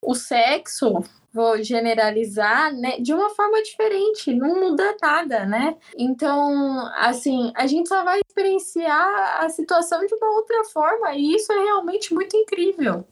o 0.06 0.14
sexo, 0.14 1.02
vou 1.32 1.62
generalizar, 1.62 2.72
né, 2.72 2.98
de 2.98 3.12
uma 3.12 3.28
forma 3.30 3.60
diferente, 3.62 4.32
não 4.32 4.60
muda 4.60 4.96
nada, 5.02 5.44
né? 5.44 5.76
Então, 5.98 6.86
assim, 6.94 7.52
a 7.56 7.66
gente 7.66 7.88
só 7.88 8.04
vai 8.04 8.20
experienciar 8.26 9.44
a 9.44 9.48
situação 9.50 10.06
de 10.06 10.14
uma 10.14 10.30
outra 10.30 10.64
forma 10.64 11.12
e 11.14 11.34
isso 11.34 11.52
é 11.52 11.58
realmente 11.58 12.14
muito 12.14 12.36
incrível. 12.36 13.06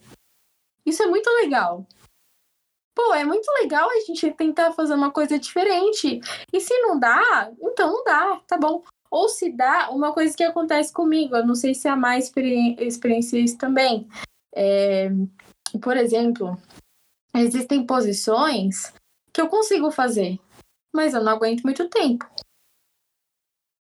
Isso 0.86 1.02
é 1.02 1.06
muito 1.06 1.28
legal. 1.42 1.84
Pô, 2.94 3.12
é 3.12 3.24
muito 3.24 3.50
legal 3.60 3.90
a 3.90 4.00
gente 4.06 4.30
tentar 4.32 4.72
fazer 4.72 4.94
uma 4.94 5.10
coisa 5.10 5.36
diferente. 5.36 6.20
E 6.52 6.60
se 6.60 6.78
não 6.80 6.98
dá, 6.98 7.50
então 7.60 7.92
não 7.92 8.04
dá, 8.04 8.40
tá 8.46 8.56
bom. 8.56 8.84
Ou 9.10 9.28
se 9.28 9.50
dá, 9.50 9.90
uma 9.90 10.12
coisa 10.12 10.36
que 10.36 10.44
acontece 10.44 10.92
comigo, 10.92 11.34
eu 11.36 11.44
não 11.44 11.54
sei 11.56 11.74
se 11.74 11.88
a 11.88 11.96
mais 11.96 12.32
experiencia 12.78 13.40
isso 13.40 13.58
também. 13.58 14.08
É, 14.54 15.10
por 15.82 15.96
exemplo, 15.96 16.56
Existem 17.36 17.84
posições 17.84 18.92
que 19.32 19.40
eu 19.40 19.48
consigo 19.48 19.90
fazer, 19.90 20.38
mas 20.94 21.14
eu 21.14 21.22
não 21.22 21.32
aguento 21.32 21.62
muito 21.62 21.88
tempo. 21.88 22.24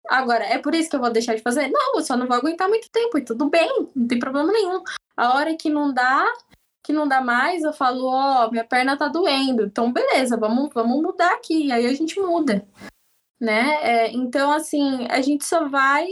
Agora, 0.08 0.44
é 0.44 0.58
por 0.58 0.74
isso 0.74 0.88
que 0.88 0.96
eu 0.96 1.00
vou 1.00 1.10
deixar 1.10 1.34
de 1.34 1.42
fazer? 1.42 1.68
Não, 1.68 1.96
eu 1.96 2.02
só 2.02 2.16
não 2.16 2.26
vou 2.26 2.36
aguentar 2.36 2.68
muito 2.68 2.90
tempo 2.90 3.18
e 3.18 3.24
tudo 3.24 3.48
bem, 3.48 3.88
não 3.94 4.06
tem 4.06 4.18
problema 4.18 4.52
nenhum. 4.52 4.82
A 5.16 5.34
hora 5.34 5.56
que 5.56 5.68
não 5.68 5.92
dá, 5.92 6.26
que 6.82 6.92
não 6.92 7.06
dá 7.06 7.20
mais, 7.20 7.62
eu 7.62 7.72
falo, 7.72 8.06
ó, 8.06 8.46
oh, 8.46 8.50
minha 8.50 8.64
perna 8.64 8.96
tá 8.96 9.08
doendo. 9.08 9.64
Então, 9.64 9.92
beleza, 9.92 10.36
vamos, 10.36 10.70
vamos 10.72 11.02
mudar 11.02 11.34
aqui. 11.34 11.70
Aí 11.70 11.86
a 11.86 11.94
gente 11.94 12.18
muda, 12.20 12.66
né? 13.40 13.78
É, 13.82 14.12
então, 14.12 14.50
assim, 14.50 15.06
a 15.10 15.20
gente 15.20 15.44
só 15.44 15.68
vai 15.68 16.06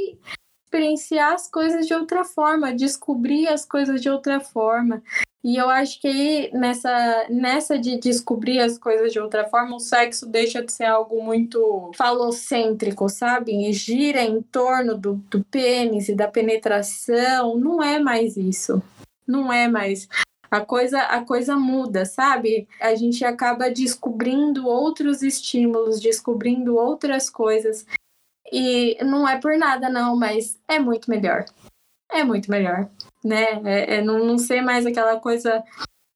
experienciar 0.65 1.33
as 1.33 1.51
coisas 1.51 1.87
de 1.87 1.95
outra 1.95 2.25
forma, 2.25 2.75
descobrir 2.75 3.49
as 3.49 3.65
coisas 3.65 4.03
de 4.03 4.11
outra 4.11 4.41
forma. 4.41 5.03
E 5.47 5.57
eu 5.57 5.71
acho 5.71 6.01
que 6.01 6.51
nessa, 6.53 7.29
nessa 7.31 7.79
de 7.79 8.01
descobrir 8.01 8.59
as 8.59 8.77
coisas 8.77 9.13
de 9.13 9.21
outra 9.21 9.47
forma, 9.47 9.77
o 9.77 9.79
sexo 9.79 10.27
deixa 10.27 10.61
de 10.61 10.73
ser 10.73 10.87
algo 10.87 11.23
muito 11.23 11.93
falocêntrico, 11.95 13.09
sabe? 13.09 13.53
E 13.53 13.73
gira 13.73 14.23
em 14.23 14.43
torno 14.43 14.99
do, 14.99 15.15
do 15.31 15.45
pênis 15.45 16.09
e 16.09 16.17
da 16.17 16.27
penetração. 16.27 17.57
Não 17.57 17.81
é 17.81 18.01
mais 18.01 18.37
isso. 18.37 18.83
Não 19.25 19.53
é 19.53 19.69
mais. 19.69 20.09
A 20.51 20.63
coisa, 20.63 20.99
a 21.03 21.25
coisa 21.25 21.57
muda, 21.57 22.05
sabe? 22.05 22.67
A 22.81 22.97
gente 22.97 23.25
acaba 23.25 23.71
descobrindo 23.71 24.67
outros 24.67 25.23
estímulos, 25.23 26.01
descobrindo 26.01 26.75
outras 26.75 27.31
coisas. 27.31 27.87
E 28.51 28.99
não 29.05 29.29
é 29.29 29.41
por 29.41 29.57
nada, 29.57 29.89
não, 29.89 30.17
mas 30.17 30.59
é 30.67 30.81
muito 30.81 31.09
melhor. 31.09 31.45
É 32.11 32.25
muito 32.25 32.51
melhor 32.51 32.89
né? 33.27 33.61
É, 33.65 33.97
é 33.97 34.03
não, 34.03 34.25
não 34.25 34.39
ser 34.39 34.63
mais 34.63 34.87
aquela 34.87 35.19
coisa 35.19 35.63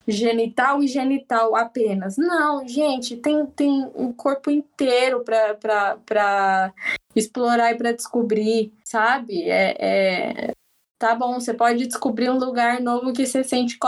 genital 0.07 0.83
e 0.83 0.87
genital 0.87 1.55
apenas. 1.57 2.17
Não, 2.17 2.67
gente, 2.67 3.17
tem, 3.17 3.45
tem 3.47 3.91
um 3.95 4.13
corpo 4.13 4.51
inteiro 4.51 5.23
para 5.25 6.73
explorar 7.15 7.73
e 7.73 7.77
para 7.77 7.93
descobrir, 7.93 8.73
sabe? 8.85 9.43
É, 9.43 9.77
é, 9.79 10.53
tá 10.99 11.15
bom, 11.15 11.35
você 11.35 11.53
pode 11.53 11.87
descobrir 11.87 12.31
um 12.31 12.39
lugar 12.39 12.81
novo 12.81 13.13
que 13.13 13.27
você 13.27 13.45
sente 13.45 13.79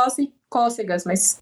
cócegas, 0.50 1.05
mas 1.05 1.38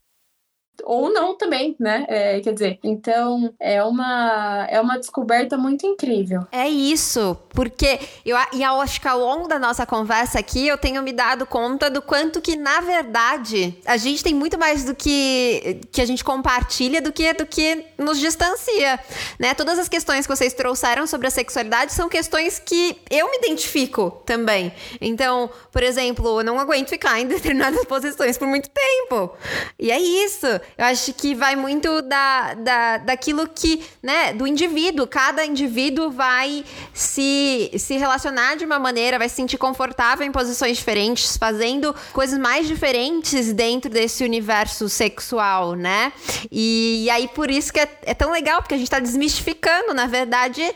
ou 0.84 1.12
não 1.12 1.36
também, 1.36 1.76
né? 1.78 2.04
É, 2.08 2.40
quer 2.40 2.52
dizer, 2.52 2.78
então 2.82 3.52
é 3.58 3.82
uma, 3.82 4.66
é 4.68 4.80
uma 4.80 4.98
descoberta 4.98 5.56
muito 5.56 5.86
incrível. 5.86 6.46
É 6.52 6.68
isso, 6.68 7.36
porque 7.50 7.98
eu, 8.24 8.36
e 8.52 8.62
eu 8.62 8.80
acho 8.80 9.00
que 9.00 9.08
ao 9.08 9.18
longo 9.18 9.48
da 9.48 9.58
nossa 9.58 9.86
conversa 9.86 10.38
aqui 10.38 10.66
eu 10.66 10.78
tenho 10.78 11.02
me 11.02 11.12
dado 11.12 11.46
conta 11.46 11.90
do 11.90 12.02
quanto 12.02 12.40
que, 12.40 12.56
na 12.56 12.80
verdade, 12.80 13.78
a 13.86 13.96
gente 13.96 14.22
tem 14.22 14.34
muito 14.34 14.58
mais 14.58 14.84
do 14.84 14.94
que, 14.94 15.80
que 15.92 16.00
a 16.00 16.06
gente 16.06 16.24
compartilha 16.24 17.00
do 17.00 17.12
que 17.12 17.32
do 17.34 17.46
que 17.46 17.84
nos 17.98 18.18
distancia, 18.18 18.98
né? 19.38 19.54
Todas 19.54 19.78
as 19.78 19.88
questões 19.88 20.26
que 20.26 20.34
vocês 20.34 20.52
trouxeram 20.54 21.06
sobre 21.06 21.26
a 21.26 21.30
sexualidade 21.30 21.92
são 21.92 22.08
questões 22.08 22.58
que 22.58 22.96
eu 23.10 23.30
me 23.30 23.38
identifico 23.38 24.22
também. 24.24 24.72
Então, 25.00 25.50
por 25.72 25.82
exemplo, 25.82 26.40
eu 26.40 26.44
não 26.44 26.58
aguento 26.58 26.88
ficar 26.88 27.20
em 27.20 27.26
determinadas 27.28 27.84
posições 27.84 28.38
por 28.38 28.46
muito 28.46 28.70
tempo. 28.70 29.34
E 29.78 29.90
é 29.90 29.98
isso. 29.98 30.46
Eu 30.76 30.84
acho 30.84 31.12
que 31.12 31.34
vai 31.34 31.56
muito 31.56 32.02
da, 32.02 32.54
da, 32.54 32.98
daquilo 32.98 33.48
que, 33.48 33.84
né, 34.02 34.32
do 34.32 34.46
indivíduo. 34.46 35.06
Cada 35.06 35.44
indivíduo 35.44 36.10
vai 36.10 36.64
se, 36.92 37.70
se 37.78 37.96
relacionar 37.96 38.56
de 38.56 38.64
uma 38.64 38.78
maneira, 38.78 39.18
vai 39.18 39.28
se 39.28 39.36
sentir 39.36 39.58
confortável 39.58 40.26
em 40.26 40.32
posições 40.32 40.76
diferentes, 40.76 41.36
fazendo 41.36 41.94
coisas 42.12 42.38
mais 42.38 42.66
diferentes 42.66 43.52
dentro 43.52 43.90
desse 43.90 44.24
universo 44.24 44.88
sexual, 44.88 45.74
né? 45.74 46.12
E, 46.50 47.04
e 47.04 47.10
aí, 47.10 47.28
por 47.28 47.50
isso 47.50 47.72
que 47.72 47.80
é, 47.80 47.88
é 48.02 48.14
tão 48.14 48.30
legal, 48.30 48.62
porque 48.62 48.74
a 48.74 48.78
gente 48.78 48.90
tá 48.90 48.98
desmistificando, 48.98 49.94
na 49.94 50.06
verdade 50.06 50.74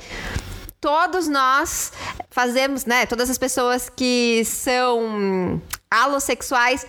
todos 0.84 1.28
nós 1.28 1.94
fazemos, 2.30 2.84
né? 2.84 3.06
Todas 3.06 3.30
as 3.30 3.38
pessoas 3.38 3.88
que 3.88 4.44
são 4.44 5.58
alossexuais 5.90 6.86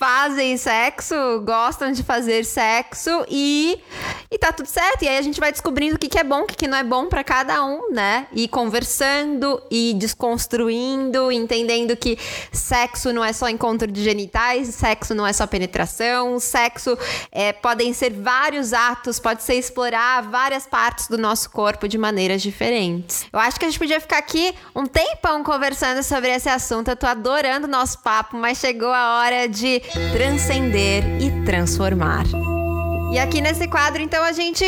fazem 0.00 0.56
sexo, 0.56 1.14
gostam 1.44 1.92
de 1.92 2.02
fazer 2.02 2.42
sexo 2.46 3.10
e, 3.28 3.78
e 4.30 4.38
tá 4.38 4.50
tudo 4.50 4.66
certo. 4.66 5.02
E 5.02 5.08
aí 5.08 5.18
a 5.18 5.22
gente 5.22 5.38
vai 5.38 5.52
descobrindo 5.52 5.96
o 5.96 5.98
que, 5.98 6.08
que 6.08 6.18
é 6.18 6.24
bom, 6.24 6.44
o 6.44 6.46
que, 6.46 6.56
que 6.56 6.66
não 6.66 6.78
é 6.78 6.82
bom 6.82 7.04
para 7.04 7.22
cada 7.22 7.62
um, 7.62 7.90
né? 7.92 8.26
E 8.32 8.48
conversando 8.48 9.62
e 9.70 9.92
desconstruindo, 9.92 11.30
entendendo 11.30 11.94
que 11.98 12.18
sexo 12.50 13.12
não 13.12 13.22
é 13.22 13.34
só 13.34 13.46
encontro 13.46 13.92
de 13.92 14.02
genitais, 14.02 14.68
sexo 14.68 15.14
não 15.14 15.26
é 15.26 15.34
só 15.34 15.46
penetração, 15.46 16.40
sexo 16.40 16.96
é, 17.30 17.52
podem 17.52 17.92
ser 17.92 18.10
vários 18.14 18.72
atos, 18.72 19.20
pode 19.20 19.42
ser 19.42 19.56
explorar 19.56 20.22
várias 20.22 20.66
partes 20.66 21.08
do 21.08 21.18
nosso 21.18 21.50
corpo 21.50 21.86
de 21.86 21.98
maneiras 21.98 22.40
diferentes. 22.40 23.26
Eu 23.30 23.38
acho 23.38 23.60
que 23.60 23.66
a 23.66 23.68
gente 23.68 23.78
podia 23.78 24.00
ficar 24.00 24.16
aqui 24.16 24.54
um 24.74 24.86
tempão 24.86 25.44
conversando 25.44 26.02
sobre 26.02 26.30
esse 26.30 26.48
assunto. 26.48 26.88
Eu 26.88 26.96
tô 26.96 27.06
adorando 27.06 27.66
o 27.66 27.70
nosso 27.70 27.98
papo 27.98 28.34
mas 28.34 28.56
chegou 28.56 28.88
a 28.90 29.18
hora 29.18 29.46
de 29.46 29.82
transcender 30.12 31.04
e 31.20 31.44
transformar. 31.44 32.24
E 33.12 33.18
aqui 33.18 33.40
nesse 33.40 33.66
quadro, 33.66 34.00
então, 34.00 34.22
a 34.22 34.30
gente 34.30 34.64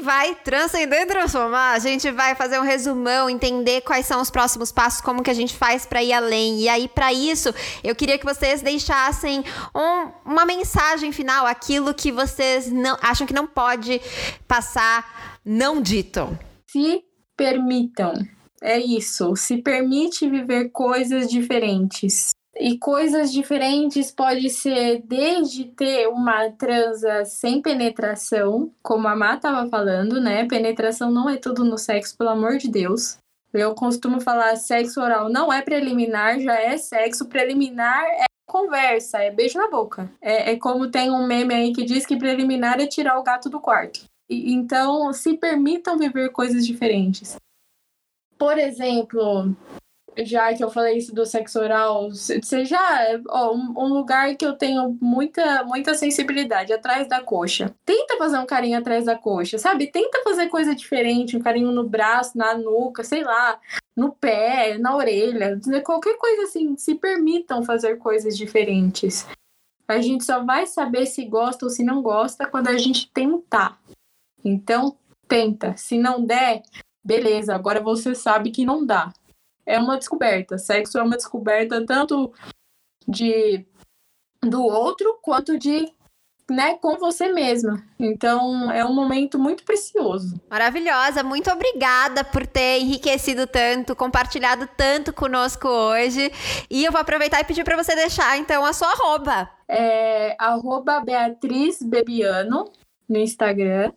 vai 0.00 0.36
transcender 0.36 1.02
e 1.02 1.06
transformar. 1.06 1.72
A 1.72 1.78
gente 1.80 2.08
vai 2.12 2.36
fazer 2.36 2.60
um 2.60 2.62
resumão, 2.62 3.28
entender 3.28 3.80
quais 3.80 4.06
são 4.06 4.22
os 4.22 4.30
próximos 4.30 4.70
passos, 4.70 5.00
como 5.00 5.24
que 5.24 5.30
a 5.30 5.34
gente 5.34 5.56
faz 5.56 5.84
para 5.84 6.00
ir 6.00 6.12
além. 6.12 6.60
E 6.60 6.68
aí, 6.68 6.86
para 6.86 7.12
isso, 7.12 7.52
eu 7.82 7.94
queria 7.96 8.16
que 8.16 8.24
vocês 8.24 8.62
deixassem 8.62 9.44
um, 9.74 10.30
uma 10.30 10.44
mensagem 10.44 11.10
final, 11.10 11.46
aquilo 11.46 11.92
que 11.92 12.12
vocês 12.12 12.70
não 12.70 12.96
acham 13.02 13.26
que 13.26 13.34
não 13.34 13.46
pode 13.46 14.00
passar 14.46 15.40
não 15.44 15.82
dito. 15.82 16.38
Se 16.70 17.02
permitam. 17.36 18.14
É 18.62 18.78
isso. 18.78 19.34
Se 19.34 19.56
permite 19.56 20.28
viver 20.28 20.68
coisas 20.70 21.28
diferentes. 21.28 22.30
E 22.60 22.76
coisas 22.76 23.32
diferentes 23.32 24.10
pode 24.10 24.50
ser 24.50 25.00
desde 25.02 25.64
ter 25.64 26.08
uma 26.08 26.50
transa 26.50 27.24
sem 27.24 27.62
penetração, 27.62 28.70
como 28.82 29.08
a 29.08 29.16
Má 29.16 29.36
estava 29.36 29.66
falando, 29.70 30.20
né? 30.20 30.46
Penetração 30.46 31.10
não 31.10 31.26
é 31.26 31.38
tudo 31.38 31.64
no 31.64 31.78
sexo, 31.78 32.18
pelo 32.18 32.28
amor 32.28 32.58
de 32.58 32.68
Deus. 32.68 33.16
Eu 33.50 33.74
costumo 33.74 34.20
falar 34.20 34.54
sexo 34.56 35.00
oral 35.00 35.30
não 35.30 35.50
é 35.50 35.62
preliminar, 35.62 36.38
já 36.38 36.54
é 36.54 36.76
sexo. 36.76 37.26
Preliminar 37.26 38.04
é 38.04 38.24
conversa, 38.46 39.18
é 39.18 39.30
beijo 39.30 39.58
na 39.58 39.70
boca. 39.70 40.12
É, 40.20 40.52
é 40.52 40.56
como 40.56 40.90
tem 40.90 41.10
um 41.10 41.26
meme 41.26 41.54
aí 41.54 41.72
que 41.72 41.82
diz 41.82 42.04
que 42.04 42.18
preliminar 42.18 42.78
é 42.78 42.86
tirar 42.86 43.18
o 43.18 43.22
gato 43.22 43.48
do 43.48 43.58
quarto. 43.58 44.04
E, 44.28 44.52
então, 44.52 45.10
se 45.14 45.34
permitam 45.34 45.96
viver 45.96 46.30
coisas 46.30 46.66
diferentes. 46.66 47.36
Por 48.36 48.58
exemplo, 48.58 49.56
já 50.18 50.52
que 50.54 50.62
eu 50.62 50.70
falei 50.70 50.98
isso 50.98 51.14
do 51.14 51.24
sexo 51.24 51.58
oral, 51.60 52.10
seja 52.12 52.78
ó, 53.28 53.54
um, 53.54 53.86
lugar 53.92 54.34
que 54.36 54.44
eu 54.44 54.54
tenho 54.54 54.96
muita, 55.00 55.64
muita 55.64 55.94
sensibilidade, 55.94 56.72
atrás 56.72 57.08
da 57.08 57.22
coxa. 57.22 57.74
Tenta 57.84 58.16
fazer 58.16 58.38
um 58.38 58.46
carinho 58.46 58.78
atrás 58.78 59.04
da 59.04 59.16
coxa, 59.16 59.58
sabe? 59.58 59.86
Tenta 59.86 60.22
fazer 60.24 60.48
coisa 60.48 60.74
diferente, 60.74 61.36
um 61.36 61.40
carinho 61.40 61.72
no 61.72 61.88
braço, 61.88 62.36
na 62.36 62.54
nuca, 62.54 63.04
sei 63.04 63.22
lá, 63.22 63.58
no 63.96 64.12
pé, 64.12 64.78
na 64.78 64.96
orelha, 64.96 65.58
qualquer 65.84 66.16
coisa 66.16 66.42
assim. 66.42 66.76
Se 66.76 66.94
permitam 66.94 67.62
fazer 67.62 67.96
coisas 67.96 68.36
diferentes. 68.36 69.26
A 69.86 70.00
gente 70.00 70.24
só 70.24 70.44
vai 70.44 70.66
saber 70.66 71.06
se 71.06 71.24
gosta 71.24 71.66
ou 71.66 71.70
se 71.70 71.82
não 71.82 72.00
gosta 72.00 72.46
quando 72.46 72.68
a 72.68 72.78
gente 72.78 73.10
tentar. 73.12 73.78
Então, 74.44 74.96
tenta. 75.26 75.76
Se 75.76 75.98
não 75.98 76.24
der, 76.24 76.62
beleza, 77.04 77.54
agora 77.54 77.80
você 77.80 78.14
sabe 78.14 78.50
que 78.50 78.64
não 78.64 78.86
dá 78.86 79.12
é 79.66 79.78
uma 79.78 79.98
descoberta. 79.98 80.58
Sexo 80.58 80.98
é 80.98 81.02
uma 81.02 81.16
descoberta 81.16 81.84
tanto 81.84 82.32
de 83.06 83.66
do 84.42 84.62
outro 84.62 85.18
quanto 85.22 85.58
de 85.58 85.92
né, 86.50 86.74
com 86.74 86.98
você 86.98 87.32
mesma. 87.32 87.82
Então, 87.98 88.70
é 88.72 88.84
um 88.84 88.92
momento 88.92 89.38
muito 89.38 89.64
precioso. 89.64 90.40
Maravilhosa, 90.50 91.22
muito 91.22 91.50
obrigada 91.50 92.24
por 92.24 92.46
ter 92.46 92.80
enriquecido 92.80 93.46
tanto, 93.46 93.94
compartilhado 93.94 94.68
tanto 94.76 95.12
conosco 95.12 95.68
hoje. 95.68 96.30
E 96.68 96.84
eu 96.84 96.90
vou 96.90 97.00
aproveitar 97.00 97.40
e 97.40 97.44
pedir 97.44 97.64
para 97.64 97.76
você 97.76 97.94
deixar 97.94 98.36
então 98.36 98.64
a 98.64 98.72
sua 98.72 98.88
arroba. 98.88 99.48
É 99.68 100.34
arroba 100.38 101.00
Beatriz 101.00 101.80
Bebiano 101.80 102.64
no 103.08 103.18
Instagram. 103.18 103.92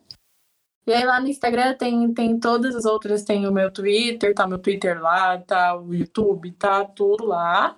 E 0.86 0.92
aí 0.92 1.04
lá 1.04 1.18
no 1.18 1.28
Instagram 1.28 1.74
tem, 1.74 2.12
tem 2.12 2.38
todas 2.38 2.76
as 2.76 2.84
outras, 2.84 3.22
tem 3.22 3.46
o 3.46 3.52
meu 3.52 3.70
Twitter, 3.70 4.34
tá 4.34 4.46
meu 4.46 4.58
Twitter 4.58 5.00
lá, 5.00 5.38
tá 5.38 5.76
o 5.76 5.94
YouTube, 5.94 6.52
tá 6.52 6.84
tudo 6.84 7.24
lá. 7.24 7.76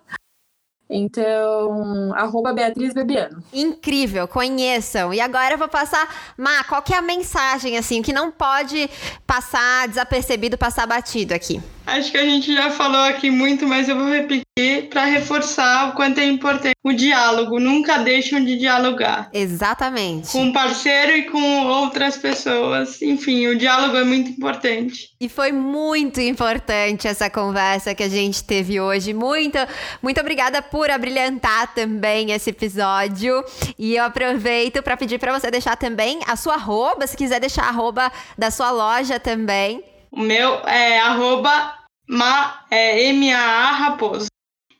Então, 0.88 2.14
arroba 2.14 2.52
Beatriz 2.52 2.94
Bebiano. 2.94 3.42
Incrível, 3.52 4.26
conheçam. 4.28 5.12
E 5.12 5.20
agora 5.20 5.54
eu 5.54 5.58
vou 5.58 5.68
passar, 5.68 6.08
Má, 6.36 6.62
qual 6.64 6.82
que 6.82 6.94
é 6.94 6.98
a 6.98 7.02
mensagem, 7.02 7.76
assim, 7.76 8.02
que 8.02 8.12
não 8.12 8.30
pode 8.30 8.88
passar 9.26 9.88
desapercebido, 9.88 10.56
passar 10.56 10.86
batido 10.86 11.34
aqui? 11.34 11.60
Acho 11.86 12.10
que 12.10 12.18
a 12.18 12.24
gente 12.24 12.52
já 12.52 12.68
falou 12.68 13.02
aqui 13.02 13.30
muito, 13.30 13.66
mas 13.66 13.88
eu 13.88 13.96
vou 13.96 14.08
repetir 14.08 14.88
para 14.90 15.04
reforçar 15.04 15.90
o 15.90 15.92
quanto 15.92 16.18
é 16.18 16.26
importante 16.26 16.74
o 16.82 16.92
diálogo. 16.92 17.60
Nunca 17.60 17.98
deixam 17.98 18.44
de 18.44 18.56
dialogar. 18.56 19.30
Exatamente. 19.32 20.28
Com 20.32 20.48
o 20.48 20.52
parceiro 20.52 21.12
e 21.12 21.22
com 21.30 21.66
outras 21.66 22.16
pessoas. 22.16 23.00
Enfim, 23.02 23.46
o 23.46 23.56
diálogo 23.56 23.96
é 23.96 24.02
muito 24.02 24.30
importante. 24.30 25.10
E 25.20 25.28
foi 25.28 25.52
muito 25.52 26.20
importante 26.20 27.06
essa 27.06 27.30
conversa 27.30 27.94
que 27.94 28.02
a 28.02 28.08
gente 28.08 28.42
teve 28.42 28.80
hoje. 28.80 29.14
Muito, 29.14 29.58
muito 30.02 30.20
obrigada 30.20 30.60
por 30.60 30.90
abrilhantar 30.90 31.72
também 31.72 32.32
esse 32.32 32.50
episódio. 32.50 33.44
E 33.78 33.94
eu 33.94 34.04
aproveito 34.04 34.82
para 34.82 34.96
pedir 34.96 35.18
para 35.18 35.38
você 35.38 35.50
deixar 35.50 35.76
também 35.76 36.18
a 36.26 36.34
sua 36.34 36.54
arroba, 36.54 37.06
se 37.06 37.16
quiser 37.16 37.38
deixar 37.38 37.64
a 37.64 37.68
arroba 37.68 38.10
da 38.36 38.50
sua 38.50 38.70
loja 38.72 39.20
também. 39.20 39.84
O 40.16 40.20
meu 40.20 40.66
é 40.66 40.98
arroba 40.98 41.74
ma, 42.08 42.64
é, 42.70 43.02
M-A-A 43.10 43.72
Raposo. 43.72 44.28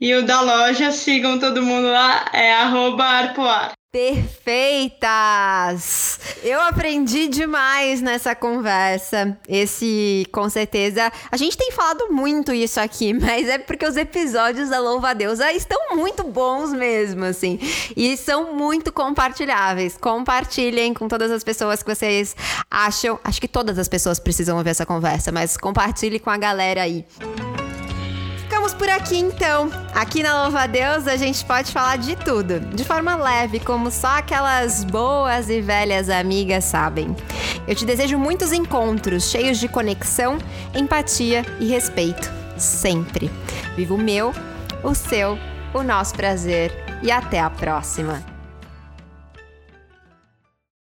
E 0.00 0.14
o 0.14 0.24
da 0.24 0.40
loja, 0.40 0.90
sigam 0.90 1.38
todo 1.38 1.62
mundo 1.62 1.88
lá, 1.88 2.24
é 2.32 2.54
arroba 2.54 3.04
arpoar. 3.04 3.72
Perfeitas! 3.96 5.00
Eu 6.44 6.60
aprendi 6.60 7.28
demais 7.28 8.02
nessa 8.02 8.34
conversa. 8.34 9.38
Esse, 9.48 10.26
com 10.30 10.50
certeza. 10.50 11.10
A 11.32 11.36
gente 11.38 11.56
tem 11.56 11.72
falado 11.72 12.12
muito 12.12 12.52
isso 12.52 12.78
aqui, 12.78 13.14
mas 13.18 13.48
é 13.48 13.56
porque 13.56 13.86
os 13.86 13.96
episódios 13.96 14.68
da 14.68 14.80
Louva 14.80 15.08
a 15.08 15.14
Deusa 15.14 15.50
estão 15.50 15.96
muito 15.96 16.24
bons 16.24 16.74
mesmo, 16.74 17.24
assim. 17.24 17.58
E 17.96 18.18
são 18.18 18.52
muito 18.52 18.92
compartilháveis. 18.92 19.96
Compartilhem 19.96 20.92
com 20.92 21.08
todas 21.08 21.30
as 21.30 21.42
pessoas 21.42 21.82
que 21.82 21.94
vocês 21.94 22.36
acham. 22.70 23.18
Acho 23.24 23.40
que 23.40 23.48
todas 23.48 23.78
as 23.78 23.88
pessoas 23.88 24.18
precisam 24.18 24.58
ouvir 24.58 24.68
essa 24.70 24.84
conversa, 24.84 25.32
mas 25.32 25.56
compartilhe 25.56 26.18
com 26.18 26.28
a 26.28 26.36
galera 26.36 26.82
aí. 26.82 27.02
Ficamos 28.66 28.74
por 28.74 28.88
aqui 28.88 29.16
então. 29.16 29.70
Aqui 29.94 30.24
na 30.24 30.42
Louva 30.42 30.62
a 30.62 30.66
Deus 30.66 31.06
a 31.06 31.16
gente 31.16 31.44
pode 31.44 31.70
falar 31.70 31.98
de 31.98 32.16
tudo, 32.16 32.58
de 32.58 32.84
forma 32.84 33.14
leve, 33.14 33.60
como 33.60 33.92
só 33.92 34.18
aquelas 34.18 34.82
boas 34.82 35.48
e 35.48 35.60
velhas 35.60 36.10
amigas 36.10 36.64
sabem. 36.64 37.14
Eu 37.68 37.76
te 37.76 37.84
desejo 37.84 38.18
muitos 38.18 38.52
encontros 38.52 39.30
cheios 39.30 39.58
de 39.58 39.68
conexão, 39.68 40.38
empatia 40.74 41.46
e 41.60 41.68
respeito, 41.68 42.28
sempre. 42.56 43.30
Viva 43.76 43.94
o 43.94 43.98
meu, 43.98 44.32
o 44.82 44.96
seu, 44.96 45.38
o 45.72 45.84
nosso 45.84 46.14
prazer 46.14 46.72
e 47.04 47.10
até 47.12 47.38
a 47.38 47.48
próxima. 47.48 48.35